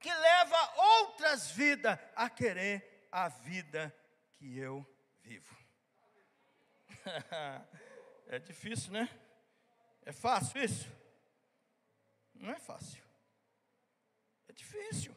que 0.01 0.13
leva 0.13 0.73
outras 0.77 1.51
vidas 1.51 1.99
a 2.17 2.29
querer 2.29 2.90
a 3.11 3.29
vida 3.29 3.95
que 4.33 4.59
eu 4.59 4.87
vivo. 5.23 5.57
é 8.29 8.39
difícil, 8.39 8.93
né? 8.93 9.09
É 10.03 10.13
fácil 10.13 10.63
isso? 10.63 10.89
Não 12.35 12.51
é 12.51 12.59
fácil. 12.59 13.03
É 14.49 14.53
difícil. 14.53 15.17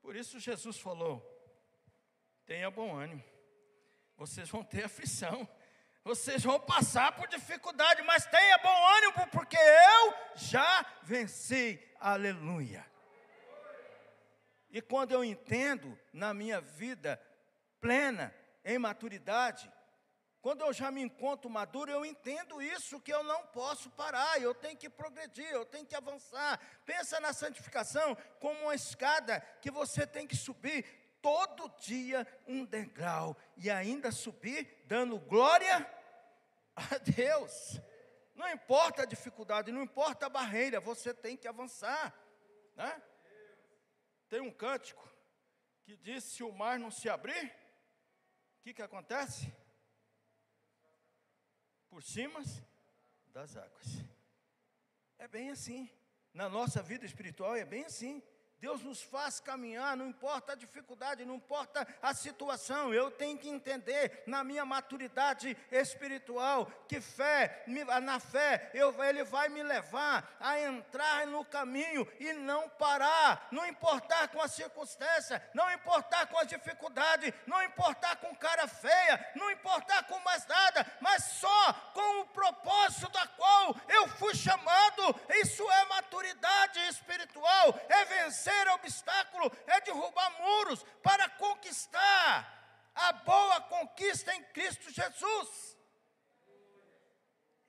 Por 0.00 0.16
isso 0.16 0.40
Jesus 0.40 0.78
falou: 0.78 1.20
tenha 2.44 2.70
bom 2.70 2.94
ânimo. 2.96 3.24
Vocês 4.16 4.48
vão 4.48 4.64
ter 4.64 4.84
aflição. 4.84 5.48
Vocês 6.04 6.42
vão 6.42 6.58
passar 6.58 7.12
por 7.12 7.28
dificuldade, 7.28 8.02
mas 8.02 8.26
tenha 8.26 8.58
bom 8.58 8.88
ânimo, 8.96 9.26
porque 9.28 9.56
eu 9.56 10.14
já 10.34 10.84
venci. 11.04 11.80
Aleluia. 12.00 12.91
E 14.72 14.80
quando 14.80 15.12
eu 15.12 15.22
entendo 15.22 15.98
na 16.12 16.32
minha 16.32 16.60
vida 16.60 17.20
plena, 17.78 18.34
em 18.64 18.78
maturidade, 18.78 19.70
quando 20.40 20.62
eu 20.62 20.72
já 20.72 20.90
me 20.90 21.02
encontro 21.02 21.50
maduro, 21.50 21.90
eu 21.90 22.04
entendo 22.04 22.60
isso, 22.60 23.00
que 23.00 23.12
eu 23.12 23.22
não 23.22 23.46
posso 23.46 23.90
parar, 23.90 24.40
eu 24.40 24.54
tenho 24.54 24.76
que 24.76 24.88
progredir, 24.88 25.48
eu 25.50 25.64
tenho 25.64 25.86
que 25.86 25.94
avançar. 25.94 26.58
Pensa 26.84 27.20
na 27.20 27.32
santificação 27.32 28.16
como 28.40 28.62
uma 28.62 28.74
escada 28.74 29.40
que 29.60 29.70
você 29.70 30.04
tem 30.04 30.26
que 30.26 30.34
subir 30.34 30.84
todo 31.20 31.72
dia 31.78 32.26
um 32.48 32.64
degrau 32.64 33.36
e 33.56 33.70
ainda 33.70 34.10
subir 34.10 34.82
dando 34.86 35.20
glória 35.20 35.88
a 36.74 36.98
Deus. 36.98 37.80
Não 38.34 38.50
importa 38.50 39.02
a 39.02 39.06
dificuldade, 39.06 39.70
não 39.70 39.82
importa 39.82 40.26
a 40.26 40.30
barreira, 40.30 40.80
você 40.80 41.14
tem 41.14 41.36
que 41.36 41.46
avançar. 41.46 42.12
Né? 42.74 43.02
Tem 44.32 44.40
um 44.40 44.50
cântico 44.50 45.06
que 45.82 45.94
diz: 45.94 46.24
se 46.24 46.42
o 46.42 46.50
mar 46.50 46.78
não 46.78 46.90
se 46.90 47.06
abrir, 47.06 47.44
o 47.44 48.62
que, 48.62 48.72
que 48.72 48.80
acontece? 48.80 49.52
Por 51.90 52.02
cima 52.02 52.40
das 53.26 53.58
águas. 53.58 53.88
É 55.18 55.28
bem 55.28 55.50
assim. 55.50 55.86
Na 56.32 56.48
nossa 56.48 56.82
vida 56.82 57.04
espiritual 57.04 57.54
é 57.54 57.66
bem 57.66 57.84
assim. 57.84 58.22
Deus 58.62 58.80
nos 58.80 59.02
faz 59.02 59.40
caminhar, 59.40 59.96
não 59.96 60.06
importa 60.06 60.52
a 60.52 60.54
dificuldade, 60.54 61.24
não 61.24 61.34
importa 61.34 61.84
a 62.00 62.14
situação. 62.14 62.94
Eu 62.94 63.10
tenho 63.10 63.36
que 63.36 63.48
entender 63.48 64.22
na 64.24 64.44
minha 64.44 64.64
maturidade 64.64 65.56
espiritual 65.68 66.70
que 66.86 67.00
fé, 67.00 67.64
na 68.04 68.20
fé, 68.20 68.70
eu, 68.72 69.02
Ele 69.02 69.24
vai 69.24 69.48
me 69.48 69.64
levar 69.64 70.36
a 70.38 70.60
entrar 70.60 71.26
no 71.26 71.44
caminho 71.44 72.06
e 72.20 72.32
não 72.34 72.68
parar, 72.68 73.48
não 73.50 73.66
importar 73.66 74.28
com 74.28 74.40
a 74.40 74.46
circunstância, 74.46 75.42
não 75.52 75.68
importar 75.72 76.28
com 76.28 76.38
a 76.38 76.44
dificuldade, 76.44 77.34
não 77.48 77.60
importar 77.64 78.14
com 78.14 78.32
cara 78.36 78.68
feia, 78.68 79.32
não 79.34 79.50
importar 79.50 80.04
com 80.04 80.20
mais 80.20 80.46
nada, 80.46 80.86
mas 81.00 81.24
só 81.24 81.72
com 81.92 82.20
o 82.20 82.26
propósito 82.26 83.10
da 83.10 83.26
qual 83.26 83.74
eu 83.88 84.06
fui 84.06 84.36
chamado. 84.36 85.20
Isso 85.42 85.68
é 85.68 85.84
maturidade 85.86 86.78
espiritual, 86.86 87.74
é 87.88 88.04
vencer 88.04 88.51
vencer 88.52 88.68
obstáculo, 88.68 89.50
é 89.66 89.80
derrubar 89.80 90.30
muros 90.40 90.84
para 91.02 91.28
conquistar 91.30 92.90
a 92.94 93.12
boa 93.12 93.60
conquista 93.62 94.34
em 94.34 94.42
Cristo 94.44 94.90
Jesus. 94.90 95.78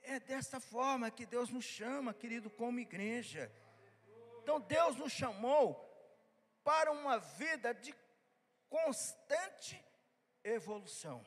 É 0.02 0.20
desta 0.20 0.60
forma 0.60 1.10
que 1.10 1.26
Deus 1.26 1.50
nos 1.50 1.64
chama, 1.64 2.14
querido, 2.14 2.50
como 2.50 2.80
igreja. 2.80 3.52
Então 4.42 4.60
Deus 4.60 4.98
nos 4.98 5.14
chamou 5.14 5.90
para 6.64 6.92
uma 6.92 7.20
vida 7.20 7.74
de 7.74 7.96
constante 8.70 9.82
evolução. 10.44 11.26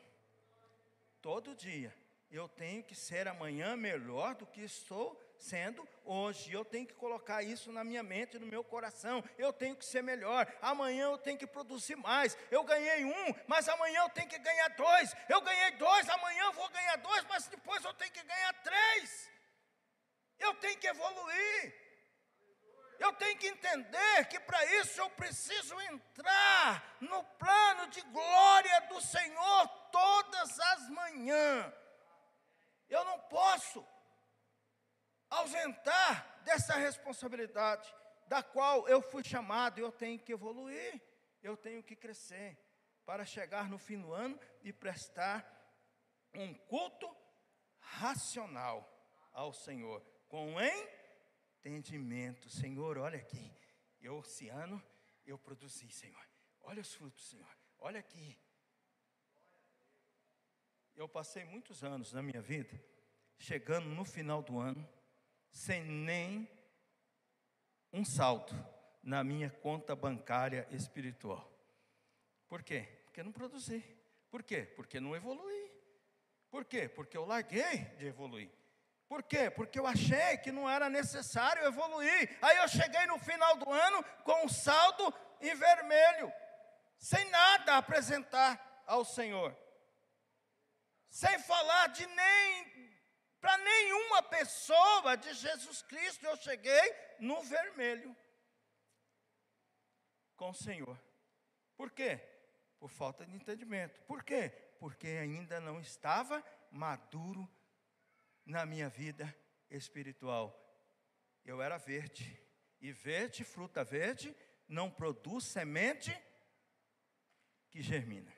Todo 1.22 1.54
dia 1.54 1.94
eu 2.30 2.48
tenho 2.48 2.84
que 2.84 2.94
ser 2.94 3.26
amanhã 3.26 3.76
melhor 3.76 4.34
do 4.34 4.46
que 4.46 4.60
estou 4.60 5.18
sendo 5.38 5.86
hoje. 6.04 6.52
Eu 6.52 6.64
tenho 6.64 6.86
que 6.86 6.94
colocar 6.94 7.42
isso 7.42 7.72
na 7.72 7.84
minha 7.84 8.02
mente, 8.02 8.38
no 8.38 8.46
meu 8.46 8.64
coração. 8.64 9.22
Eu 9.38 9.52
tenho 9.52 9.76
que 9.76 9.84
ser 9.84 10.02
melhor. 10.02 10.50
Amanhã 10.60 11.06
eu 11.06 11.18
tenho 11.18 11.38
que 11.38 11.46
produzir 11.46 11.96
mais. 11.96 12.36
Eu 12.50 12.64
ganhei 12.64 13.04
um, 13.04 13.34
mas 13.46 13.68
amanhã 13.68 14.02
eu 14.02 14.10
tenho 14.10 14.28
que 14.28 14.38
ganhar 14.38 14.68
dois. 14.68 15.14
Eu 15.28 15.40
ganhei 15.40 15.72
dois, 15.72 16.08
amanhã 16.08 16.44
eu 16.44 16.52
vou 16.52 16.68
ganhar 16.68 16.96
dois, 16.96 17.24
mas 17.24 17.46
depois 17.48 17.84
eu 17.84 17.94
tenho 17.94 18.12
que 18.12 18.22
ganhar 18.22 18.52
três. 18.62 19.30
Eu 20.38 20.54
tenho 20.54 20.78
que 20.78 20.86
evoluir. 20.86 21.86
Eu 22.98 23.12
tenho 23.12 23.38
que 23.38 23.48
entender 23.48 24.24
que 24.28 24.40
para 24.40 24.64
isso 24.80 25.00
eu 25.00 25.10
preciso 25.10 25.78
entrar 25.82 26.96
no 27.00 27.22
plano 27.24 27.88
de 27.88 28.00
glória 28.00 28.80
do 28.88 29.00
Senhor 29.00 29.68
todas 29.92 30.58
as 30.58 30.88
manhãs. 30.88 31.72
Eu 32.88 33.04
não 33.04 33.18
posso 33.20 33.86
ausentar 35.30 36.42
dessa 36.44 36.74
responsabilidade, 36.74 37.92
da 38.26 38.42
qual 38.42 38.88
eu 38.88 39.00
fui 39.00 39.22
chamado, 39.24 39.78
eu 39.78 39.92
tenho 39.92 40.18
que 40.18 40.32
evoluir, 40.32 41.00
eu 41.42 41.56
tenho 41.56 41.82
que 41.82 41.94
crescer, 41.94 42.58
para 43.04 43.24
chegar 43.24 43.68
no 43.68 43.78
fim 43.78 44.00
do 44.00 44.12
ano 44.12 44.38
e 44.62 44.72
prestar 44.72 45.44
um 46.34 46.52
culto 46.52 47.08
racional 47.78 48.92
ao 49.32 49.52
Senhor, 49.52 50.02
com 50.28 50.56
entendimento. 50.60 52.50
Senhor, 52.50 52.98
olha 52.98 53.18
aqui, 53.18 53.52
eu 54.00 54.20
esse 54.20 54.48
ano 54.48 54.82
eu 55.24 55.38
produzi, 55.38 55.88
Senhor. 55.90 56.26
Olha 56.62 56.80
os 56.80 56.94
frutos, 56.94 57.28
Senhor. 57.28 57.56
Olha 57.78 58.00
aqui. 58.00 58.36
Eu 60.96 61.08
passei 61.08 61.44
muitos 61.44 61.84
anos 61.84 62.12
na 62.12 62.22
minha 62.22 62.40
vida, 62.40 62.82
chegando 63.38 63.88
no 63.88 64.04
final 64.04 64.42
do 64.42 64.58
ano, 64.58 64.88
sem 65.50 65.84
nem 65.84 66.48
um 67.92 68.04
salto 68.04 68.54
na 69.02 69.22
minha 69.22 69.50
conta 69.50 69.94
bancária 69.94 70.66
espiritual. 70.70 71.50
Por 72.48 72.62
quê? 72.62 72.88
Porque 73.04 73.22
não 73.22 73.32
produzi. 73.32 73.84
Por 74.30 74.42
quê? 74.42 74.62
Porque 74.76 75.00
não 75.00 75.14
evolui. 75.14 75.70
Por 76.50 76.64
quê? 76.64 76.88
Porque 76.88 77.16
eu 77.16 77.24
larguei 77.24 77.78
de 77.98 78.06
evoluir. 78.06 78.50
Por 79.08 79.22
quê? 79.22 79.50
Porque 79.50 79.78
eu 79.78 79.86
achei 79.86 80.36
que 80.38 80.50
não 80.50 80.68
era 80.68 80.90
necessário 80.90 81.64
evoluir. 81.64 82.36
Aí 82.42 82.56
eu 82.58 82.68
cheguei 82.68 83.06
no 83.06 83.18
final 83.18 83.56
do 83.56 83.70
ano 83.70 84.02
com 84.24 84.44
um 84.44 84.48
saldo 84.48 85.14
em 85.40 85.54
vermelho, 85.54 86.32
sem 86.98 87.28
nada 87.30 87.76
apresentar 87.76 88.82
ao 88.86 89.04
Senhor. 89.04 89.56
Sem 91.08 91.38
falar 91.38 91.88
de 91.88 92.04
nem 92.06 92.75
para 93.46 93.58
nenhuma 93.58 94.24
pessoa 94.24 95.16
de 95.16 95.32
Jesus 95.32 95.80
Cristo 95.82 96.26
eu 96.26 96.36
cheguei 96.36 96.94
no 97.20 97.40
vermelho 97.44 98.16
com 100.34 100.50
o 100.50 100.54
Senhor. 100.54 101.00
Por 101.76 101.92
quê? 101.92 102.18
Por 102.80 102.90
falta 102.90 103.24
de 103.24 103.36
entendimento. 103.36 104.02
Por 104.02 104.24
quê? 104.24 104.48
Porque 104.80 105.06
ainda 105.06 105.60
não 105.60 105.80
estava 105.80 106.44
maduro 106.72 107.48
na 108.44 108.66
minha 108.66 108.88
vida 108.88 109.32
espiritual. 109.70 110.52
Eu 111.44 111.62
era 111.62 111.78
verde. 111.78 112.44
E 112.80 112.90
verde, 112.90 113.44
fruta 113.44 113.84
verde, 113.84 114.36
não 114.66 114.90
produz 114.90 115.44
semente 115.44 116.12
que 117.70 117.80
germina. 117.80 118.32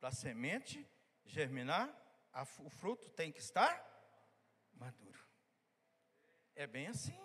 Para 0.00 0.10
semente 0.10 0.88
germinar, 1.26 1.94
o 2.58 2.68
fruto 2.68 3.10
tem 3.10 3.30
que 3.30 3.38
estar 3.38 3.84
maduro. 4.74 5.22
É 6.56 6.66
bem 6.66 6.88
assim, 6.88 7.18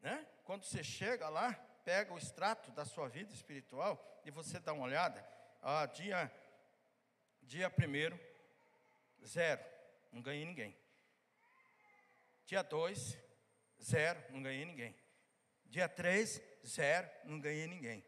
né? 0.00 0.26
Quando 0.44 0.64
você 0.64 0.82
chega 0.82 1.28
lá, 1.28 1.52
pega 1.84 2.12
o 2.12 2.18
extrato 2.18 2.70
da 2.72 2.84
sua 2.84 3.08
vida 3.08 3.32
espiritual 3.32 4.20
e 4.24 4.30
você 4.30 4.58
dá 4.58 4.72
uma 4.72 4.84
olhada, 4.84 5.24
dia, 5.94 6.32
dia 7.42 7.70
primeiro, 7.70 8.18
zero, 9.24 9.64
não 10.12 10.20
ganhei 10.20 10.44
ninguém. 10.44 10.76
Dia 12.44 12.62
dois, 12.62 13.18
zero, 13.82 14.22
não 14.30 14.42
ganhei 14.42 14.64
ninguém. 14.64 14.96
Dia 15.64 15.88
três, 15.88 16.40
zero, 16.64 17.10
não 17.24 17.40
ganhei 17.40 17.66
ninguém. 17.66 18.04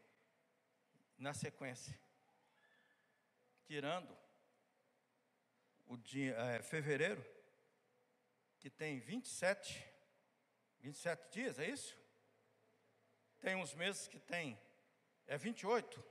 Na 1.17 1.33
sequência, 1.33 1.99
tirando 3.65 4.17
o 5.89 5.97
dia, 5.97 6.35
é, 6.35 6.61
fevereiro, 6.61 7.25
que 8.59 8.69
tem 8.69 8.99
27, 8.99 9.83
27 10.81 11.31
dias, 11.31 11.57
é 11.57 11.67
isso? 11.67 11.97
Tem 13.41 13.55
uns 13.55 13.73
meses 13.73 14.07
que 14.07 14.19
tem, 14.19 14.57
é 15.25 15.35
28. 15.35 16.03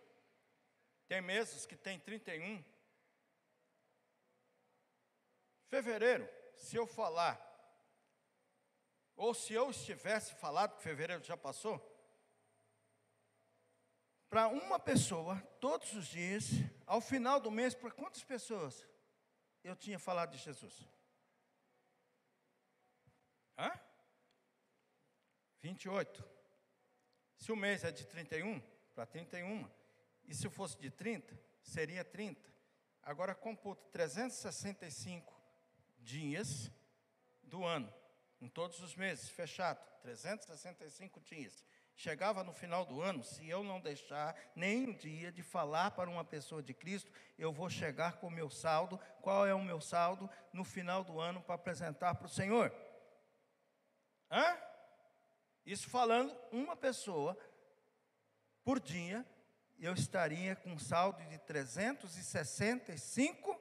Tem 1.07 1.21
meses 1.21 1.65
que 1.65 1.77
tem 1.77 1.99
31. 2.01 2.63
Fevereiro, 5.69 6.29
se 6.57 6.75
eu 6.75 6.87
falar, 6.87 7.39
ou 9.15 9.33
se 9.33 9.53
eu 9.55 9.71
estivesse 9.71 10.35
falado 10.35 10.77
que 10.77 10.83
fevereiro 10.83 11.23
já 11.23 11.37
passou, 11.37 11.79
para 14.29 14.49
uma 14.49 14.79
pessoa, 14.81 15.41
todos 15.61 15.93
os 15.93 16.09
dias, 16.09 16.49
ao 16.85 17.01
final 17.01 17.39
do 17.39 17.51
mês, 17.51 17.77
para 17.77 17.93
quantas 17.93 18.25
pessoas? 18.25 18.85
Eu 19.63 19.77
tinha 19.77 19.99
falado 19.99 20.33
de 20.33 20.39
Jesus? 20.39 20.89
Hã? 23.57 23.71
28. 25.61 26.25
Se 27.37 27.53
o 27.53 27.57
mês 27.57 27.85
é 27.85 27.91
de 27.91 28.07
31, 28.07 28.61
para 28.95 29.07
31. 29.07 29.69
E 30.25 30.35
se 30.35 30.49
fosse 30.51 30.79
de 30.79 30.91
30, 30.91 31.39
seria 31.63 32.05
30. 32.05 32.49
Agora 33.03 33.35
computa 33.35 33.85
365 33.91 35.35
dias 36.01 36.71
do 37.43 37.65
ano, 37.65 37.93
em 38.41 38.49
todos 38.49 38.81
os 38.81 38.95
meses, 38.95 39.29
fechado. 39.31 39.81
365 40.03 41.21
dias. 41.21 41.65
Chegava 41.99 42.43
no 42.45 42.53
final 42.53 42.87
do 42.87 43.03
ano, 43.03 43.25
se 43.25 43.49
eu 43.49 43.65
não 43.65 43.81
deixar 43.81 44.37
nem 44.55 44.89
um 44.89 44.95
dia 44.95 45.33
de 45.33 45.43
falar 45.43 45.91
para 45.91 46.09
uma 46.09 46.25
pessoa 46.25 46.63
de 46.63 46.73
Cristo, 46.73 47.11
eu 47.37 47.53
vou 47.53 47.69
chegar 47.69 48.19
com 48.19 48.29
o 48.29 48.31
meu 48.31 48.49
saldo. 48.49 49.01
Qual 49.21 49.45
é 49.45 49.53
o 49.53 49.65
meu 49.65 49.81
saldo 49.81 50.31
no 50.53 50.63
final 50.63 51.03
do 51.03 51.19
ano 51.19 51.43
para 51.43 51.57
apresentar 51.57 52.15
para 52.15 52.27
o 52.27 52.31
Senhor? 52.31 52.73
Hã? 54.31 54.57
Isso 55.67 55.91
falando 55.91 56.33
uma 56.53 56.77
pessoa 56.77 57.37
por 58.63 58.79
dia, 58.79 59.27
eu 59.77 59.93
estaria 59.93 60.55
com 60.55 60.75
um 60.75 60.79
saldo 60.79 61.21
de 61.25 61.39
365 61.39 63.61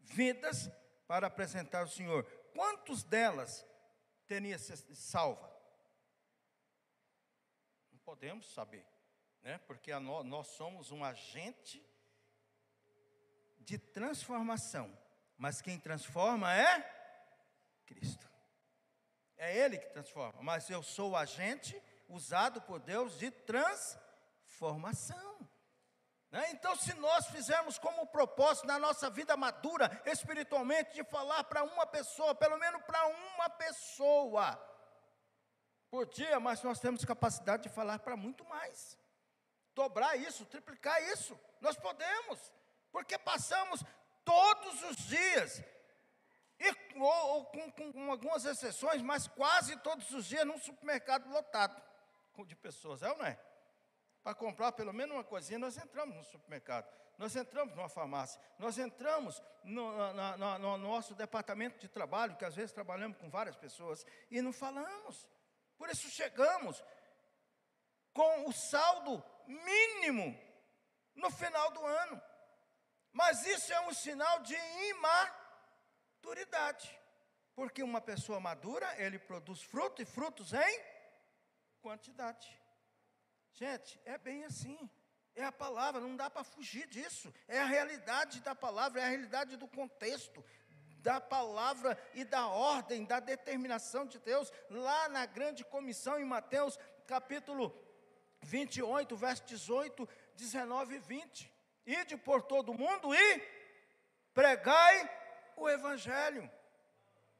vidas 0.00 0.70
para 1.06 1.28
apresentar 1.28 1.80
ao 1.80 1.88
Senhor. 1.88 2.24
Quantos 2.52 3.02
delas 3.02 3.66
teria 4.26 4.58
salva? 4.58 5.53
Podemos 8.04 8.52
saber, 8.52 8.86
né? 9.42 9.58
porque 9.66 9.92
nós, 9.98 10.24
nós 10.24 10.46
somos 10.48 10.90
um 10.90 11.02
agente 11.02 11.84
de 13.58 13.78
transformação, 13.78 14.96
mas 15.38 15.62
quem 15.62 15.80
transforma 15.80 16.54
é 16.54 16.82
Cristo. 17.86 18.28
É 19.36 19.56
Ele 19.56 19.78
que 19.78 19.90
transforma, 19.90 20.42
mas 20.42 20.68
eu 20.70 20.82
sou 20.82 21.12
o 21.12 21.16
agente 21.16 21.80
usado 22.08 22.60
por 22.62 22.78
Deus 22.78 23.18
de 23.18 23.30
transformação. 23.30 25.48
Né? 26.30 26.50
Então, 26.50 26.76
se 26.76 26.92
nós 26.94 27.26
fizermos 27.28 27.78
como 27.78 28.06
propósito 28.06 28.66
na 28.66 28.78
nossa 28.78 29.08
vida 29.08 29.36
madura, 29.36 30.02
espiritualmente, 30.04 30.94
de 30.94 31.04
falar 31.04 31.44
para 31.44 31.64
uma 31.64 31.86
pessoa, 31.86 32.34
pelo 32.34 32.58
menos 32.58 32.82
para 32.82 33.06
uma 33.06 33.48
pessoa 33.50 34.73
por 35.94 36.06
dia, 36.06 36.40
mas 36.40 36.60
nós 36.60 36.80
temos 36.80 37.04
capacidade 37.04 37.62
de 37.62 37.68
falar 37.68 38.00
para 38.00 38.16
muito 38.16 38.44
mais. 38.46 38.98
Dobrar 39.76 40.16
isso, 40.16 40.44
triplicar 40.44 41.00
isso, 41.12 41.38
nós 41.60 41.76
podemos, 41.76 42.52
porque 42.90 43.16
passamos 43.16 43.80
todos 44.24 44.82
os 44.82 44.96
dias, 44.96 45.62
e, 46.58 46.98
ou, 46.98 47.28
ou 47.28 47.44
com, 47.44 47.92
com 47.92 48.10
algumas 48.10 48.44
exceções, 48.44 49.00
mas 49.02 49.28
quase 49.28 49.76
todos 49.82 50.10
os 50.10 50.26
dias 50.26 50.44
num 50.44 50.58
supermercado 50.58 51.30
lotado 51.30 51.80
de 52.44 52.56
pessoas, 52.56 53.00
é 53.00 53.08
ou 53.12 53.16
não 53.16 53.26
é? 53.26 53.38
para 54.24 54.34
comprar 54.34 54.72
pelo 54.72 54.92
menos 54.92 55.14
uma 55.14 55.22
coisinha, 55.22 55.60
nós 55.60 55.76
entramos 55.76 56.16
no 56.16 56.24
supermercado, 56.24 56.92
nós 57.16 57.36
entramos 57.36 57.72
numa 57.76 57.88
farmácia, 57.88 58.40
nós 58.58 58.78
entramos 58.78 59.40
no, 59.62 59.92
no 60.58 60.78
nosso 60.78 61.14
departamento 61.14 61.78
de 61.78 61.86
trabalho, 61.86 62.34
que 62.34 62.44
às 62.44 62.56
vezes 62.56 62.72
trabalhamos 62.72 63.16
com 63.16 63.30
várias 63.30 63.54
pessoas, 63.54 64.04
e 64.28 64.42
não 64.42 64.52
falamos. 64.52 65.28
Por 65.76 65.88
isso 65.90 66.08
chegamos 66.10 66.82
com 68.12 68.48
o 68.48 68.52
saldo 68.52 69.22
mínimo 69.46 70.38
no 71.14 71.30
final 71.30 71.70
do 71.72 71.84
ano. 71.84 72.22
Mas 73.12 73.46
isso 73.46 73.72
é 73.72 73.80
um 73.82 73.94
sinal 73.94 74.40
de 74.40 74.56
imaturidade. 76.22 77.00
Porque 77.54 77.82
uma 77.82 78.00
pessoa 78.00 78.40
madura, 78.40 78.92
ele 79.00 79.18
produz 79.18 79.62
fruto 79.62 80.02
e 80.02 80.04
frutos 80.04 80.52
em 80.52 80.80
quantidade. 81.80 82.60
Gente, 83.52 84.00
é 84.04 84.18
bem 84.18 84.44
assim. 84.44 84.90
É 85.36 85.44
a 85.44 85.52
palavra, 85.52 86.00
não 86.00 86.16
dá 86.16 86.30
para 86.30 86.44
fugir 86.44 86.86
disso. 86.88 87.32
É 87.46 87.60
a 87.60 87.64
realidade 87.64 88.40
da 88.40 88.54
palavra, 88.54 89.00
é 89.00 89.04
a 89.04 89.08
realidade 89.08 89.56
do 89.56 89.68
contexto, 89.68 90.44
da 91.04 91.20
palavra 91.20 91.98
e 92.14 92.24
da 92.24 92.46
ordem, 92.46 93.04
da 93.04 93.20
determinação 93.20 94.06
de 94.06 94.18
Deus, 94.18 94.50
lá 94.70 95.06
na 95.10 95.26
grande 95.26 95.62
comissão 95.62 96.18
em 96.18 96.24
Mateus, 96.24 96.78
capítulo 97.06 97.78
28, 98.40 99.14
verso 99.14 99.44
18, 99.44 100.08
19 100.34 100.94
e 100.94 100.98
20. 100.98 101.52
Ide 101.84 102.16
por 102.16 102.40
todo 102.40 102.72
mundo 102.72 103.14
e 103.14 103.42
pregai 104.32 105.10
o 105.56 105.68
evangelho. 105.68 106.50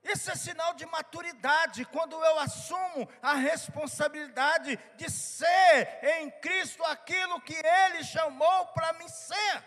Isso 0.03 0.31
é 0.31 0.35
sinal 0.35 0.75
de 0.75 0.85
maturidade, 0.85 1.87
quando 1.87 2.23
eu 2.23 2.39
assumo 2.41 3.09
a 3.23 3.33
responsabilidade 3.33 4.79
de 4.97 5.11
ser 5.11 6.01
em 6.19 6.31
Cristo 6.31 6.85
aquilo 6.85 7.41
que 7.41 7.55
Ele 7.55 8.05
chamou 8.05 8.67
para 8.67 8.93
mim 8.93 9.09
ser. 9.09 9.65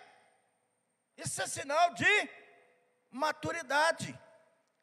Isso 1.18 1.42
é 1.42 1.48
sinal 1.48 1.96
de 1.96 2.30
maturidade. 3.12 4.18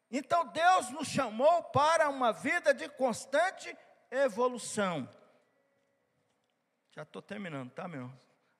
Então 0.09 0.47
Deus 0.47 0.89
nos 0.91 1.07
chamou 1.07 1.63
para 1.63 2.09
uma 2.09 2.31
vida 2.31 2.73
de 2.73 2.87
constante 2.89 3.75
evolução. 4.11 5.09
Já 6.91 7.03
estou 7.03 7.21
terminando, 7.21 7.71
tá, 7.71 7.87
meu? 7.87 8.11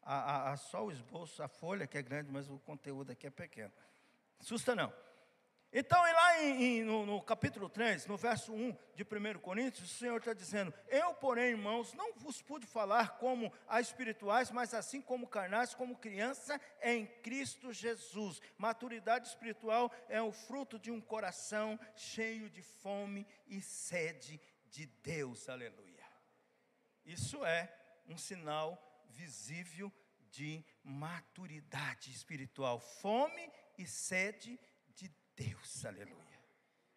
A, 0.02 0.56
só 0.58 0.86
o 0.86 0.92
esboço, 0.92 1.42
a 1.42 1.48
folha 1.48 1.88
que 1.88 1.98
é 1.98 2.02
grande, 2.02 2.32
mas 2.32 2.50
o 2.50 2.60
conteúdo 2.60 3.12
aqui 3.12 3.26
é 3.26 3.32
pequeno. 3.32 3.72
Assusta 4.40 4.76
não. 4.76 4.94
Então, 5.78 6.02
lá 6.02 6.42
em, 6.42 6.64
em, 6.64 6.84
no, 6.86 7.06
no, 7.06 7.22
capítulo 7.22 7.68
3, 7.68 8.06
no 8.08 8.16
verso 8.16 8.54
1 8.54 8.78
de 8.96 9.04
1 9.04 9.40
Coríntios, 9.42 9.92
o 9.92 9.94
Senhor 9.94 10.20
está 10.20 10.32
dizendo: 10.32 10.74
Eu, 10.88 11.14
porém, 11.16 11.50
irmãos, 11.50 11.92
não 11.92 12.14
vos 12.14 12.42
pude 12.42 12.66
falar 12.66 13.18
como 13.18 13.52
a 13.68 13.82
espirituais, 13.82 14.50
mas 14.52 14.74
assim 14.74 15.02
como 15.02 15.28
carnais, 15.28 15.76
como 15.76 15.98
criança 15.98 16.62
em 16.82 17.06
Cristo 17.06 17.74
Jesus. 17.74 18.40
Maturidade 18.58 19.28
espiritual 19.28 19.92
é 20.08 20.22
o 20.22 20.32
fruto 20.32 20.80
de 20.80 20.92
um 20.92 21.02
coração 21.02 21.78
cheio 21.94 22.50
de 22.50 22.62
fome 22.62 23.28
e 23.46 23.60
sede 23.60 24.40
de 24.70 24.86
Deus. 24.86 25.50
Aleluia. 25.50 26.06
Isso 27.06 27.44
é 27.44 27.70
um 28.08 28.18
sinal 28.18 28.82
visível 29.10 29.92
de 30.32 30.64
maturidade 30.82 32.12
espiritual. 32.12 32.80
Fome 32.80 33.52
e 33.78 33.86
sede 33.86 34.58
de 34.58 34.75
Deus, 35.36 35.86
aleluia. 35.86 36.40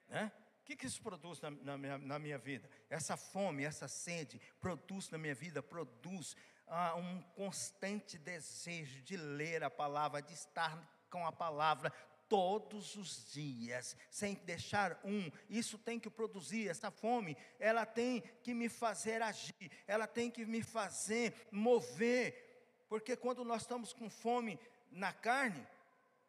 Né? 0.09 0.32
O 0.61 0.64
que, 0.64 0.76
que 0.76 0.86
isso 0.86 1.03
produz 1.03 1.41
na, 1.41 1.51
na, 1.51 1.78
minha, 1.78 1.99
na, 1.99 2.18
minha, 2.18 2.39
vida? 2.39 2.68
Essa 2.91 3.16
fome, 3.16 3.64
essa 3.64 3.89
sede, 3.89 4.41
produz 4.61 5.11
na 5.11 5.18
minha 5.18 5.34
vida, 5.34 5.62
produz 5.62 6.36
ah, 6.66 6.95
um 6.97 7.22
constante 7.34 8.18
desejo 8.18 9.03
de 9.03 9.16
ler 9.16 9.64
a 9.64 9.70
palavra, 9.70 10.20
de 10.20 10.34
estar 10.34 10.78
com 11.11 11.26
a 11.26 11.32
palavra 11.32 11.91
todos 12.28 12.95
os 12.95 13.32
dias, 13.32 13.97
sem 14.11 14.34
deixar 14.34 15.01
um. 15.03 15.30
Isso 15.49 15.78
tem 15.78 15.99
que 15.99 16.11
produzir, 16.11 16.68
essa 16.68 16.91
fome, 16.91 17.36
ela 17.59 17.86
tem 17.86 18.20
que 18.43 18.53
me 18.53 18.68
fazer 18.68 19.22
agir, 19.22 19.70
ela 19.86 20.07
tem 20.07 20.30
que 20.30 20.45
me 20.45 20.62
fazer 20.62 21.34
mover, 21.51 22.84
porque 22.89 23.16
quando 23.16 23.45
nós 23.45 23.62
estamos 23.62 23.93
com 23.93 24.11
fome 24.11 24.59
na 24.91 25.12
carne, 25.12 25.66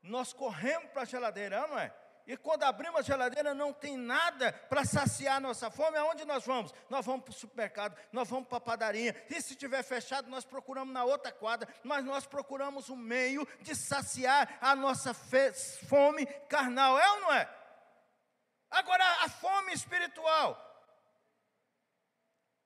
nós 0.01 0.33
corremos 0.33 0.91
para 0.91 1.03
a 1.03 1.05
geladeira, 1.05 1.67
não 1.67 1.77
é? 1.77 1.93
E 2.29 2.37
quando 2.37 2.61
abrimos 2.61 2.99
a 2.99 3.01
geladeira, 3.01 3.55
não 3.55 3.73
tem 3.73 3.97
nada 3.97 4.53
para 4.53 4.85
saciar 4.85 5.41
nossa 5.41 5.71
fome. 5.71 5.97
Aonde 5.97 6.25
nós 6.25 6.45
vamos? 6.45 6.71
Nós 6.87 7.03
vamos 7.03 7.23
para 7.23 7.31
o 7.31 7.33
supermercado, 7.33 7.97
nós 8.11 8.29
vamos 8.29 8.47
para 8.47 8.59
a 8.59 8.61
padaria. 8.61 9.25
E 9.31 9.41
se 9.41 9.53
estiver 9.53 9.81
fechado, 9.81 10.29
nós 10.29 10.45
procuramos 10.45 10.93
na 10.93 11.03
outra 11.03 11.31
quadra. 11.31 11.67
Mas 11.83 12.05
nós 12.05 12.27
procuramos 12.27 12.87
um 12.87 12.95
meio 12.95 13.47
de 13.61 13.75
saciar 13.75 14.59
a 14.61 14.75
nossa 14.75 15.11
fome 15.11 16.27
carnal. 16.47 16.99
É 16.99 17.11
ou 17.13 17.21
não 17.21 17.33
é? 17.33 17.49
Agora, 18.69 19.03
a 19.23 19.29
fome 19.29 19.73
espiritual. 19.73 20.67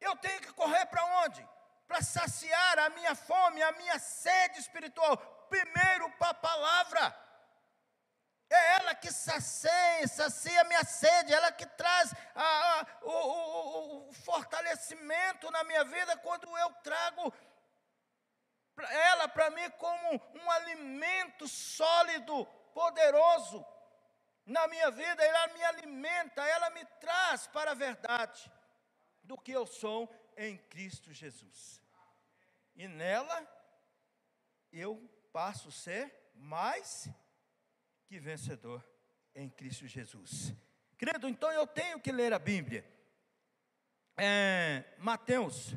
Eu 0.02 0.18
tenho 0.18 0.42
que 0.42 0.52
correr 0.52 0.86
para 0.88 1.06
onde? 1.24 1.48
Para 1.88 2.02
saciar 2.02 2.80
a 2.80 2.90
minha 2.90 3.16
fome, 3.16 3.64
a 3.64 3.72
minha 3.72 3.98
sede 3.98 4.60
espiritual. 4.60 5.16
Primeiro 5.50 6.12
para 6.18 6.32
a 6.32 6.34
palavra. 6.34 7.23
É 8.54 8.74
ela 8.76 8.94
que 8.94 9.12
sacia, 9.12 10.08
sacia 10.08 10.62
a 10.62 10.66
minha 10.66 10.84
sede, 10.84 11.34
ela 11.34 11.52
que 11.52 11.66
traz 11.66 12.14
a, 12.36 12.44
a, 12.44 12.88
o, 13.02 13.12
o, 13.12 14.10
o 14.10 14.14
fortalecimento 14.14 15.50
na 15.50 15.64
minha 15.64 15.84
vida 15.84 16.16
quando 16.18 16.46
eu 16.58 16.70
trago 16.84 17.34
ela 19.10 19.28
para 19.28 19.50
mim 19.52 19.70
como 19.72 20.22
um 20.36 20.52
alimento 20.52 21.48
sólido, 21.48 22.46
poderoso 22.74 23.66
na 24.46 24.68
minha 24.68 24.92
vida, 24.92 25.24
ela 25.24 25.48
me 25.54 25.64
alimenta, 25.64 26.42
ela 26.44 26.70
me 26.72 26.84
traz 27.00 27.48
para 27.48 27.72
a 27.72 27.76
verdade 27.76 28.52
do 29.24 29.38
que 29.38 29.52
eu 29.52 29.66
sou 29.66 30.14
em 30.36 30.58
Cristo 30.58 31.14
Jesus. 31.14 31.82
E 32.76 32.88
nela 32.88 33.48
eu 34.72 35.10
passo 35.32 35.70
a 35.70 35.72
ser 35.72 36.32
mais 36.36 37.08
que 38.14 38.20
vencedor 38.20 38.88
em 39.34 39.50
Cristo 39.50 39.88
Jesus. 39.88 40.54
Querido, 41.00 41.28
então 41.28 41.52
eu 41.52 41.66
tenho 41.66 42.00
que 42.00 42.12
ler 42.12 42.32
a 42.32 42.38
Bíblia. 42.38 42.86
É, 44.16 44.84
Mateus 45.00 45.74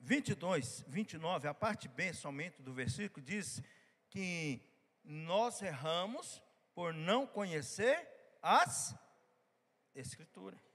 22, 0.00 0.84
29, 0.88 1.46
a 1.46 1.54
parte 1.54 1.86
B 1.86 2.12
somente 2.12 2.62
do 2.62 2.74
versículo, 2.74 3.24
diz 3.24 3.62
que 4.10 4.60
nós 5.04 5.62
erramos 5.62 6.42
por 6.74 6.92
não 6.92 7.28
conhecer 7.28 8.04
as 8.42 8.92
Escrituras. 9.94 10.65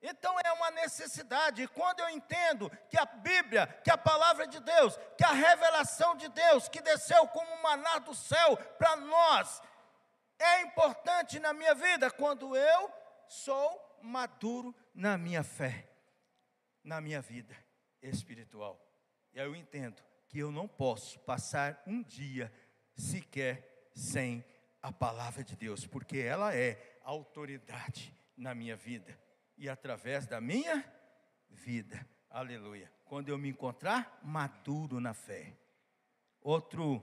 Então 0.00 0.38
é 0.44 0.52
uma 0.52 0.70
necessidade, 0.70 1.62
e 1.62 1.68
quando 1.68 2.00
eu 2.00 2.08
entendo 2.10 2.70
que 2.88 2.96
a 2.96 3.04
Bíblia, 3.04 3.66
que 3.82 3.90
a 3.90 3.98
palavra 3.98 4.46
de 4.46 4.60
Deus, 4.60 4.96
que 5.16 5.24
a 5.24 5.32
revelação 5.32 6.14
de 6.14 6.28
Deus, 6.28 6.68
que 6.68 6.80
desceu 6.80 7.26
como 7.28 7.52
um 7.52 7.62
maná 7.62 7.98
do 7.98 8.14
céu 8.14 8.56
para 8.78 8.94
nós, 8.96 9.60
é 10.38 10.62
importante 10.62 11.40
na 11.40 11.52
minha 11.52 11.74
vida, 11.74 12.10
quando 12.12 12.56
eu 12.56 12.92
sou 13.26 13.98
maduro 14.00 14.74
na 14.94 15.18
minha 15.18 15.42
fé, 15.42 15.90
na 16.84 17.00
minha 17.00 17.20
vida 17.20 17.56
espiritual. 18.00 18.80
E 19.32 19.40
aí 19.40 19.46
eu 19.46 19.56
entendo 19.56 20.00
que 20.28 20.38
eu 20.38 20.52
não 20.52 20.68
posso 20.68 21.18
passar 21.20 21.82
um 21.84 22.04
dia 22.04 22.52
sequer 22.94 23.88
sem 23.92 24.44
a 24.80 24.92
palavra 24.92 25.42
de 25.42 25.56
Deus, 25.56 25.84
porque 25.84 26.18
ela 26.18 26.54
é 26.54 27.00
autoridade 27.02 28.16
na 28.36 28.54
minha 28.54 28.76
vida 28.76 29.18
e 29.58 29.68
através 29.68 30.26
da 30.26 30.40
minha 30.40 30.84
vida. 31.50 32.06
Aleluia. 32.30 32.90
Quando 33.04 33.28
eu 33.28 33.36
me 33.36 33.48
encontrar 33.48 34.20
maduro 34.22 35.00
na 35.00 35.12
fé. 35.12 35.56
Outro 36.40 37.02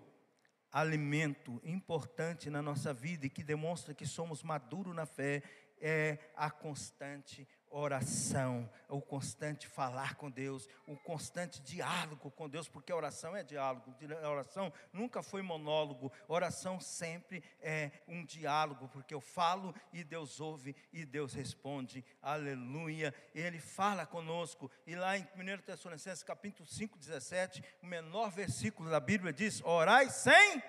alimento 0.72 1.62
importante 1.64 2.50
na 2.50 2.62
nossa 2.62 2.94
vida 2.94 3.26
e 3.26 3.30
que 3.30 3.44
demonstra 3.44 3.94
que 3.94 4.06
somos 4.06 4.42
maduros 4.44 4.96
na 4.96 5.06
fé 5.06 5.44
é 5.80 6.18
a 6.36 6.50
constante 6.50 7.48
oração, 7.78 8.70
o 8.88 9.02
constante 9.02 9.68
falar 9.68 10.16
com 10.16 10.32
Deus, 10.32 10.68
o 10.88 10.96
constante 10.96 11.62
diálogo 11.62 12.32
com 12.32 12.48
Deus, 12.48 12.70
porque 12.70 12.94
oração 12.94 13.36
é 13.36 13.44
diálogo, 13.44 13.94
oração 14.24 14.72
nunca 14.94 15.22
foi 15.22 15.42
monólogo, 15.42 16.10
oração 16.28 16.80
sempre 16.80 17.44
é 17.60 17.92
um 18.08 18.24
diálogo, 18.24 18.88
porque 18.88 19.14
eu 19.14 19.20
falo 19.20 19.76
e 19.92 20.06
Deus 20.06 20.40
ouve 20.40 20.74
e 20.94 21.06
Deus 21.06 21.34
responde, 21.34 22.04
aleluia, 22.22 23.14
Ele 23.34 23.60
fala 23.60 24.06
conosco, 24.06 24.72
e 24.88 24.96
lá 24.96 25.18
em 25.18 25.28
1 25.36 25.64
Tessalonicenses 25.64 26.24
capítulo 26.24 26.66
5, 26.66 26.98
17, 26.98 27.62
o 27.84 27.86
menor 27.86 28.32
versículo 28.32 28.90
da 28.90 29.02
Bíblia 29.02 29.34
diz: 29.34 29.62
orai 29.64 30.10
sem. 30.10 30.64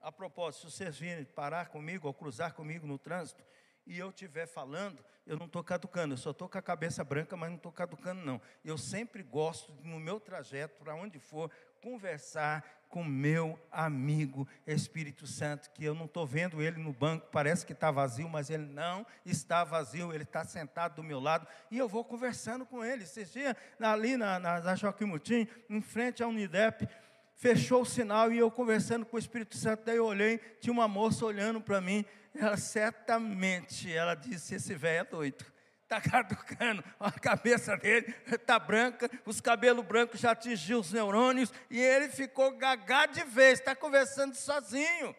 A 0.00 0.12
propósito, 0.12 0.68
se 0.68 0.76
vocês 0.76 0.98
virem 0.98 1.24
parar 1.24 1.68
comigo 1.68 2.06
ou 2.06 2.12
cruzar 2.12 2.52
comigo 2.52 2.86
no 2.86 2.98
trânsito, 2.98 3.42
e 3.86 3.98
eu 3.98 4.10
estiver 4.10 4.46
falando, 4.46 5.04
eu 5.26 5.36
não 5.36 5.46
estou 5.46 5.62
caducando, 5.62 6.14
eu 6.14 6.18
só 6.18 6.30
estou 6.30 6.48
com 6.48 6.58
a 6.58 6.62
cabeça 6.62 7.02
branca, 7.02 7.36
mas 7.36 7.48
não 7.48 7.56
estou 7.56 7.72
caducando, 7.72 8.24
não. 8.24 8.40
Eu 8.64 8.76
sempre 8.76 9.22
gosto, 9.22 9.72
no 9.82 9.98
meu 9.98 10.20
trajeto, 10.20 10.82
para 10.82 10.94
onde 10.94 11.18
for, 11.18 11.50
conversar 11.82 12.64
com 12.88 13.02
meu 13.02 13.58
amigo 13.72 14.46
Espírito 14.66 15.26
Santo, 15.26 15.70
que 15.72 15.84
eu 15.84 15.94
não 15.94 16.04
estou 16.04 16.26
vendo 16.26 16.62
ele 16.62 16.80
no 16.80 16.92
banco, 16.92 17.26
parece 17.32 17.66
que 17.66 17.72
está 17.72 17.90
vazio, 17.90 18.28
mas 18.28 18.50
ele 18.50 18.66
não 18.66 19.04
está 19.26 19.64
vazio, 19.64 20.12
ele 20.12 20.22
está 20.22 20.44
sentado 20.44 20.96
do 20.96 21.02
meu 21.02 21.18
lado, 21.18 21.46
e 21.70 21.76
eu 21.78 21.88
vou 21.88 22.04
conversando 22.04 22.64
com 22.64 22.84
ele. 22.84 23.02
Esses 23.02 23.32
dias, 23.32 23.54
ali 23.80 24.16
na, 24.16 24.38
na, 24.38 24.60
na 24.60 24.76
Joaquim 24.76 25.06
Mutim, 25.06 25.48
em 25.68 25.80
frente 25.82 26.22
à 26.22 26.28
Unidep, 26.28 26.88
fechou 27.34 27.82
o 27.82 27.86
sinal 27.86 28.32
e 28.32 28.38
eu 28.38 28.50
conversando 28.50 29.04
com 29.04 29.16
o 29.16 29.18
Espírito 29.18 29.56
Santo, 29.56 29.82
daí 29.84 29.96
eu 29.96 30.06
olhei, 30.06 30.38
tinha 30.60 30.72
uma 30.72 30.86
moça 30.86 31.26
olhando 31.26 31.60
para 31.60 31.80
mim, 31.80 32.04
ela 32.34 32.56
certamente, 32.56 33.92
ela 33.92 34.14
disse, 34.14 34.54
esse 34.54 34.74
velho 34.74 35.00
é 35.00 35.04
doido, 35.04 35.44
está 35.82 36.00
caducando, 36.02 36.84
a 36.98 37.12
cabeça 37.12 37.76
dele 37.76 38.14
está 38.26 38.58
branca, 38.58 39.08
os 39.24 39.40
cabelos 39.40 39.84
brancos 39.84 40.20
já 40.20 40.32
atingiu 40.32 40.80
os 40.80 40.92
neurônios, 40.92 41.52
e 41.70 41.80
ele 41.80 42.08
ficou 42.08 42.56
gagá 42.56 43.06
de 43.06 43.22
vez, 43.24 43.58
está 43.60 43.74
conversando 43.76 44.34
sozinho, 44.34 45.14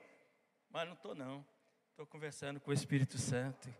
mas 0.69 0.87
não 0.87 0.95
estou 0.95 1.15
não, 1.15 1.45
estou 1.91 2.05
conversando 2.05 2.59
com 2.59 2.71
o 2.71 2.73
Espírito 2.73 3.17
Santo, 3.17 3.73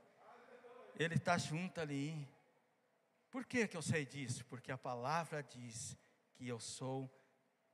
ele 0.97 1.15
está 1.15 1.37
junto 1.37 1.81
ali, 1.81 2.27
por 3.29 3.43
que, 3.45 3.67
que 3.67 3.75
eu 3.75 3.81
sei 3.81 4.05
disso? 4.05 4.45
Porque 4.45 4.71
a 4.71 4.77
palavra 4.77 5.43
diz 5.43 5.97
que 6.35 6.47
eu 6.47 6.57
sou 6.57 7.11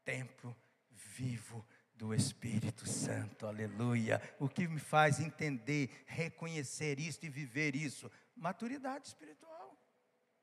templo 0.04 0.58
vivo 0.90 1.64
do 2.02 2.16
Espírito 2.16 2.90
Santo, 2.90 3.46
aleluia. 3.46 4.20
O 4.40 4.50
que 4.50 4.68
me 4.68 4.80
faz 4.80 5.20
entender, 5.20 6.04
reconhecer 6.08 7.00
isso 7.00 7.20
e 7.24 7.30
viver 7.30 7.76
isso? 7.76 8.12
Maturidade 8.36 9.06
espiritual. 9.10 9.78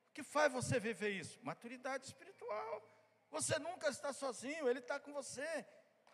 O 0.09 0.15
que 0.15 0.23
faz 0.23 0.53
você 0.53 0.79
viver 0.79 1.11
isso? 1.11 1.37
Maturidade 1.43 2.07
espiritual. 2.07 2.81
Você 3.33 3.59
nunca 3.59 3.89
está 3.89 4.13
sozinho, 4.13 4.69
Ele 4.69 4.79
está 4.79 5.01
com 5.01 5.13
você. 5.13 5.67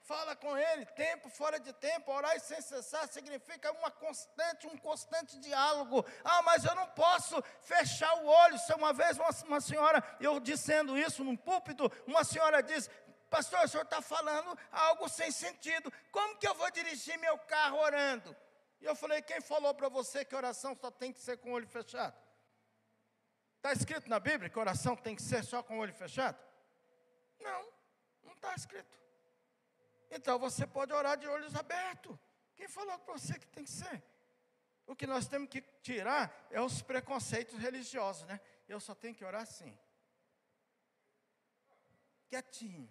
Fala 0.05 0.37
com 0.37 0.55
Ele, 0.57 0.85
tempo 0.85 1.31
fora 1.31 1.59
de 1.59 1.73
tempo, 1.73 2.13
orar 2.13 2.39
sem 2.39 2.61
cessar 2.61 3.09
significa 3.09 3.73
uma 3.73 3.91
constante, 3.91 4.67
um 4.67 4.77
constante 4.77 5.39
diálogo. 5.39 6.05
Ah, 6.23 6.43
mas 6.43 6.65
eu 6.65 6.75
não 6.75 6.87
posso 6.89 7.43
fechar 7.63 8.15
o 8.19 8.27
olho. 8.27 8.59
Se 8.59 8.75
uma 8.75 8.93
vez 8.93 9.19
uma, 9.19 9.31
uma 9.47 9.61
senhora, 9.63 10.03
eu 10.21 10.39
dizendo 10.41 10.97
isso 10.99 11.25
num 11.25 11.37
púlpito, 11.37 11.91
uma 12.07 12.23
senhora 12.23 12.63
diz: 12.63 12.91
pastor, 13.35 13.65
o 13.65 13.69
senhor 13.69 13.83
está 13.83 14.01
falando 14.01 14.57
algo 14.71 15.09
sem 15.09 15.31
sentido. 15.33 15.93
Como 16.13 16.39
que 16.39 16.47
eu 16.47 16.55
vou 16.55 16.71
dirigir 16.71 17.19
meu 17.19 17.37
carro 17.39 17.79
orando? 17.79 18.37
E 18.81 18.85
eu 18.85 18.95
falei, 18.95 19.21
quem 19.23 19.41
falou 19.41 19.75
para 19.75 19.89
você 19.89 20.25
que 20.25 20.37
oração 20.37 20.77
só 20.77 20.89
tem 20.89 21.13
que 21.13 21.19
ser 21.19 21.39
com 21.39 21.51
o 21.51 21.55
olho 21.55 21.67
fechado? 21.67 22.17
Está 23.57 23.73
escrito 23.73 24.09
na 24.09 24.21
Bíblia 24.21 24.49
que 24.49 24.59
oração 24.59 24.95
tem 24.95 25.17
que 25.17 25.23
ser 25.23 25.43
só 25.43 25.63
com 25.65 25.79
o 25.79 25.81
olho 25.81 25.93
fechado? 25.95 26.39
Não, 27.41 27.63
não 28.23 28.35
está 28.35 28.55
escrito. 28.55 28.97
Então 30.11 30.39
você 30.39 30.65
pode 30.65 30.93
orar 30.93 31.17
de 31.17 31.27
olhos 31.27 31.57
abertos. 31.57 32.17
Quem 32.55 32.69
falou 32.69 32.97
para 33.01 33.15
você 33.15 33.37
que 33.37 33.49
tem 33.49 33.65
que 33.65 33.71
ser? 33.71 34.01
O 34.87 34.95
que 34.95 35.09
nós 35.09 35.27
temos 35.27 35.49
que 35.49 35.61
tirar 35.83 36.47
é 36.51 36.61
os 36.61 36.83
preconceitos 36.83 37.59
religiosos, 37.59 38.25
né? 38.29 38.41
Eu 38.69 38.79
só 38.79 38.95
tenho 38.95 39.15
que 39.15 39.25
orar 39.25 39.43
assim. 39.43 39.77
Quietinho. 42.29 42.89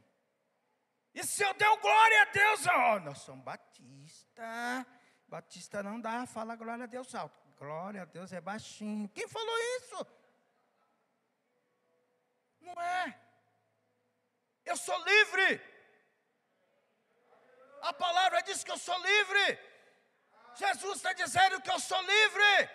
E 1.13 1.23
se 1.23 1.43
eu 1.43 1.53
der 1.53 1.77
glória 1.77 2.21
a 2.23 2.25
Deus, 2.25 2.65
oh, 2.65 2.99
nós 3.01 3.19
somos 3.19 3.43
batista. 3.43 4.87
Batista 5.27 5.83
não 5.83 5.99
dá, 5.99 6.25
fala 6.25 6.55
glória 6.55 6.85
a 6.85 6.87
Deus 6.87 7.13
alto. 7.13 7.47
Glória 7.57 8.01
a 8.01 8.05
Deus 8.05 8.33
é 8.33 8.41
baixinho. 8.41 9.07
Quem 9.09 9.27
falou 9.27 9.57
isso? 9.77 10.07
Não 12.61 12.81
é. 12.81 13.19
Eu 14.65 14.75
sou 14.75 14.97
livre. 15.03 15.61
A 17.81 17.93
palavra 17.93 18.41
diz 18.41 18.63
que 18.63 18.71
eu 18.71 18.77
sou 18.77 18.97
livre. 18.97 19.59
Jesus 20.55 20.97
está 20.97 21.13
dizendo 21.13 21.61
que 21.61 21.69
eu 21.69 21.79
sou 21.79 22.01
livre. 22.01 22.69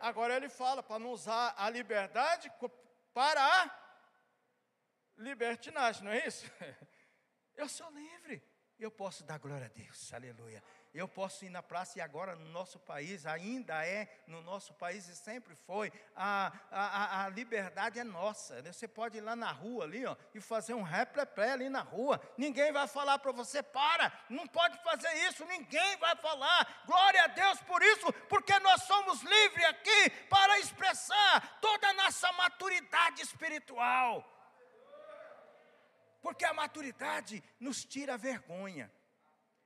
Agora 0.00 0.36
ele 0.36 0.48
fala 0.48 0.82
para 0.82 0.98
não 0.98 1.10
usar 1.10 1.54
a 1.56 1.68
liberdade 1.68 2.52
para 3.12 3.42
a 3.42 3.70
libertinagem, 5.16 6.04
não 6.04 6.12
é 6.12 6.26
isso? 6.26 6.46
Eu 7.58 7.68
sou 7.68 7.90
livre. 7.90 8.40
Eu 8.78 8.92
posso 8.92 9.24
dar 9.24 9.40
glória 9.40 9.66
a 9.66 9.68
Deus, 9.68 10.12
aleluia. 10.12 10.62
Eu 10.94 11.08
posso 11.08 11.44
ir 11.44 11.50
na 11.50 11.60
praça 11.60 11.98
e 11.98 12.00
agora 12.00 12.36
no 12.36 12.48
nosso 12.50 12.78
país, 12.78 13.26
ainda 13.26 13.84
é 13.84 14.08
no 14.28 14.40
nosso 14.40 14.72
país 14.74 15.08
e 15.08 15.16
sempre 15.16 15.56
foi, 15.56 15.92
a, 16.14 16.52
a, 16.70 17.24
a 17.24 17.28
liberdade 17.28 17.98
é 17.98 18.04
nossa. 18.04 18.62
Você 18.62 18.86
pode 18.86 19.18
ir 19.18 19.20
lá 19.20 19.34
na 19.34 19.50
rua 19.50 19.82
ali 19.82 20.06
ó, 20.06 20.16
e 20.32 20.40
fazer 20.40 20.74
um 20.74 20.82
réplica 20.82 21.52
ali 21.52 21.68
na 21.68 21.80
rua. 21.80 22.20
Ninguém 22.36 22.70
vai 22.70 22.86
falar 22.86 23.18
para 23.18 23.32
você, 23.32 23.64
para, 23.64 24.12
não 24.30 24.46
pode 24.46 24.80
fazer 24.84 25.12
isso, 25.28 25.44
ninguém 25.46 25.96
vai 25.96 26.14
falar. 26.14 26.84
Glória 26.86 27.24
a 27.24 27.26
Deus 27.26 27.60
por 27.62 27.82
isso, 27.82 28.12
porque 28.28 28.56
nós 28.60 28.84
somos 28.84 29.20
livres 29.22 29.64
aqui 29.64 30.10
para 30.30 30.60
expressar 30.60 31.58
toda 31.60 31.88
a 31.88 31.94
nossa 31.94 32.30
maturidade 32.32 33.22
espiritual. 33.22 34.37
Porque 36.20 36.44
a 36.44 36.52
maturidade 36.52 37.42
nos 37.60 37.84
tira 37.84 38.14
a 38.14 38.16
vergonha. 38.16 38.92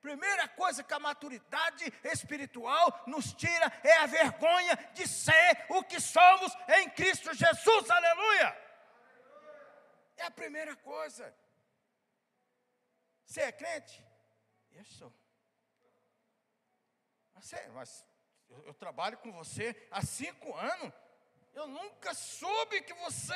Primeira 0.01 0.49
coisa 0.49 0.83
que 0.83 0.93
a 0.93 0.99
maturidade 0.99 1.85
espiritual 2.03 3.05
nos 3.07 3.33
tira 3.33 3.73
é 3.85 3.99
a 3.99 4.07
vergonha 4.07 4.75
de 4.95 5.07
ser 5.07 5.65
o 5.69 5.85
que 5.85 6.01
somos 6.01 6.53
em 6.77 6.91
Cristo 6.91 7.33
Jesus, 7.33 7.89
aleluia. 7.89 8.63
É 10.17 10.25
a 10.25 10.31
primeira 10.31 10.75
coisa. 10.77 11.33
Você 13.25 13.43
é 13.43 13.53
crente? 13.53 14.05
Eu 14.73 14.85
sou. 14.85 15.13
Você, 17.35 17.69
mas 17.69 18.05
eu, 18.49 18.63
eu 18.67 18.75
trabalho 18.75 19.19
com 19.19 19.33
você 19.33 19.87
há 19.91 20.03
cinco 20.03 20.55
anos. 20.57 20.93
Eu 21.55 21.67
nunca 21.69 22.13
soube 22.13 22.83
que 22.83 22.95
você 22.95 23.35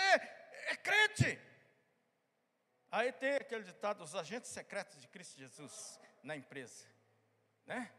é 0.68 0.76
crente. 0.76 1.38
Aí 2.90 3.12
tem 3.12 3.34
aquele 3.34 3.64
ditado, 3.64 4.02
os 4.02 4.14
agentes 4.14 4.50
secretos 4.50 5.00
de 5.00 5.08
Cristo 5.08 5.38
Jesus 5.38 6.00
na 6.22 6.36
empresa, 6.36 6.86
né? 7.66 7.92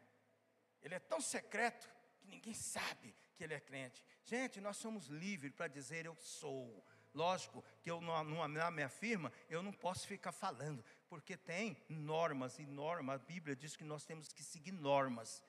Ele 0.81 0.95
é 0.95 0.99
tão 0.99 1.19
secreto 1.19 1.89
que 2.19 2.27
ninguém 2.27 2.53
sabe 2.53 3.13
que 3.35 3.43
ele 3.43 3.53
é 3.53 3.59
crente. 3.59 4.03
Gente, 4.23 4.61
nós 4.61 4.77
somos 4.77 5.07
livres 5.07 5.53
para 5.53 5.67
dizer 5.67 6.05
eu 6.05 6.15
sou. 6.15 6.83
Lógico 7.13 7.63
que 7.81 7.89
eu 7.89 7.99
não, 7.99 8.23
não, 8.23 8.47
na 8.47 8.69
minha 8.69 8.89
firma 8.89 9.31
eu 9.49 9.63
não 9.63 9.73
posso 9.73 10.07
ficar 10.07 10.31
falando, 10.31 10.83
porque 11.09 11.35
tem 11.35 11.77
normas 11.89 12.59
e 12.59 12.65
normas. 12.65 13.15
A 13.15 13.25
Bíblia 13.25 13.55
diz 13.55 13.75
que 13.75 13.83
nós 13.83 14.05
temos 14.05 14.31
que 14.31 14.43
seguir 14.43 14.71
normas. 14.71 15.43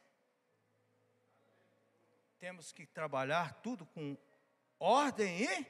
Temos 2.39 2.73
que 2.73 2.87
trabalhar 2.87 3.55
tudo 3.63 3.85
com 3.87 4.17
ordem 4.79 5.43
e 5.43 5.67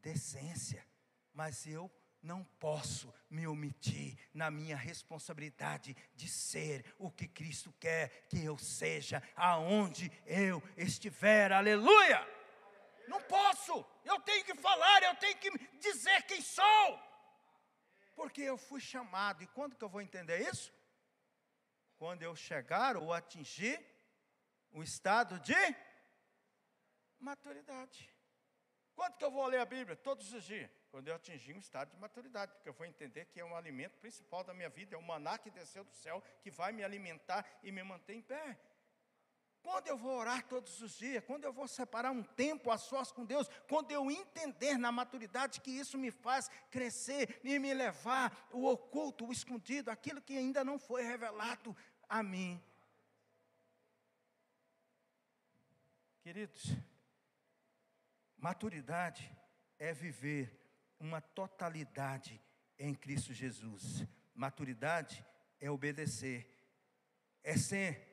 decência. 0.00 0.86
Mas 1.32 1.66
eu 1.66 1.90
não 2.22 2.44
posso 2.58 3.12
me 3.28 3.46
omitir 3.46 4.18
na 4.32 4.50
minha 4.50 4.76
responsabilidade 4.76 5.96
de 6.14 6.28
ser 6.28 6.94
o 6.98 7.10
que 7.10 7.26
Cristo 7.26 7.72
quer 7.80 8.26
que 8.28 8.44
eu 8.44 8.58
seja, 8.58 9.22
aonde 9.34 10.10
eu 10.26 10.62
estiver, 10.76 11.52
aleluia! 11.52 12.26
Não 13.08 13.20
posso, 13.22 13.84
eu 14.04 14.20
tenho 14.20 14.44
que 14.44 14.54
falar, 14.54 15.02
eu 15.02 15.16
tenho 15.16 15.36
que 15.38 15.50
dizer 15.78 16.22
quem 16.24 16.40
sou, 16.40 17.00
porque 18.14 18.42
eu 18.42 18.56
fui 18.56 18.80
chamado, 18.80 19.42
e 19.42 19.46
quando 19.48 19.76
que 19.76 19.84
eu 19.84 19.88
vou 19.88 20.02
entender 20.02 20.48
isso? 20.48 20.72
Quando 21.96 22.22
eu 22.22 22.36
chegar 22.36 22.96
ou 22.96 23.12
atingir 23.12 23.84
o 24.70 24.82
estado 24.82 25.38
de 25.40 25.76
maturidade. 27.18 28.10
Quanto 28.94 29.18
que 29.18 29.24
eu 29.24 29.30
vou 29.30 29.46
ler 29.46 29.60
a 29.60 29.64
Bíblia? 29.64 29.96
Todos 29.96 30.32
os 30.32 30.44
dias 30.44 30.79
quando 30.90 31.08
eu 31.08 31.14
atingir 31.14 31.54
um 31.54 31.58
estado 31.58 31.90
de 31.90 31.96
maturidade, 31.96 32.52
porque 32.52 32.68
eu 32.68 32.72
vou 32.72 32.86
entender 32.86 33.26
que 33.26 33.40
é 33.40 33.44
um 33.44 33.56
alimento 33.56 33.96
principal 33.98 34.42
da 34.42 34.52
minha 34.52 34.68
vida, 34.68 34.96
é 34.96 34.98
o 34.98 35.02
maná 35.02 35.38
que 35.38 35.50
desceu 35.50 35.84
do 35.84 35.92
céu, 35.92 36.22
que 36.42 36.50
vai 36.50 36.72
me 36.72 36.82
alimentar 36.82 37.46
e 37.62 37.70
me 37.70 37.82
manter 37.82 38.14
em 38.14 38.22
pé. 38.22 38.58
Quando 39.62 39.88
eu 39.88 39.96
vou 39.96 40.16
orar 40.16 40.46
todos 40.48 40.80
os 40.80 40.96
dias, 40.96 41.22
quando 41.24 41.44
eu 41.44 41.52
vou 41.52 41.68
separar 41.68 42.10
um 42.10 42.22
tempo 42.22 42.70
a 42.70 42.78
sós 42.78 43.12
com 43.12 43.24
Deus, 43.24 43.48
quando 43.68 43.90
eu 43.90 44.10
entender 44.10 44.78
na 44.78 44.90
maturidade 44.90 45.60
que 45.60 45.70
isso 45.70 45.98
me 45.98 46.10
faz 46.10 46.48
crescer 46.70 47.40
e 47.44 47.58
me 47.58 47.72
levar 47.72 48.48
o 48.52 48.66
oculto, 48.66 49.26
o 49.26 49.32
escondido, 49.32 49.90
aquilo 49.90 50.22
que 50.22 50.36
ainda 50.36 50.64
não 50.64 50.78
foi 50.78 51.02
revelado 51.02 51.76
a 52.08 52.22
mim. 52.22 52.60
Queridos, 56.22 56.74
maturidade 58.38 59.30
é 59.78 59.92
viver 59.92 60.59
uma 61.00 61.20
totalidade 61.20 62.40
em 62.78 62.94
Cristo 62.94 63.32
Jesus. 63.32 64.04
Maturidade 64.34 65.24
é 65.58 65.70
obedecer, 65.70 66.46
é 67.42 67.56
ser 67.56 68.06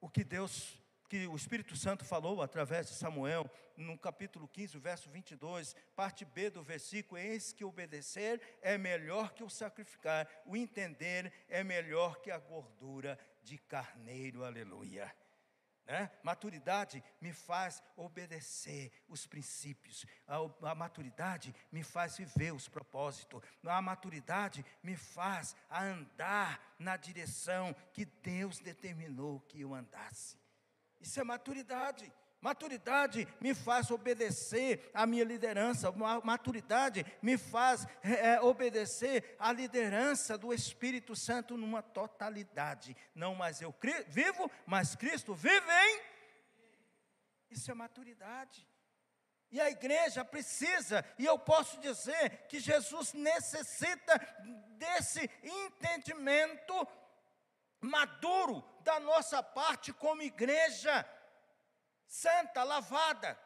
o 0.00 0.08
que 0.08 0.22
Deus, 0.22 0.80
que 1.08 1.26
o 1.26 1.34
Espírito 1.34 1.74
Santo 1.74 2.04
falou 2.04 2.42
através 2.42 2.86
de 2.86 2.94
Samuel, 2.94 3.50
no 3.76 3.98
capítulo 3.98 4.48
15, 4.48 4.78
verso 4.78 5.10
22, 5.10 5.74
parte 5.94 6.24
B 6.24 6.50
do 6.50 6.62
versículo: 6.62 7.20
Eis 7.20 7.52
que 7.52 7.64
obedecer 7.64 8.40
é 8.62 8.78
melhor 8.78 9.32
que 9.32 9.42
o 9.42 9.50
sacrificar, 9.50 10.28
o 10.46 10.56
entender 10.56 11.32
é 11.48 11.64
melhor 11.64 12.20
que 12.20 12.30
a 12.30 12.38
gordura 12.38 13.18
de 13.42 13.58
carneiro, 13.58 14.44
aleluia. 14.44 15.14
Né? 15.86 16.10
Maturidade 16.22 17.02
me 17.20 17.32
faz 17.32 17.80
obedecer 17.96 18.90
os 19.08 19.24
princípios, 19.24 20.04
a, 20.26 20.36
a, 20.70 20.74
maturidade 20.74 21.54
me 21.70 21.84
faz 21.84 22.16
viver 22.16 22.52
os 22.52 22.68
propósitos, 22.68 23.40
a 23.64 23.80
maturidade 23.80 24.66
me 24.82 24.96
faz 24.96 25.54
andar 25.70 26.74
na 26.76 26.96
direção 26.96 27.74
que 27.92 28.04
Deus 28.04 28.58
determinou 28.58 29.40
que 29.40 29.60
eu 29.60 29.74
andasse. 29.74 30.36
Isso 31.00 31.20
é 31.20 31.24
maturidade. 31.24 32.12
Maturidade 32.40 33.26
me 33.40 33.54
faz 33.54 33.90
obedecer 33.90 34.90
à 34.92 35.06
minha 35.06 35.24
liderança, 35.24 35.90
maturidade 36.22 37.04
me 37.22 37.36
faz 37.36 37.86
é, 38.02 38.40
obedecer 38.40 39.36
à 39.38 39.50
liderança 39.52 40.36
do 40.36 40.52
Espírito 40.52 41.16
Santo 41.16 41.56
numa 41.56 41.82
totalidade. 41.82 42.96
Não 43.14 43.34
mais 43.34 43.60
eu 43.60 43.74
vivo, 44.06 44.50
mas 44.66 44.94
Cristo 44.94 45.34
vive 45.34 45.66
em. 45.70 46.00
Isso 47.50 47.70
é 47.70 47.74
maturidade. 47.74 48.66
E 49.50 49.60
a 49.60 49.70
igreja 49.70 50.24
precisa, 50.24 51.04
e 51.18 51.24
eu 51.24 51.38
posso 51.38 51.80
dizer 51.80 52.46
que 52.48 52.58
Jesus 52.58 53.12
necessita 53.12 54.20
desse 54.76 55.30
entendimento 55.42 56.86
maduro 57.80 58.62
da 58.80 58.98
nossa 59.00 59.42
parte 59.42 59.92
como 59.92 60.22
igreja 60.22 61.04
santa, 62.06 62.62
lavada, 62.62 63.38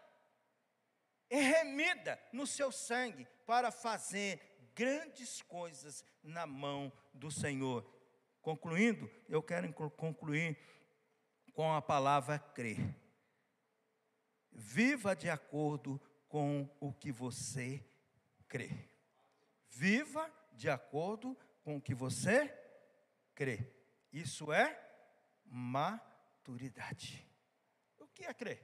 remida 1.30 2.20
no 2.32 2.46
seu 2.46 2.70
sangue, 2.70 3.26
para 3.46 3.70
fazer 3.70 4.40
grandes 4.74 5.42
coisas 5.42 6.04
na 6.22 6.46
mão 6.46 6.92
do 7.12 7.30
Senhor. 7.30 7.84
Concluindo, 8.40 9.10
eu 9.28 9.42
quero 9.42 9.72
concluir 9.72 10.58
com 11.52 11.72
a 11.72 11.82
palavra 11.82 12.38
crer. 12.38 12.94
Viva 14.52 15.14
de 15.14 15.28
acordo 15.28 16.00
com 16.28 16.68
o 16.80 16.92
que 16.92 17.12
você 17.12 17.84
crê. 18.48 18.70
Viva 19.68 20.30
de 20.52 20.68
acordo 20.68 21.36
com 21.62 21.76
o 21.76 21.80
que 21.80 21.94
você 21.94 22.48
crê. 23.34 23.72
Isso 24.12 24.52
é 24.52 24.78
maturidade 25.44 27.29
que 28.20 28.26
é 28.26 28.34
crer? 28.34 28.62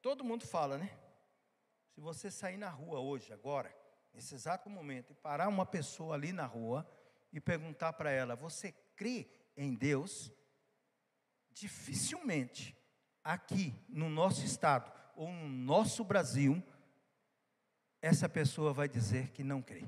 Todo 0.00 0.24
mundo 0.24 0.46
fala, 0.46 0.78
né? 0.78 0.98
Se 1.90 2.00
você 2.00 2.30
sair 2.30 2.56
na 2.56 2.70
rua 2.70 2.98
hoje, 2.98 3.30
agora, 3.34 3.74
nesse 4.14 4.34
exato 4.34 4.70
momento, 4.70 5.12
e 5.12 5.16
parar 5.16 5.46
uma 5.48 5.66
pessoa 5.66 6.14
ali 6.14 6.32
na 6.32 6.46
rua 6.46 6.88
e 7.30 7.38
perguntar 7.38 7.92
para 7.92 8.10
ela: 8.10 8.34
Você 8.34 8.72
crê 8.96 9.28
em 9.54 9.74
Deus? 9.74 10.32
Dificilmente, 11.50 12.74
aqui 13.22 13.74
no 13.88 14.08
nosso 14.08 14.42
estado 14.42 14.90
ou 15.14 15.30
no 15.30 15.48
nosso 15.48 16.02
Brasil, 16.02 16.62
essa 18.00 18.26
pessoa 18.26 18.72
vai 18.72 18.88
dizer 18.88 19.32
que 19.32 19.44
não 19.44 19.60
crê. 19.60 19.86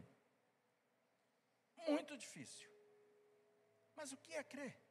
Muito 1.88 2.18
difícil. 2.18 2.68
Mas 3.96 4.12
o 4.12 4.16
que 4.18 4.34
é 4.34 4.44
crer? 4.44 4.85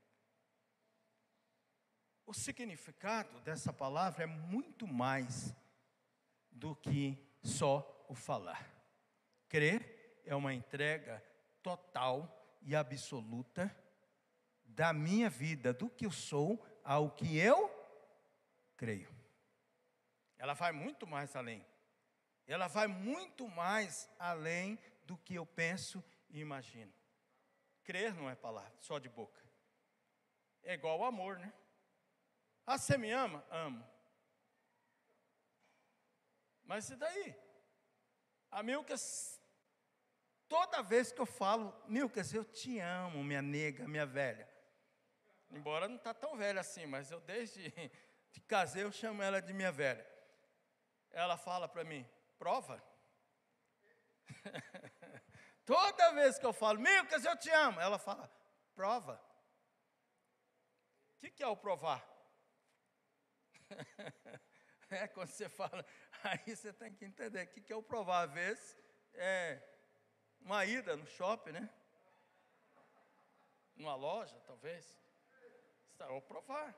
O 2.26 2.34
significado 2.34 3.39
dessa 3.41 3.71
palavra 3.71 4.23
é 4.23 4.28
muito 4.28 4.88
mais 4.88 5.55
do 6.51 6.76
que 6.76 7.17
só 7.43 8.05
o 8.09 8.15
falar. 8.15 8.67
Crer 9.47 10.21
é 10.26 10.36
uma 10.36 10.53
entrega 10.53 11.23
total 11.61 12.57
e 12.61 12.76
absoluta 12.76 13.76
da 14.63 14.91
minha 14.91 15.30
vida, 15.30 15.71
do 15.71 15.89
que 15.89 16.05
eu 16.05 16.11
sou, 16.11 16.65
ao 16.84 17.11
que 17.11 17.38
eu 17.38 17.69
creio. 18.76 19.13
Ela 20.38 20.53
vai 20.53 20.71
muito 20.71 21.05
mais 21.05 21.36
além. 21.36 21.65
Ela 22.47 22.67
vai 22.67 22.88
muito 22.88 23.47
mais 23.47 24.09
além 24.19 24.78
do 25.03 25.17
que 25.17 25.36
eu 25.36 25.45
penso 25.45 26.03
e 26.30 26.39
imagino. 26.39 26.91
Crer 27.84 28.13
não 28.15 28.30
é 28.30 28.36
palavra, 28.36 28.73
só 28.80 28.97
de 28.97 29.09
boca. 29.09 29.43
É 30.63 30.73
igual 30.73 31.03
ao 31.03 31.07
amor, 31.07 31.38
né? 31.38 31.53
Ah, 32.66 32.78
você 32.78 32.97
me 32.97 33.11
ama? 33.11 33.45
Amo. 33.49 33.88
Mas 36.63 36.89
e 36.89 36.95
daí? 36.95 37.36
A 38.49 38.63
Milkas, 38.63 39.39
toda 40.47 40.82
vez 40.82 41.11
que 41.11 41.22
eu 41.22 41.26
falo, 41.26 41.74
Milkas, 41.88 42.34
eu 42.34 42.43
te 42.43 42.80
amo, 42.80 43.24
minha 43.24 43.41
nega, 43.41 43.88
minha 43.88 44.05
velha. 44.05 44.49
Embora 45.51 45.88
não 45.88 45.97
está 45.97 46.13
tão 46.13 46.36
velha 46.36 46.61
assim, 46.61 46.88
mas 46.88 47.11
eu 47.11 47.20
desde 47.20 47.70
que 48.32 48.41
casei 48.41 48.84
eu 48.84 48.91
chamo 48.91 49.22
ela 49.22 49.41
de 49.41 49.53
minha 49.53 49.72
velha. 49.72 50.05
Ela 51.11 51.38
fala 51.38 51.68
para 51.68 51.84
mim, 51.84 52.07
prova. 52.39 52.84
toda 55.66 56.13
vez 56.13 56.39
que 56.39 56.45
eu 56.45 56.53
falo, 56.53 56.80
Milkas, 56.80 57.24
eu 57.24 57.38
te 57.38 57.51
amo, 57.51 57.80
ela 57.80 57.99
fala, 57.99 58.30
prova. 58.74 59.22
O 61.16 61.20
que, 61.20 61.30
que 61.30 61.43
é 61.43 61.47
o 61.47 61.55
provar? 61.55 62.14
é, 64.89 65.07
quando 65.07 65.30
você 65.30 65.49
fala, 65.49 65.86
aí 66.24 66.55
você 66.55 66.72
tem 66.74 66.93
que 66.93 67.05
entender 67.05 67.43
o 67.43 67.47
que, 67.47 67.61
que 67.61 67.74
é 67.74 67.76
o 67.76 67.84
provar. 67.84 68.28
Às 68.28 68.32
vezes, 68.32 68.78
é 69.13 69.61
uma 70.41 70.66
ida 70.66 70.95
no 70.95 71.05
shopping, 71.07 71.51
né? 71.51 71.70
Numa 73.76 73.95
loja, 73.95 74.39
talvez. 74.45 74.86
Está 75.91 76.11
o 76.11 76.22
provar. 76.22 76.76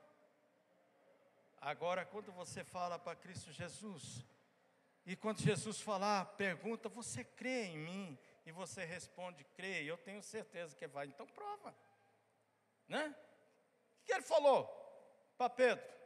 Agora, 1.60 2.04
quando 2.04 2.32
você 2.32 2.62
fala 2.62 2.98
para 2.98 3.16
Cristo 3.16 3.52
Jesus, 3.52 4.24
e 5.04 5.16
quando 5.16 5.40
Jesus 5.40 5.80
falar, 5.80 6.24
pergunta, 6.36 6.88
você 6.88 7.24
crê 7.24 7.64
em 7.64 7.78
mim? 7.78 8.18
E 8.44 8.52
você 8.52 8.84
responde, 8.84 9.44
crê, 9.44 9.82
eu 9.82 9.98
tenho 9.98 10.22
certeza 10.22 10.76
que 10.76 10.86
vai, 10.86 11.06
então 11.06 11.26
prova. 11.26 11.74
Né? 12.86 13.14
O 14.00 14.04
que 14.04 14.12
ele 14.12 14.22
falou 14.22 14.66
para 15.36 15.50
Pedro? 15.50 15.97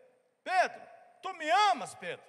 Pedro, 0.43 0.81
tu 1.23 1.33
me 1.35 1.49
amas, 1.51 1.95
Pedro? 1.95 2.25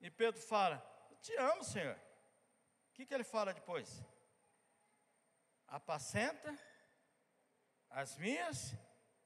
E 0.00 0.10
Pedro 0.10 0.40
fala: 0.40 0.82
Eu 1.10 1.16
te 1.16 1.34
amo, 1.36 1.62
Senhor. 1.62 1.96
O 1.96 2.92
que, 2.94 3.06
que 3.06 3.14
ele 3.14 3.24
fala 3.24 3.52
depois? 3.52 4.02
Apacenta 5.66 6.56
as 7.90 8.16
minhas 8.16 8.74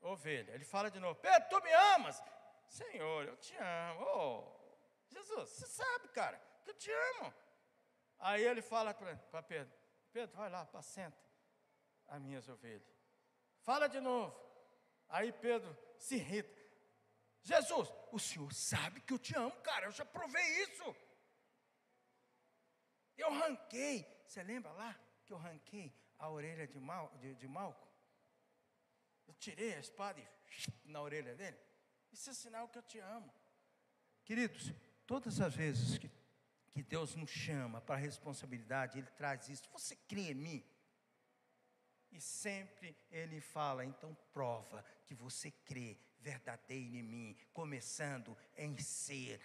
ovelhas. 0.00 0.54
Ele 0.54 0.64
fala 0.64 0.90
de 0.90 1.00
novo: 1.00 1.18
Pedro, 1.20 1.48
tu 1.48 1.62
me 1.62 1.72
amas? 1.72 2.22
Senhor, 2.68 3.24
eu 3.26 3.36
te 3.36 3.56
amo. 3.56 4.04
Oh, 4.04 4.64
Jesus, 5.08 5.50
você 5.50 5.66
sabe, 5.66 6.08
cara, 6.08 6.40
que 6.64 6.70
eu 6.70 6.74
te 6.74 6.90
amo. 6.90 7.32
Aí 8.18 8.44
ele 8.44 8.62
fala 8.62 8.92
para 8.94 9.42
Pedro: 9.42 9.72
Pedro, 10.12 10.36
vai 10.36 10.50
lá, 10.50 10.62
apacenta 10.62 11.18
as 12.08 12.20
minhas 12.20 12.48
ovelhas. 12.48 12.94
Fala 13.60 13.88
de 13.88 14.00
novo. 14.00 14.34
Aí 15.08 15.32
Pedro 15.32 15.76
se 15.96 16.16
irrita. 16.16 16.63
Jesus, 17.44 17.92
o 18.10 18.18
Senhor 18.18 18.52
sabe 18.54 19.02
que 19.02 19.12
eu 19.12 19.18
te 19.18 19.36
amo, 19.36 19.54
cara, 19.60 19.86
eu 19.86 19.92
já 19.92 20.04
provei 20.04 20.42
isso. 20.62 20.96
Eu 23.18 23.30
ranquei, 23.30 24.04
você 24.26 24.42
lembra 24.42 24.72
lá 24.72 24.98
que 25.26 25.32
eu 25.32 25.36
ranquei 25.36 25.94
a 26.18 26.28
orelha 26.30 26.66
de, 26.66 26.80
Mal, 26.80 27.12
de, 27.20 27.34
de 27.34 27.46
Malco? 27.46 27.86
Eu 29.26 29.34
tirei 29.34 29.74
a 29.74 29.78
espada 29.78 30.18
e 30.18 30.26
na 30.90 31.02
orelha 31.02 31.34
dele. 31.34 31.58
Isso 32.10 32.30
é 32.30 32.32
sinal 32.32 32.66
que 32.68 32.78
eu 32.78 32.82
te 32.82 32.98
amo. 32.98 33.32
Queridos, 34.24 34.72
todas 35.06 35.38
as 35.38 35.54
vezes 35.54 35.98
que, 35.98 36.10
que 36.70 36.82
Deus 36.82 37.14
nos 37.14 37.30
chama 37.30 37.78
para 37.80 37.96
a 37.96 37.98
responsabilidade, 37.98 38.98
Ele 38.98 39.10
traz 39.10 39.50
isso. 39.50 39.68
Você 39.70 39.94
crê 39.96 40.30
em 40.30 40.34
mim? 40.34 40.73
E 42.14 42.20
sempre 42.20 42.96
ele 43.10 43.40
fala, 43.40 43.84
então 43.84 44.16
prova 44.32 44.84
que 45.04 45.14
você 45.14 45.50
crê 45.50 45.98
verdadeiro 46.20 46.94
em 46.94 47.02
mim, 47.02 47.36
começando 47.52 48.36
em 48.56 48.78
ser, 48.78 49.40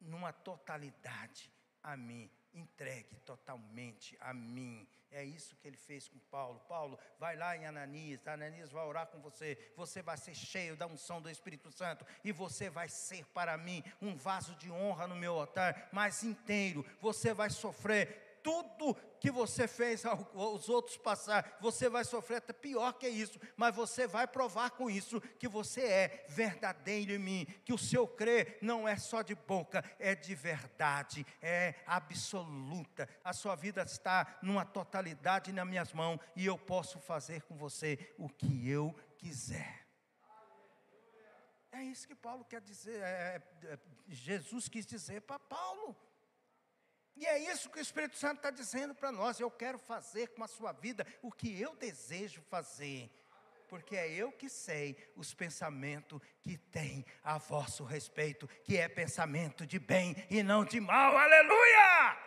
numa 0.00 0.32
totalidade 0.32 1.48
a 1.84 1.96
mim, 1.96 2.28
entregue 2.52 3.14
totalmente 3.20 4.16
a 4.20 4.34
mim. 4.34 4.86
É 5.12 5.22
isso 5.22 5.54
que 5.56 5.68
ele 5.68 5.76
fez 5.76 6.08
com 6.08 6.18
Paulo. 6.18 6.58
Paulo, 6.68 6.98
vai 7.20 7.36
lá 7.36 7.56
em 7.56 7.64
Ananias, 7.64 8.26
Ananias 8.26 8.72
vai 8.72 8.84
orar 8.84 9.06
com 9.06 9.20
você. 9.20 9.72
Você 9.76 10.02
vai 10.02 10.16
ser 10.16 10.34
cheio 10.34 10.76
da 10.76 10.88
unção 10.88 11.22
do 11.22 11.30
Espírito 11.30 11.70
Santo 11.70 12.04
e 12.24 12.32
você 12.32 12.68
vai 12.68 12.88
ser 12.88 13.24
para 13.26 13.56
mim 13.56 13.84
um 14.02 14.16
vaso 14.16 14.56
de 14.56 14.70
honra 14.72 15.06
no 15.06 15.14
meu 15.14 15.38
altar, 15.38 15.88
mas 15.92 16.24
inteiro. 16.24 16.84
Você 17.00 17.32
vai 17.32 17.48
sofrer 17.48 18.25
tudo 18.46 18.94
que 19.18 19.28
você 19.28 19.66
fez 19.66 20.06
aos 20.06 20.68
outros 20.68 20.96
passar, 20.96 21.58
você 21.60 21.88
vai 21.88 22.04
sofrer 22.04 22.36
até 22.36 22.52
pior 22.52 22.92
que 22.92 23.08
isso, 23.08 23.40
mas 23.56 23.74
você 23.74 24.06
vai 24.06 24.24
provar 24.24 24.70
com 24.70 24.88
isso 24.88 25.20
que 25.20 25.48
você 25.48 25.80
é 25.80 26.26
verdadeiro 26.28 27.10
em 27.10 27.18
mim, 27.18 27.46
que 27.64 27.72
o 27.72 27.78
seu 27.78 28.06
crer 28.06 28.58
não 28.62 28.86
é 28.86 28.96
só 28.96 29.20
de 29.20 29.34
boca, 29.34 29.82
é 29.98 30.14
de 30.14 30.32
verdade, 30.32 31.26
é 31.42 31.74
absoluta. 31.88 33.08
A 33.24 33.32
sua 33.32 33.56
vida 33.56 33.82
está 33.82 34.38
numa 34.40 34.64
totalidade 34.64 35.52
nas 35.52 35.66
minhas 35.66 35.92
mãos 35.92 36.20
e 36.36 36.46
eu 36.46 36.56
posso 36.56 37.00
fazer 37.00 37.42
com 37.42 37.56
você 37.56 38.14
o 38.16 38.28
que 38.28 38.70
eu 38.70 38.94
quiser. 39.18 39.88
É 41.72 41.82
isso 41.82 42.06
que 42.06 42.14
Paulo 42.14 42.44
quer 42.44 42.60
dizer, 42.60 43.00
é, 43.02 43.42
é, 43.64 43.72
é 43.72 43.78
Jesus 44.06 44.68
quis 44.68 44.86
dizer 44.86 45.22
para 45.22 45.40
Paulo. 45.40 45.96
E 47.16 47.24
é 47.24 47.38
isso 47.38 47.70
que 47.70 47.78
o 47.78 47.82
Espírito 47.82 48.16
Santo 48.16 48.36
está 48.36 48.50
dizendo 48.50 48.94
para 48.94 49.10
nós. 49.10 49.40
Eu 49.40 49.50
quero 49.50 49.78
fazer 49.78 50.28
com 50.28 50.44
a 50.44 50.48
sua 50.48 50.72
vida 50.72 51.06
o 51.22 51.32
que 51.32 51.60
eu 51.60 51.74
desejo 51.74 52.42
fazer. 52.42 53.10
Porque 53.68 53.96
é 53.96 54.08
eu 54.08 54.30
que 54.30 54.48
sei 54.48 54.96
os 55.16 55.32
pensamentos 55.32 56.20
que 56.42 56.58
tem 56.58 57.04
a 57.24 57.38
vosso 57.38 57.84
respeito, 57.84 58.46
que 58.62 58.76
é 58.76 58.88
pensamento 58.88 59.66
de 59.66 59.78
bem 59.78 60.14
e 60.30 60.42
não 60.42 60.64
de 60.64 60.78
mal. 60.78 61.16
Aleluia! 61.16 62.18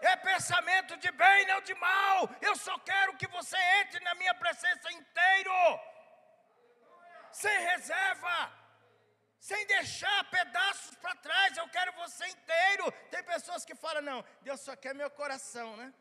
É 0.00 0.16
pensamento 0.16 0.96
de 0.96 1.10
bem, 1.12 1.46
não 1.46 1.60
de 1.60 1.74
mal. 1.74 2.30
Eu 2.40 2.56
só 2.56 2.78
quero 2.78 3.16
que 3.16 3.26
você 3.26 3.56
entre 3.80 4.00
na 4.00 4.14
minha 4.14 4.34
presença 4.34 4.92
inteiro, 4.92 5.80
sem 7.32 7.60
reserva 7.60 8.61
sem 9.42 9.66
deixar 9.66 10.30
pedaços 10.30 10.94
para 10.98 11.16
trás, 11.16 11.56
eu 11.56 11.68
quero 11.68 11.92
você 11.94 12.24
inteiro. 12.28 12.92
Tem 13.10 13.24
pessoas 13.24 13.64
que 13.64 13.74
falam: 13.74 14.00
não, 14.00 14.24
Deus 14.40 14.60
só 14.60 14.76
quer 14.76 14.94
meu 14.94 15.10
coração, 15.10 15.76
né? 15.76 15.92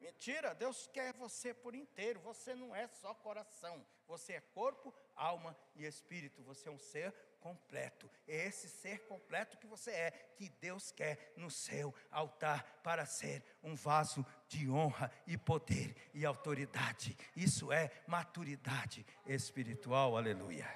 Mentira, 0.00 0.52
Deus 0.52 0.88
quer 0.88 1.12
você 1.12 1.54
por 1.54 1.76
inteiro. 1.76 2.18
Você 2.22 2.56
não 2.56 2.74
é 2.74 2.88
só 2.88 3.14
coração, 3.14 3.86
você 4.08 4.32
é 4.32 4.40
corpo, 4.40 4.92
alma 5.14 5.56
e 5.76 5.86
espírito. 5.86 6.42
Você 6.42 6.68
é 6.68 6.72
um 6.72 6.78
ser 6.78 7.14
completo. 7.38 8.10
É 8.26 8.46
esse 8.48 8.68
ser 8.68 9.06
completo 9.06 9.56
que 9.58 9.66
você 9.68 9.92
é, 9.92 10.10
que 10.36 10.48
Deus 10.48 10.90
quer 10.90 11.32
no 11.36 11.52
seu 11.52 11.94
altar 12.10 12.64
para 12.82 13.06
ser 13.06 13.44
um 13.62 13.76
vaso 13.76 14.26
de 14.48 14.68
honra 14.68 15.08
e 15.24 15.38
poder 15.38 15.94
e 16.12 16.26
autoridade. 16.26 17.16
Isso 17.36 17.70
é 17.70 17.92
maturidade 18.08 19.06
espiritual. 19.24 20.16
Aleluia. 20.16 20.66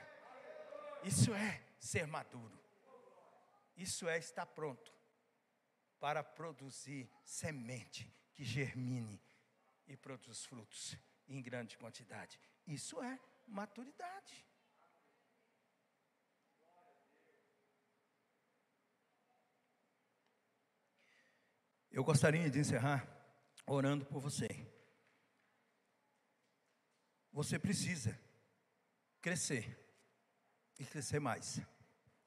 Isso 1.02 1.34
é 1.34 1.65
ser 1.78 2.06
maduro. 2.06 2.58
Isso 3.76 4.08
é 4.08 4.18
estar 4.18 4.46
pronto 4.46 4.92
para 5.98 6.22
produzir 6.22 7.10
semente 7.24 8.12
que 8.34 8.44
germine 8.44 9.22
e 9.86 9.96
produz 9.96 10.44
frutos 10.44 10.96
em 11.28 11.42
grande 11.42 11.76
quantidade. 11.76 12.40
Isso 12.66 13.02
é 13.02 13.18
maturidade. 13.46 14.46
Eu 21.90 22.04
gostaria 22.04 22.50
de 22.50 22.58
encerrar 22.58 23.08
orando 23.66 24.04
por 24.04 24.20
você. 24.20 24.48
Você 27.32 27.58
precisa 27.58 28.20
crescer 29.20 29.85
e 30.78 30.84
crescer 30.84 31.20
mais. 31.20 31.60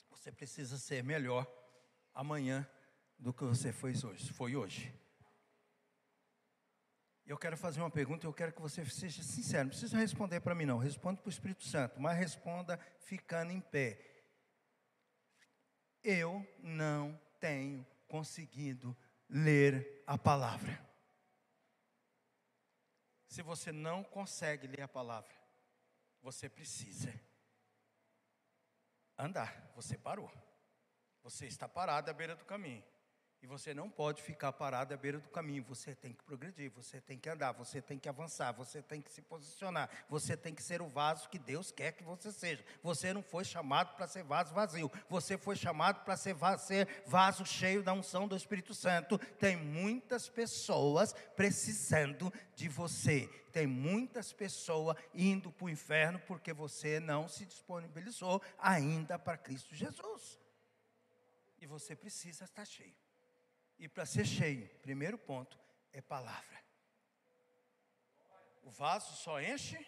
Você 0.09 0.31
precisa 0.31 0.77
ser 0.77 1.03
melhor 1.03 1.47
amanhã 2.13 2.67
do 3.17 3.33
que 3.33 3.43
você 3.43 3.71
foi 3.71 3.93
hoje. 4.03 4.33
Foi 4.33 4.55
hoje. 4.55 4.93
Eu 7.25 7.37
quero 7.37 7.55
fazer 7.55 7.79
uma 7.79 7.91
pergunta, 7.91 8.25
eu 8.25 8.33
quero 8.33 8.51
que 8.51 8.61
você 8.61 8.83
seja 8.85 9.21
sincero. 9.21 9.65
Não 9.65 9.69
precisa 9.69 9.97
responder 9.97 10.39
para 10.39 10.55
mim, 10.55 10.65
não. 10.65 10.79
Responda 10.79 11.21
para 11.21 11.27
o 11.27 11.31
Espírito 11.31 11.63
Santo, 11.63 11.99
mas 11.99 12.17
responda 12.17 12.79
ficando 12.99 13.51
em 13.51 13.61
pé. 13.61 14.03
Eu 16.03 16.45
não 16.59 17.19
tenho 17.39 17.85
conseguido 18.07 18.97
ler 19.29 20.03
a 20.07 20.17
palavra. 20.17 20.83
Se 23.27 23.43
você 23.43 23.71
não 23.71 24.03
consegue 24.03 24.65
ler 24.65 24.81
a 24.81 24.87
palavra, 24.87 25.35
você 26.21 26.49
precisa 26.49 27.13
andar. 29.19 29.71
Você 29.75 29.97
parou. 29.97 30.31
Você 31.21 31.45
está 31.45 31.67
parado 31.67 32.09
à 32.09 32.13
beira 32.13 32.35
do 32.35 32.45
caminho. 32.45 32.83
E 33.41 33.47
você 33.47 33.73
não 33.73 33.89
pode 33.89 34.21
ficar 34.21 34.51
parado 34.51 34.93
à 34.93 34.97
beira 34.97 35.17
do 35.17 35.29
caminho. 35.29 35.63
Você 35.63 35.95
tem 35.95 36.11
que 36.11 36.21
progredir, 36.23 36.69
você 36.71 36.99
tem 36.99 37.17
que 37.17 37.29
andar, 37.29 37.53
você 37.53 37.81
tem 37.81 37.97
que 37.97 38.09
avançar, 38.09 38.51
você 38.51 38.81
tem 38.81 39.01
que 39.01 39.09
se 39.09 39.21
posicionar. 39.21 39.89
Você 40.09 40.35
tem 40.35 40.53
que 40.53 40.61
ser 40.61 40.81
o 40.81 40.89
vaso 40.89 41.29
que 41.29 41.39
Deus 41.39 41.71
quer 41.71 41.93
que 41.93 42.03
você 42.03 42.33
seja. 42.33 42.65
Você 42.83 43.13
não 43.13 43.23
foi 43.23 43.45
chamado 43.45 43.95
para 43.95 44.07
ser 44.07 44.23
vaso 44.23 44.53
vazio. 44.53 44.91
Você 45.07 45.37
foi 45.37 45.55
chamado 45.55 46.03
para 46.03 46.17
ser, 46.17 46.35
vaso 47.05 47.45
cheio 47.45 47.81
da 47.81 47.93
unção 47.93 48.27
do 48.27 48.35
Espírito 48.35 48.73
Santo. 48.73 49.17
Tem 49.17 49.55
muitas 49.55 50.27
pessoas 50.27 51.13
precisando 51.37 52.33
de 52.55 52.67
você. 52.67 53.29
Tem 53.53 53.65
muitas 53.65 54.33
pessoas 54.33 54.97
indo 55.13 55.49
para 55.49 55.65
o 55.65 55.69
inferno 55.69 56.19
porque 56.27 56.51
você 56.51 56.99
não 56.99 57.29
se 57.29 57.45
disponibilizou 57.45 58.41
ainda 58.57 59.17
para 59.17 59.37
Cristo 59.37 59.73
Jesus. 59.73 60.37
E 61.61 61.65
você 61.65 61.95
precisa 61.95 62.43
estar 62.43 62.65
cheio. 62.65 63.08
E 63.79 63.87
para 63.87 64.05
ser 64.05 64.25
cheio, 64.25 64.69
primeiro 64.81 65.17
ponto 65.17 65.57
é 65.93 66.01
palavra. 66.01 66.59
O 68.61 68.69
vaso 68.69 69.15
só 69.15 69.41
enche 69.41 69.79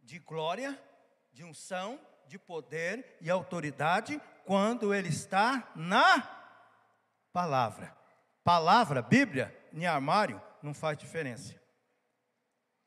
de 0.00 0.20
glória, 0.20 0.80
de 1.32 1.42
unção, 1.44 2.00
de 2.26 2.38
poder 2.38 3.18
e 3.20 3.28
autoridade 3.28 4.20
quando 4.46 4.94
ele 4.94 5.08
está 5.08 5.72
na 5.74 6.22
palavra. 7.32 7.96
Palavra, 8.44 9.02
Bíblia, 9.02 9.54
em 9.72 9.84
armário, 9.84 10.40
não 10.62 10.72
faz 10.72 10.96
diferença. 10.96 11.60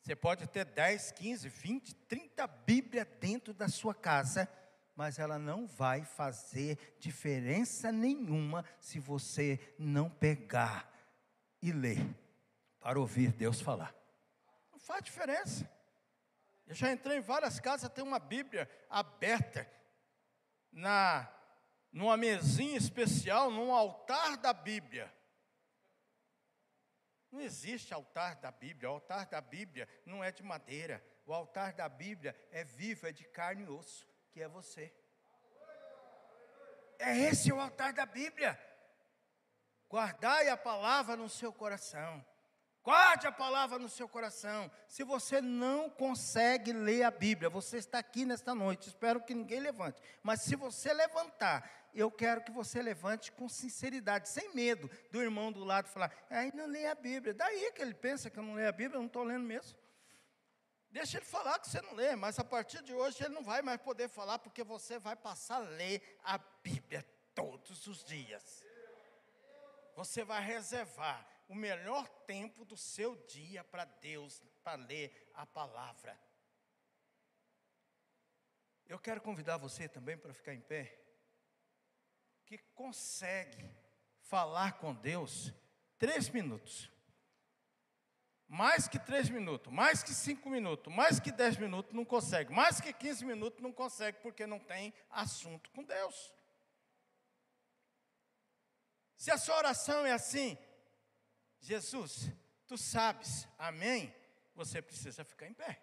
Você 0.01 0.15
pode 0.15 0.47
ter 0.47 0.65
10, 0.65 1.11
15, 1.11 1.49
20, 1.49 1.95
30 1.95 2.47
Bíblias 2.47 3.07
dentro 3.19 3.53
da 3.53 3.67
sua 3.67 3.93
casa 3.93 4.49
mas 4.95 5.19
ela 5.19 5.37
não 5.37 5.67
vai 5.67 6.05
fazer 6.05 6.95
diferença 6.97 7.91
nenhuma 7.91 8.63
se 8.79 8.99
você 8.99 9.59
não 9.77 10.09
pegar 10.09 10.89
e 11.61 11.71
ler 11.71 11.99
para 12.79 12.99
ouvir 12.99 13.33
Deus 13.33 13.59
falar. 13.59 13.93
Não 14.71 14.79
faz 14.79 15.03
diferença. 15.03 15.69
Eu 16.65 16.73
já 16.73 16.91
entrei 16.91 17.17
em 17.17 17.21
várias 17.21 17.59
casas, 17.59 17.91
tem 17.91 18.03
uma 18.03 18.19
Bíblia 18.19 18.69
aberta 18.89 19.69
na 20.71 21.29
numa 21.91 22.17
mesinha 22.17 22.77
especial, 22.77 23.49
num 23.49 23.73
altar 23.73 24.35
da 24.37 24.51
Bíblia. 24.51 25.13
Não 27.31 27.39
existe 27.39 27.93
altar 27.93 28.35
da 28.35 28.51
Bíblia. 28.51 28.89
O 28.89 28.93
altar 28.93 29.27
da 29.27 29.39
Bíblia 29.39 29.87
não 30.05 30.21
é 30.21 30.29
de 30.29 30.43
madeira. 30.43 31.05
O 31.25 31.33
altar 31.33 31.73
da 31.73 31.87
Bíblia 31.87 32.35
é 32.51 32.65
vivo, 32.65 33.07
é 33.07 33.13
de 33.13 33.23
carne 33.23 33.63
e 33.63 33.69
osso 33.69 34.05
que 34.35 34.41
é 34.41 34.49
você. 34.49 34.91
É 36.99 37.17
esse 37.17 37.53
o 37.53 37.59
altar 37.61 37.93
da 37.93 38.05
Bíblia. 38.05 38.59
Guardai 39.89 40.49
a 40.49 40.57
palavra 40.57 41.15
no 41.15 41.29
seu 41.29 41.53
coração. 41.53 42.13
Guarde 42.83 43.27
a 43.27 43.31
palavra 43.31 43.79
no 43.79 43.87
seu 43.87 44.09
coração. 44.09 44.69
Se 44.89 45.05
você 45.05 45.39
não 45.39 45.89
consegue 45.89 46.73
ler 46.73 47.03
a 47.03 47.11
Bíblia, 47.11 47.49
você 47.49 47.77
está 47.77 47.99
aqui 47.99 48.25
nesta 48.25 48.53
noite, 48.53 48.89
espero 48.89 49.21
que 49.21 49.33
ninguém 49.33 49.61
levante. 49.61 50.01
Mas 50.21 50.41
se 50.41 50.57
você 50.57 50.93
levantar, 50.93 51.71
eu 51.93 52.11
quero 52.11 52.41
que 52.41 52.51
você 52.51 52.81
levante 52.81 53.31
com 53.31 53.47
sinceridade, 53.47 54.27
sem 54.27 54.53
medo 54.53 54.91
do 55.11 55.21
irmão 55.21 55.49
do 55.49 55.63
lado 55.63 55.87
falar, 55.87 56.11
ainda 56.29 56.57
não 56.57 56.67
lê 56.67 56.87
a 56.87 56.95
Bíblia. 56.95 57.33
Daí 57.33 57.71
que 57.71 57.81
ele 57.81 57.93
pensa 57.93 58.29
que 58.29 58.37
eu 58.37 58.43
não 58.43 58.55
leio 58.55 58.67
a 58.67 58.73
Bíblia, 58.73 58.97
eu 58.97 59.01
não 59.01 59.07
estou 59.07 59.23
lendo 59.23 59.45
mesmo. 59.45 59.77
Deixa 60.95 61.17
ele 61.17 61.25
falar 61.25 61.59
que 61.59 61.67
você 61.67 61.81
não 61.81 61.93
lê, 61.93 62.15
mas 62.15 62.39
a 62.39 62.43
partir 62.45 62.81
de 62.81 62.93
hoje 62.93 63.21
ele 63.21 63.33
não 63.33 63.43
vai 63.43 63.61
mais 63.61 63.81
poder 63.81 64.07
falar, 64.07 64.39
porque 64.39 64.63
você 64.63 64.97
vai 64.97 65.13
passar 65.13 65.57
a 65.57 65.67
ler 65.67 66.01
a 66.23 66.37
Bíblia 66.37 67.05
todos 67.33 67.85
os 67.85 68.01
dias. 68.01 68.65
Você 69.93 70.23
vai 70.23 70.41
reservar 70.41 71.27
o 71.49 71.53
melhor 71.53 72.07
tempo 72.25 72.63
do 72.63 72.77
seu 72.77 73.13
dia 73.27 73.61
para 73.61 73.83
Deus, 73.83 74.41
para 74.63 74.81
ler 74.85 75.29
a 75.33 75.45
palavra. 75.45 76.17
Eu 78.87 78.97
quero 78.97 79.19
convidar 79.19 79.57
você 79.57 79.89
também 79.89 80.17
para 80.17 80.33
ficar 80.33 80.53
em 80.53 80.61
pé, 80.61 80.97
que 82.45 82.57
consegue 82.73 83.69
falar 84.21 84.77
com 84.77 84.93
Deus 84.93 85.51
três 85.97 86.29
minutos. 86.29 86.89
Mais 88.47 88.87
que 88.87 88.99
três 88.99 89.29
minutos, 89.29 89.73
mais 89.73 90.03
que 90.03 90.13
cinco 90.13 90.49
minutos, 90.49 90.93
mais 90.93 91.19
que 91.19 91.31
dez 91.31 91.57
minutos 91.57 91.93
não 91.93 92.05
consegue, 92.05 92.53
mais 92.53 92.79
que 92.79 92.93
quinze 92.93 93.25
minutos 93.25 93.61
não 93.61 93.71
consegue, 93.71 94.19
porque 94.21 94.45
não 94.45 94.59
tem 94.59 94.93
assunto 95.09 95.71
com 95.71 95.83
Deus. 95.83 96.33
Se 99.17 99.31
a 99.31 99.37
sua 99.37 99.57
oração 99.57 100.05
é 100.05 100.11
assim, 100.11 100.57
Jesus, 101.59 102.29
tu 102.67 102.77
sabes, 102.77 103.47
amém? 103.57 104.13
Você 104.53 104.81
precisa 104.81 105.23
ficar 105.23 105.47
em 105.47 105.53
pé. 105.53 105.81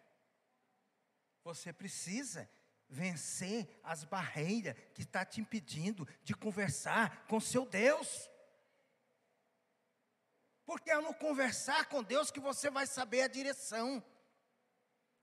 Você 1.42 1.72
precisa 1.72 2.48
vencer 2.88 3.80
as 3.82 4.04
barreiras 4.04 4.76
que 4.94 5.02
está 5.02 5.24
te 5.24 5.40
impedindo 5.40 6.06
de 6.22 6.34
conversar 6.34 7.26
com 7.26 7.40
seu 7.40 7.66
Deus. 7.66 8.30
Porque 10.64 10.90
é 10.90 11.00
no 11.00 11.14
conversar 11.14 11.88
com 11.88 12.02
Deus 12.02 12.30
que 12.30 12.40
você 12.40 12.70
vai 12.70 12.86
saber 12.86 13.22
a 13.22 13.28
direção. 13.28 14.02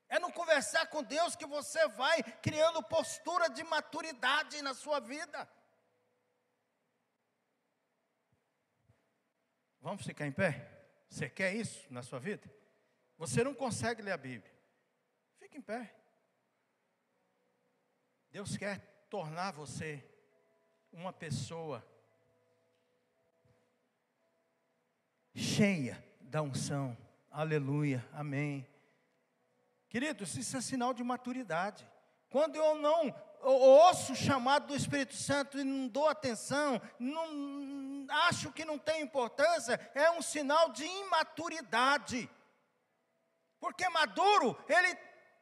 É 0.08 0.20
no 0.20 0.32
conversar 0.32 0.88
com 0.88 1.04
Deus 1.04 1.36
que 1.36 1.46
você 1.46 1.88
vai 1.90 2.22
criando 2.42 2.82
postura 2.84 3.48
de 3.50 3.64
maturidade 3.64 4.62
na 4.62 4.74
sua 4.74 5.00
vida. 5.00 5.48
Vamos 9.80 10.06
ficar 10.06 10.26
em 10.26 10.32
pé? 10.32 10.68
Você 11.10 11.30
quer 11.30 11.56
isso 11.56 11.92
na 11.92 12.04
sua 12.04 12.20
vida? 12.20 12.52
Você 13.18 13.44
não 13.44 13.54
consegue 13.54 14.02
ler 14.02 14.12
a 14.12 14.18
Bíblia. 14.18 14.54
Fique 15.38 15.58
em 15.58 15.62
pé. 15.62 15.96
Deus 18.32 18.58
quer 18.58 18.80
tornar 19.10 19.52
você 19.52 20.04
uma 20.92 21.14
pessoa 21.14 21.86
cheia 25.40 26.04
da 26.20 26.42
unção. 26.42 26.98
Aleluia, 27.32 28.06
amém. 28.14 28.68
Queridos, 29.88 30.36
isso 30.36 30.58
é 30.58 30.62
sinal 30.62 30.94
de 30.94 31.04
maturidade. 31.04 31.88
Quando 32.30 32.58
eu 32.58 32.76
não 32.76 33.16
ouço 33.42 34.12
o 34.12 34.16
chamado 34.16 34.68
do 34.68 34.76
Espírito 34.76 35.16
Santo 35.16 35.58
e 35.58 35.64
não 35.64 35.88
dou 35.88 36.10
atenção, 36.10 36.82
não, 37.00 38.06
acho 38.28 38.52
que 38.52 38.66
não 38.66 38.78
tem 38.78 39.02
importância, 39.02 39.80
é 39.96 40.12
um 40.12 40.22
sinal 40.22 40.72
de 40.72 40.84
imaturidade. 40.84 42.30
Porque 43.60 43.88
maduro, 43.90 44.58
ele 44.68 44.94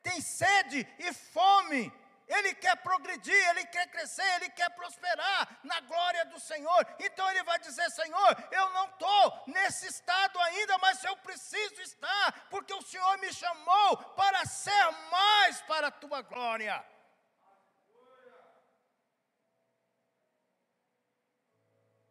tem 0.03 0.21
sede 0.21 0.87
e 0.99 1.11
fome 1.11 1.91
ele 2.27 2.53
quer 2.55 2.75
progredir, 2.77 3.49
ele 3.49 3.65
quer 3.67 3.87
crescer, 3.89 4.27
ele 4.35 4.49
quer 4.49 4.69
prosperar 4.71 5.59
na 5.63 5.79
glória 5.81 6.25
do 6.25 6.39
Senhor. 6.39 6.95
Então 6.99 7.29
ele 7.31 7.43
vai 7.43 7.57
dizer: 7.59 7.89
Senhor, 7.91 8.47
eu 8.51 8.69
não 8.71 8.85
estou 8.89 9.43
nesse 9.47 9.87
estado 9.87 10.39
ainda, 10.39 10.77
mas 10.79 11.03
eu 11.03 11.15
preciso 11.17 11.81
estar, 11.81 12.47
porque 12.49 12.73
o 12.73 12.81
Senhor 12.81 13.17
me 13.19 13.31
chamou 13.31 13.97
para 14.15 14.45
ser 14.45 14.91
mais 15.09 15.61
para 15.61 15.87
a 15.87 15.91
tua 15.91 16.21
glória. 16.21 16.85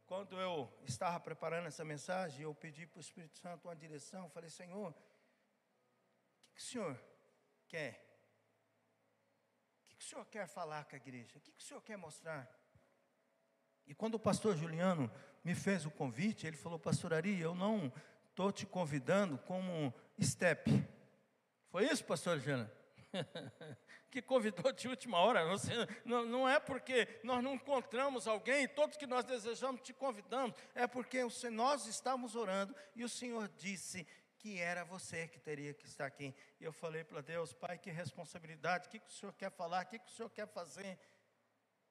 Quando 0.07 0.41
eu 0.41 0.73
estava 0.85 1.19
preparando 1.19 1.67
essa 1.67 1.85
mensagem, 1.85 2.43
eu 2.43 2.55
pedi 2.55 2.87
para 2.87 2.99
o 2.99 3.01
Espírito 3.01 3.37
Santo 3.39 3.67
uma 3.67 3.75
direção. 3.75 4.31
Falei, 4.31 4.49
Senhor, 4.49 4.91
o 4.91 4.95
que, 6.45 6.55
que 6.55 6.61
o 6.61 6.65
Senhor 6.65 7.05
quer? 7.67 8.06
O 9.99 10.05
senhor 10.05 10.25
quer 10.27 10.47
falar 10.47 10.85
com 10.85 10.95
a 10.95 10.99
igreja? 10.99 11.39
O 11.39 11.41
que, 11.41 11.53
que 11.53 11.63
o 11.63 11.67
senhor 11.67 11.81
quer 11.83 11.97
mostrar? 11.97 12.51
E 13.87 13.95
quando 13.95 14.15
o 14.15 14.19
pastor 14.19 14.57
Juliano 14.57 15.11
me 15.45 15.55
fez 15.55 15.87
o 15.87 15.91
convite, 15.91 16.47
ele 16.47 16.57
falou: 16.57 16.79
Pastor 16.79 17.15
Ari, 17.15 17.41
eu 17.41 17.55
não 17.55 17.93
estou 18.31 18.51
te 18.51 18.67
convidando 18.67 19.39
como 19.39 19.95
step. 20.21 20.71
Foi 21.71 21.85
isso, 21.87 22.05
pastor 22.05 22.39
Juliano? 22.39 22.71
que 24.11 24.23
convidou 24.23 24.73
de 24.73 24.89
última 24.89 25.19
hora. 25.19 25.45
Não, 26.05 26.25
não, 26.25 26.49
é 26.49 26.59
porque 26.59 27.21
nós 27.23 27.43
não 27.43 27.55
encontramos 27.55 28.27
alguém, 28.27 28.67
todos 28.67 28.97
que 28.97 29.07
nós 29.07 29.25
desejamos 29.25 29.83
te 29.83 29.93
convidamos, 29.93 30.57
é 30.75 30.87
porque 30.87 31.21
nós 31.51 31.87
estávamos 31.87 32.35
orando 32.35 32.75
e 32.95 33.05
o 33.05 33.09
Senhor 33.09 33.49
disse 33.57 34.07
que 34.47 34.61
era 34.61 34.85
você 34.85 35.27
que 35.27 35.41
teria 35.41 35.75
que 35.75 35.87
estar 35.87 36.07
aqui. 36.07 36.33
E 36.61 36.65
eu 36.65 36.73
falei 36.73 37.03
para 37.03 37.21
Deus, 37.21 37.53
Pai, 37.53 37.77
que 37.77 37.91
responsabilidade, 37.91 38.87
o 38.87 38.91
que, 38.91 39.01
que 39.01 39.11
o 39.11 39.13
Senhor 39.13 39.33
quer 39.33 39.51
falar, 39.51 39.85
o 39.85 39.89
que, 39.89 39.99
que 39.99 40.07
o 40.07 40.15
Senhor 40.15 40.31
quer 40.31 40.47
fazer, 40.47 40.97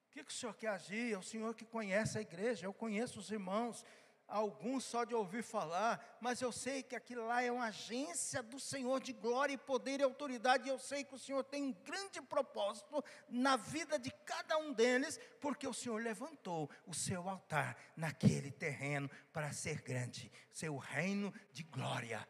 o 0.08 0.12
que, 0.12 0.24
que 0.24 0.32
o 0.32 0.34
Senhor 0.34 0.56
quer 0.56 0.70
agir? 0.70 1.12
É 1.12 1.18
o 1.18 1.22
Senhor 1.22 1.54
que 1.54 1.66
conhece 1.66 2.18
a 2.18 2.22
igreja, 2.22 2.66
eu 2.66 2.74
conheço 2.74 3.20
os 3.20 3.30
irmãos, 3.30 3.84
alguns 4.26 4.86
só 4.86 5.04
de 5.04 5.14
ouvir 5.14 5.44
falar, 5.44 6.18
mas 6.22 6.40
eu 6.40 6.50
sei 6.50 6.82
que 6.82 6.96
aquilo 6.96 7.28
lá 7.28 7.44
é 7.44 7.52
uma 7.52 7.66
agência 7.66 8.42
do 8.42 8.58
Senhor 8.58 9.02
de 9.02 9.12
glória 9.12 9.54
e 9.54 9.58
poder 9.58 10.00
e 10.00 10.04
autoridade, 10.04 10.66
e 10.66 10.72
eu 10.72 10.80
sei 10.80 11.04
que 11.04 11.14
o 11.14 11.20
Senhor 11.20 11.44
tem 11.44 11.62
um 11.62 11.74
grande 11.74 12.22
propósito 12.22 13.04
na 13.28 13.58
vida 13.58 14.00
de 14.00 14.12
cada 14.26 14.58
um 14.60 14.72
deles, 14.72 15.20
porque 15.42 15.68
o 15.68 15.74
Senhor 15.74 16.02
levantou 16.02 16.70
o 16.88 16.94
seu 16.94 17.28
altar 17.28 17.76
naquele 17.98 18.50
terreno 18.50 19.12
para 19.34 19.52
ser 19.52 19.82
grande, 19.82 20.32
seu 20.50 20.78
reino 20.78 21.34
de 21.52 21.64
glória. 21.64 22.26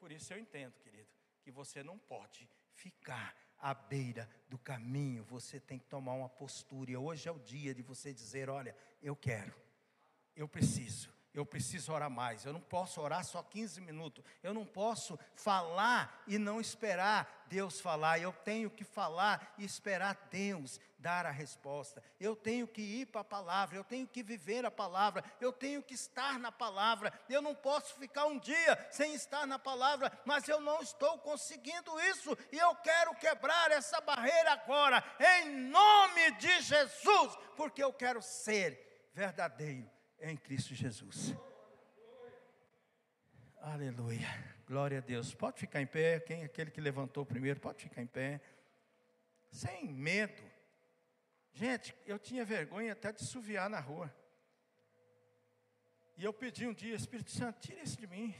Por 0.00 0.10
isso 0.10 0.32
eu 0.32 0.38
entendo, 0.38 0.72
querido, 0.80 1.08
que 1.42 1.50
você 1.50 1.82
não 1.82 1.98
pode 1.98 2.48
ficar 2.72 3.36
à 3.58 3.74
beira 3.74 4.28
do 4.48 4.58
caminho, 4.58 5.22
você 5.22 5.60
tem 5.60 5.78
que 5.78 5.86
tomar 5.86 6.14
uma 6.14 6.28
postura. 6.28 6.90
E 6.90 6.96
hoje 6.96 7.28
é 7.28 7.32
o 7.32 7.38
dia 7.38 7.74
de 7.74 7.82
você 7.82 8.12
dizer: 8.12 8.48
olha, 8.48 8.74
eu 9.02 9.14
quero, 9.14 9.54
eu 10.34 10.48
preciso, 10.48 11.12
eu 11.32 11.46
preciso 11.46 11.92
orar 11.92 12.10
mais. 12.10 12.44
Eu 12.44 12.52
não 12.52 12.60
posso 12.60 13.00
orar 13.00 13.24
só 13.24 13.42
15 13.42 13.80
minutos. 13.80 14.24
Eu 14.42 14.52
não 14.52 14.66
posso 14.66 15.18
falar 15.34 16.22
e 16.26 16.38
não 16.38 16.60
esperar 16.60 17.44
Deus 17.46 17.80
falar. 17.80 18.18
Eu 18.18 18.32
tenho 18.32 18.68
que 18.68 18.84
falar 18.84 19.54
e 19.56 19.64
esperar 19.64 20.28
Deus 20.30 20.80
dar 20.98 21.26
a 21.26 21.30
resposta. 21.30 22.02
Eu 22.18 22.34
tenho 22.34 22.66
que 22.66 22.82
ir 22.82 23.06
para 23.06 23.20
a 23.20 23.24
palavra. 23.24 23.76
Eu 23.76 23.84
tenho 23.84 24.08
que 24.08 24.22
viver 24.24 24.64
a 24.66 24.70
palavra. 24.72 25.24
Eu 25.40 25.52
tenho 25.52 25.82
que 25.82 25.94
estar 25.94 26.38
na 26.38 26.50
palavra. 26.50 27.12
Eu 27.28 27.40
não 27.40 27.54
posso 27.54 27.94
ficar 27.94 28.26
um 28.26 28.38
dia 28.38 28.88
sem 28.90 29.14
estar 29.14 29.46
na 29.46 29.58
palavra, 29.58 30.12
mas 30.24 30.48
eu 30.48 30.60
não 30.60 30.82
estou 30.82 31.18
conseguindo 31.18 31.98
isso. 32.00 32.36
E 32.50 32.58
eu 32.58 32.74
quero 32.76 33.14
quebrar 33.14 33.70
essa 33.70 34.00
barreira 34.00 34.52
agora, 34.52 35.02
em 35.38 35.68
nome 35.68 36.32
de 36.32 36.60
Jesus, 36.60 37.38
porque 37.56 37.82
eu 37.82 37.92
quero 37.92 38.20
ser 38.20 39.10
verdadeiro 39.14 39.99
em 40.20 40.36
Cristo 40.36 40.74
Jesus. 40.74 41.34
Aleluia. 43.60 44.28
Glória 44.66 44.98
a 44.98 45.00
Deus. 45.00 45.34
Pode 45.34 45.58
ficar 45.58 45.80
em 45.80 45.86
pé. 45.86 46.20
Quem 46.20 46.44
aquele 46.44 46.70
que 46.70 46.80
levantou 46.80 47.26
primeiro, 47.26 47.60
pode 47.60 47.82
ficar 47.82 48.02
em 48.02 48.06
pé. 48.06 48.40
Sem 49.50 49.92
medo. 49.92 50.42
Gente, 51.52 51.94
eu 52.06 52.18
tinha 52.18 52.44
vergonha 52.44 52.92
até 52.92 53.12
de 53.12 53.24
suviar 53.24 53.68
na 53.68 53.80
rua. 53.80 54.14
E 56.16 56.24
eu 56.24 56.32
pedi 56.32 56.66
um 56.66 56.74
dia, 56.74 56.94
Espírito 56.94 57.30
Santo, 57.30 57.60
tira 57.60 57.82
isso 57.82 57.98
de 57.98 58.06
mim. 58.06 58.34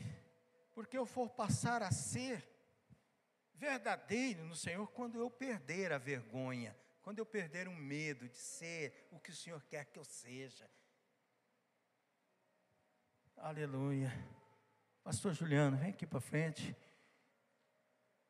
Porque 0.75 0.97
eu 0.97 1.07
for 1.07 1.29
passar 1.29 1.83
a 1.83 1.91
ser 1.91 2.47
verdadeiro 3.55 4.45
no 4.45 4.55
Senhor 4.55 4.87
quando 4.93 5.19
eu 5.19 5.31
perder 5.31 5.93
a 5.93 5.99
vergonha, 5.99 6.77
quando 7.03 7.19
eu 7.19 7.27
perder 7.27 7.69
o 7.69 7.75
medo 7.75 8.29
de 8.29 8.39
ser 8.39 9.09
o 9.11 9.19
que 9.19 9.31
o 9.31 9.37
Senhor 9.37 9.63
quer 9.65 9.85
que 9.87 9.99
eu 9.99 10.05
seja. 10.05 10.71
Aleluia. 13.43 14.13
Pastor 15.03 15.33
Juliano, 15.33 15.75
vem 15.75 15.89
aqui 15.89 16.05
para 16.05 16.21
frente. 16.21 16.77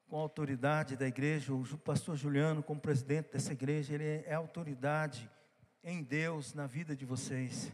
Com 0.06 0.16
a 0.16 0.20
autoridade 0.20 0.96
da 0.96 1.04
igreja, 1.04 1.52
o 1.52 1.66
pastor 1.78 2.16
Juliano, 2.16 2.62
como 2.62 2.80
presidente 2.80 3.32
dessa 3.32 3.52
igreja, 3.52 3.92
ele 3.92 4.04
é 4.24 4.32
autoridade 4.34 5.28
em 5.82 6.00
Deus 6.00 6.54
na 6.54 6.64
vida 6.68 6.94
de 6.94 7.04
vocês. 7.04 7.72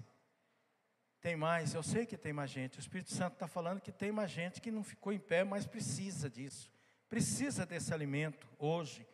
Tem 1.21 1.37
mais, 1.37 1.75
eu 1.75 1.83
sei 1.83 2.07
que 2.07 2.17
tem 2.17 2.33
mais 2.33 2.51
gente. 2.51 2.79
O 2.79 2.81
Espírito 2.81 3.13
Santo 3.13 3.35
está 3.35 3.47
falando 3.47 3.83
que 3.83 3.93
tem 3.93 4.11
mais 4.11 4.31
gente 4.31 4.59
que 4.59 4.71
não 4.71 4.83
ficou 4.83 5.13
em 5.13 5.19
pé, 5.19 5.45
mas 5.45 5.67
precisa 5.67 6.31
disso. 6.31 6.73
Precisa 7.07 7.67
desse 7.67 7.93
alimento 7.93 8.49
hoje. 8.59 9.07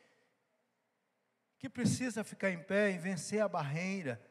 Que 1.59 1.69
precisa 1.69 2.23
ficar 2.23 2.53
em 2.53 2.63
pé 2.63 2.93
e 2.93 2.99
vencer 2.99 3.43
a 3.43 3.49
barreira 3.49 4.25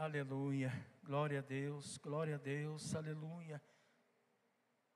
Aleluia. 0.00 0.72
Glória 1.02 1.40
a 1.40 1.42
Deus, 1.42 1.98
glória 1.98 2.36
a 2.36 2.38
Deus, 2.38 2.94
aleluia. 2.94 3.60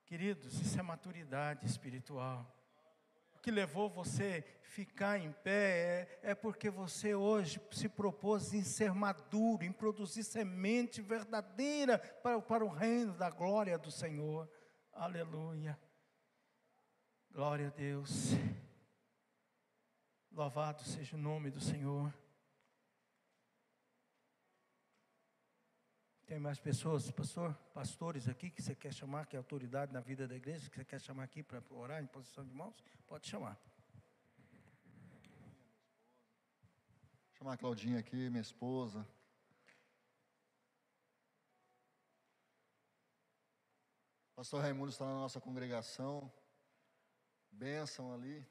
Queridos, 0.05 0.61
isso 0.61 0.79
é 0.79 0.81
maturidade 0.81 1.65
espiritual. 1.65 2.49
que 3.41 3.51
levou 3.51 3.89
você 3.89 4.45
ficar 4.61 5.19
em 5.19 5.33
pé 5.33 6.19
é, 6.23 6.31
é 6.31 6.33
porque 6.33 6.69
você 6.69 7.13
hoje 7.13 7.59
se 7.73 7.89
propôs 7.89 8.53
em 8.53 8.63
ser 8.63 8.93
maduro, 8.93 9.65
em 9.65 9.73
produzir 9.73 10.23
semente 10.23 11.01
verdadeira 11.01 11.99
para, 11.99 12.41
para 12.41 12.63
o 12.63 12.69
reino 12.69 13.13
da 13.13 13.29
glória 13.29 13.77
do 13.77 13.91
Senhor. 13.91 14.49
Aleluia. 14.93 15.77
Glória 17.29 17.67
a 17.67 17.71
Deus. 17.71 18.29
Louvado 20.31 20.81
seja 20.83 21.17
o 21.17 21.19
nome 21.19 21.51
do 21.51 21.59
Senhor. 21.59 22.22
Tem 26.33 26.39
mais 26.39 26.59
pessoas, 26.59 27.11
pastor, 27.11 27.53
pastores 27.75 28.27
aqui 28.27 28.49
que 28.49 28.59
você 28.59 28.73
quer 28.73 28.91
chamar, 28.91 29.27
que 29.27 29.35
é 29.35 29.37
autoridade 29.37 29.93
na 29.93 29.99
vida 29.99 30.27
da 30.27 30.35
igreja, 30.35 30.67
que 30.67 30.77
você 30.77 30.83
quer 30.83 30.99
chamar 30.99 31.25
aqui 31.25 31.43
para 31.43 31.61
orar 31.69 32.01
em 32.01 32.07
posição 32.07 32.43
de 32.43 32.51
mãos? 32.51 32.75
Pode 33.05 33.27
chamar. 33.27 33.55
chamar 37.33 37.53
a 37.53 37.57
Claudinha 37.57 37.99
aqui, 37.99 38.31
minha 38.31 38.41
esposa. 38.41 39.07
Pastor 44.35 44.59
Raimundo 44.59 44.89
está 44.89 45.05
na 45.05 45.13
nossa 45.13 45.39
congregação. 45.39 46.33
Bênção 47.51 48.11
ali. 48.11 48.43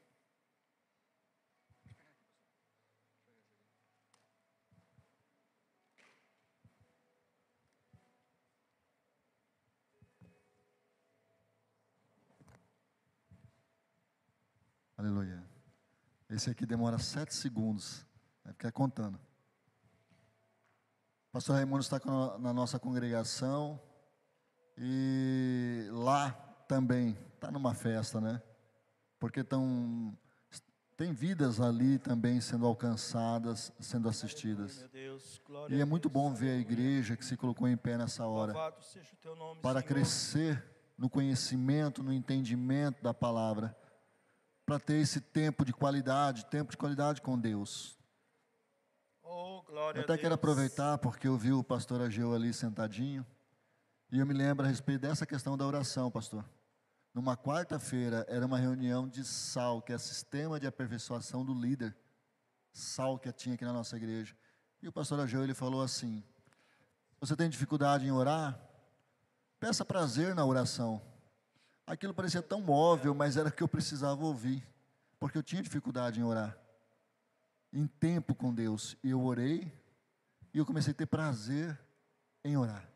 Aleluia. 15.03 15.43
Esse 16.29 16.49
aqui 16.49 16.65
demora 16.65 16.97
sete 16.97 17.35
segundos. 17.35 18.05
Vai 18.41 18.53
ficar 18.53 18.71
contando. 18.71 19.19
Pastor 21.29 21.57
Raimundo 21.57 21.81
está 21.81 21.99
na 22.39 22.53
nossa 22.53 22.79
congregação 22.79 23.77
e 24.77 25.89
lá 25.91 26.31
também 26.69 27.17
está 27.35 27.51
numa 27.51 27.73
festa, 27.73 28.21
né? 28.21 28.41
Porque 29.19 29.41
estão 29.41 30.17
tem 30.95 31.11
vidas 31.11 31.59
ali 31.59 31.99
também 31.99 32.39
sendo 32.39 32.65
alcançadas, 32.65 33.73
sendo 33.81 34.07
assistidas. 34.07 34.87
e 35.67 35.81
é 35.81 35.83
muito 35.83 36.09
bom 36.09 36.33
ver 36.33 36.51
a 36.51 36.57
igreja 36.57 37.17
que 37.17 37.25
se 37.25 37.35
colocou 37.35 37.67
em 37.67 37.75
pé 37.75 37.97
nessa 37.97 38.25
hora 38.25 38.53
para 39.61 39.83
crescer 39.83 40.63
no 40.97 41.09
conhecimento, 41.09 42.01
no 42.01 42.13
entendimento 42.13 43.03
da 43.03 43.13
palavra, 43.13 43.75
para 44.73 44.79
ter 44.79 44.95
esse 44.95 45.21
tempo 45.21 45.63
de 45.63 45.71
qualidade, 45.71 46.47
tempo 46.47 46.71
de 46.71 46.77
qualidade 46.77 47.21
com 47.21 47.39
Deus. 47.39 47.95
Oh, 49.21 49.63
eu 49.93 50.01
até 50.01 50.17
quero 50.17 50.33
aproveitar 50.33 50.97
porque 50.97 51.27
eu 51.27 51.37
vi 51.37 51.53
o 51.53 51.63
pastor 51.63 52.01
Ageu 52.01 52.33
ali 52.33 52.51
sentadinho. 52.51 53.23
E 54.11 54.17
eu 54.17 54.25
me 54.25 54.33
lembro 54.33 54.65
a 54.65 54.67
respeito 54.67 55.01
dessa 55.01 55.27
questão 55.27 55.55
da 55.55 55.63
oração, 55.63 56.09
pastor. 56.09 56.43
Numa 57.13 57.37
quarta-feira 57.37 58.25
era 58.27 58.47
uma 58.47 58.57
reunião 58.57 59.07
de 59.07 59.23
SAL, 59.23 59.79
que 59.79 59.93
é 59.93 59.97
Sistema 59.99 60.59
de 60.59 60.65
Aperfeiçoação 60.65 61.45
do 61.45 61.53
Líder. 61.53 61.95
SAL 62.71 63.19
que 63.19 63.31
tinha 63.31 63.53
aqui 63.53 63.65
na 63.65 63.73
nossa 63.73 63.95
igreja. 63.95 64.35
E 64.81 64.87
o 64.87 64.91
pastor 64.91 65.19
Ageu 65.19 65.43
ele 65.43 65.53
falou 65.53 65.83
assim: 65.83 66.23
Você 67.19 67.35
tem 67.35 67.47
dificuldade 67.47 68.07
em 68.07 68.11
orar? 68.11 68.59
Peça 69.59 69.85
prazer 69.85 70.33
na 70.33 70.43
oração. 70.43 70.99
Aquilo 71.85 72.13
parecia 72.13 72.41
tão 72.41 72.61
móvel, 72.61 73.13
mas 73.13 73.37
era 73.37 73.49
o 73.49 73.51
que 73.51 73.61
eu 73.61 73.67
precisava 73.67 74.23
ouvir, 74.23 74.65
porque 75.19 75.37
eu 75.37 75.43
tinha 75.43 75.61
dificuldade 75.61 76.19
em 76.19 76.23
orar 76.23 76.57
em 77.73 77.87
tempo 77.87 78.35
com 78.35 78.53
Deus. 78.53 78.95
E 79.03 79.09
eu 79.09 79.23
orei 79.23 79.73
e 80.53 80.57
eu 80.59 80.65
comecei 80.65 80.91
a 80.91 80.95
ter 80.95 81.07
prazer 81.07 81.77
em 82.43 82.55
orar. 82.55 82.87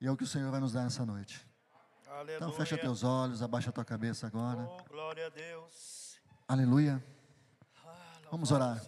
E 0.00 0.06
é 0.06 0.10
o 0.10 0.16
que 0.16 0.24
o 0.24 0.26
Senhor 0.26 0.50
vai 0.50 0.60
nos 0.60 0.74
dar 0.74 0.82
nessa 0.82 1.06
noite. 1.06 1.44
Aleluia. 2.06 2.36
Então 2.36 2.52
fecha 2.52 2.76
teus 2.76 3.02
olhos, 3.02 3.42
abaixa 3.42 3.72
tua 3.72 3.84
cabeça 3.84 4.26
agora. 4.26 4.62
Oh, 4.62 4.84
glória 4.84 5.26
a 5.26 5.30
Deus. 5.30 6.20
Aleluia. 6.46 7.02
Vamos 8.30 8.50
orar. 8.52 8.82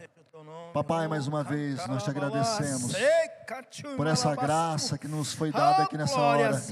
Papai, 0.73 1.09
mais 1.09 1.27
uma 1.27 1.43
vez 1.43 1.85
nós 1.86 2.05
te 2.05 2.10
agradecemos 2.10 2.93
por 3.97 4.06
essa 4.06 4.35
graça 4.36 4.98
que 4.98 5.09
nos 5.09 5.32
foi 5.32 5.51
dada 5.51 5.85
aqui 5.85 5.97
nessa 5.97 6.20
hora, 6.20 6.62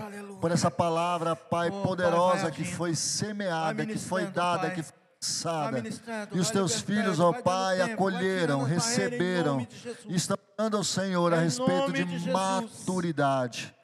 por 0.41 0.51
essa 0.51 0.71
palavra, 0.71 1.35
Pai, 1.35 1.71
poderosa 1.71 2.51
que 2.51 2.65
foi 2.65 2.95
semeada, 2.95 3.87
que 3.87 3.99
foi 3.99 4.27
dada, 4.27 4.71
que 4.71 4.85
passada. 5.21 5.83
E 6.33 6.39
os 6.39 6.51
teus 6.51 6.81
filhos, 6.81 7.21
ó 7.21 7.33
Pai, 7.33 7.81
acolheram, 7.81 8.63
receberam, 8.63 9.67
estão 10.09 10.39
dando 10.57 10.77
ao 10.77 10.85
Senhor 10.85 11.35
a 11.35 11.39
respeito 11.39 11.93
de 11.93 12.31
maturidade. 12.31 13.75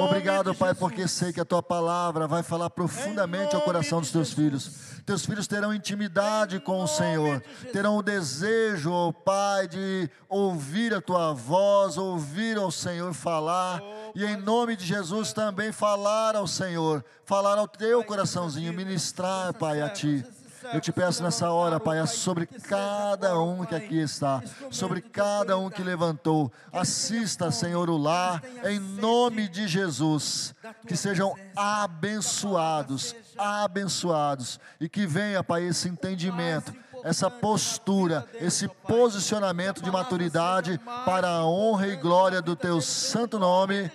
Obrigado, 0.00 0.54
Pai, 0.54 0.74
porque 0.74 1.06
sei 1.06 1.32
que 1.32 1.40
a 1.40 1.44
tua 1.44 1.62
palavra 1.62 2.26
vai 2.26 2.42
falar 2.42 2.70
profundamente 2.70 3.54
ao 3.54 3.62
coração 3.62 4.00
dos 4.00 4.10
teus 4.10 4.32
filhos. 4.32 4.98
Teus 5.06 5.24
filhos 5.24 5.46
terão 5.46 5.72
intimidade 5.72 6.60
com 6.60 6.82
o 6.82 6.86
Senhor, 6.86 7.42
terão 7.72 7.96
o 7.96 8.02
desejo, 8.02 8.90
ó 8.92 9.12
Pai, 9.12 9.66
de 9.66 10.10
ouvir 10.28 10.92
a 10.92 11.00
tua 11.00 11.32
voz, 11.32 11.96
ouvir 11.96 12.58
ao 12.58 12.70
Senhor 12.70 13.14
falar 13.14 13.80
e 14.14 14.24
em 14.24 14.36
nome 14.36 14.76
de 14.76 14.84
Jesus 14.84 15.32
também 15.32 15.72
falar 15.72 16.36
ao 16.36 16.46
Senhor, 16.46 17.04
falar 17.24 17.56
ao 17.56 17.68
teu 17.68 18.04
coraçãozinho, 18.04 18.72
ministrar, 18.72 19.54
Pai, 19.54 19.80
a 19.80 19.88
ti. 19.88 20.24
Eu 20.72 20.80
te 20.80 20.92
peço 20.92 21.22
nessa 21.22 21.50
hora, 21.50 21.78
Pai, 21.78 22.04
sobre 22.06 22.46
cada 22.46 23.38
um 23.38 23.64
que 23.64 23.74
aqui 23.74 24.00
está, 24.00 24.42
sobre 24.70 25.00
cada 25.00 25.56
um 25.56 25.70
que 25.70 25.82
levantou. 25.82 26.52
Assista, 26.72 27.50
Senhor, 27.50 27.88
o 27.88 27.96
lar, 27.96 28.42
em 28.64 28.78
nome 28.78 29.48
de 29.48 29.68
Jesus. 29.68 30.54
Que 30.86 30.96
sejam 30.96 31.34
abençoados, 31.56 33.14
abençoados. 33.36 34.58
E 34.80 34.88
que 34.88 35.06
venha, 35.06 35.42
Pai, 35.42 35.64
esse 35.64 35.88
entendimento, 35.88 36.74
essa 37.04 37.30
postura, 37.30 38.26
esse 38.34 38.68
posicionamento 38.68 39.82
de 39.82 39.90
maturidade 39.90 40.80
para 41.04 41.28
a 41.28 41.46
honra 41.46 41.88
e 41.88 41.96
glória 41.96 42.42
do 42.42 42.56
Teu 42.56 42.80
santo 42.80 43.38
nome. 43.38 43.90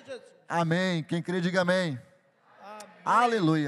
Amém. 0.47 1.03
Quem 1.03 1.21
crê, 1.21 1.41
diga 1.41 1.61
amém. 1.61 1.99
amém. 2.61 2.93
Aleluia. 3.03 3.61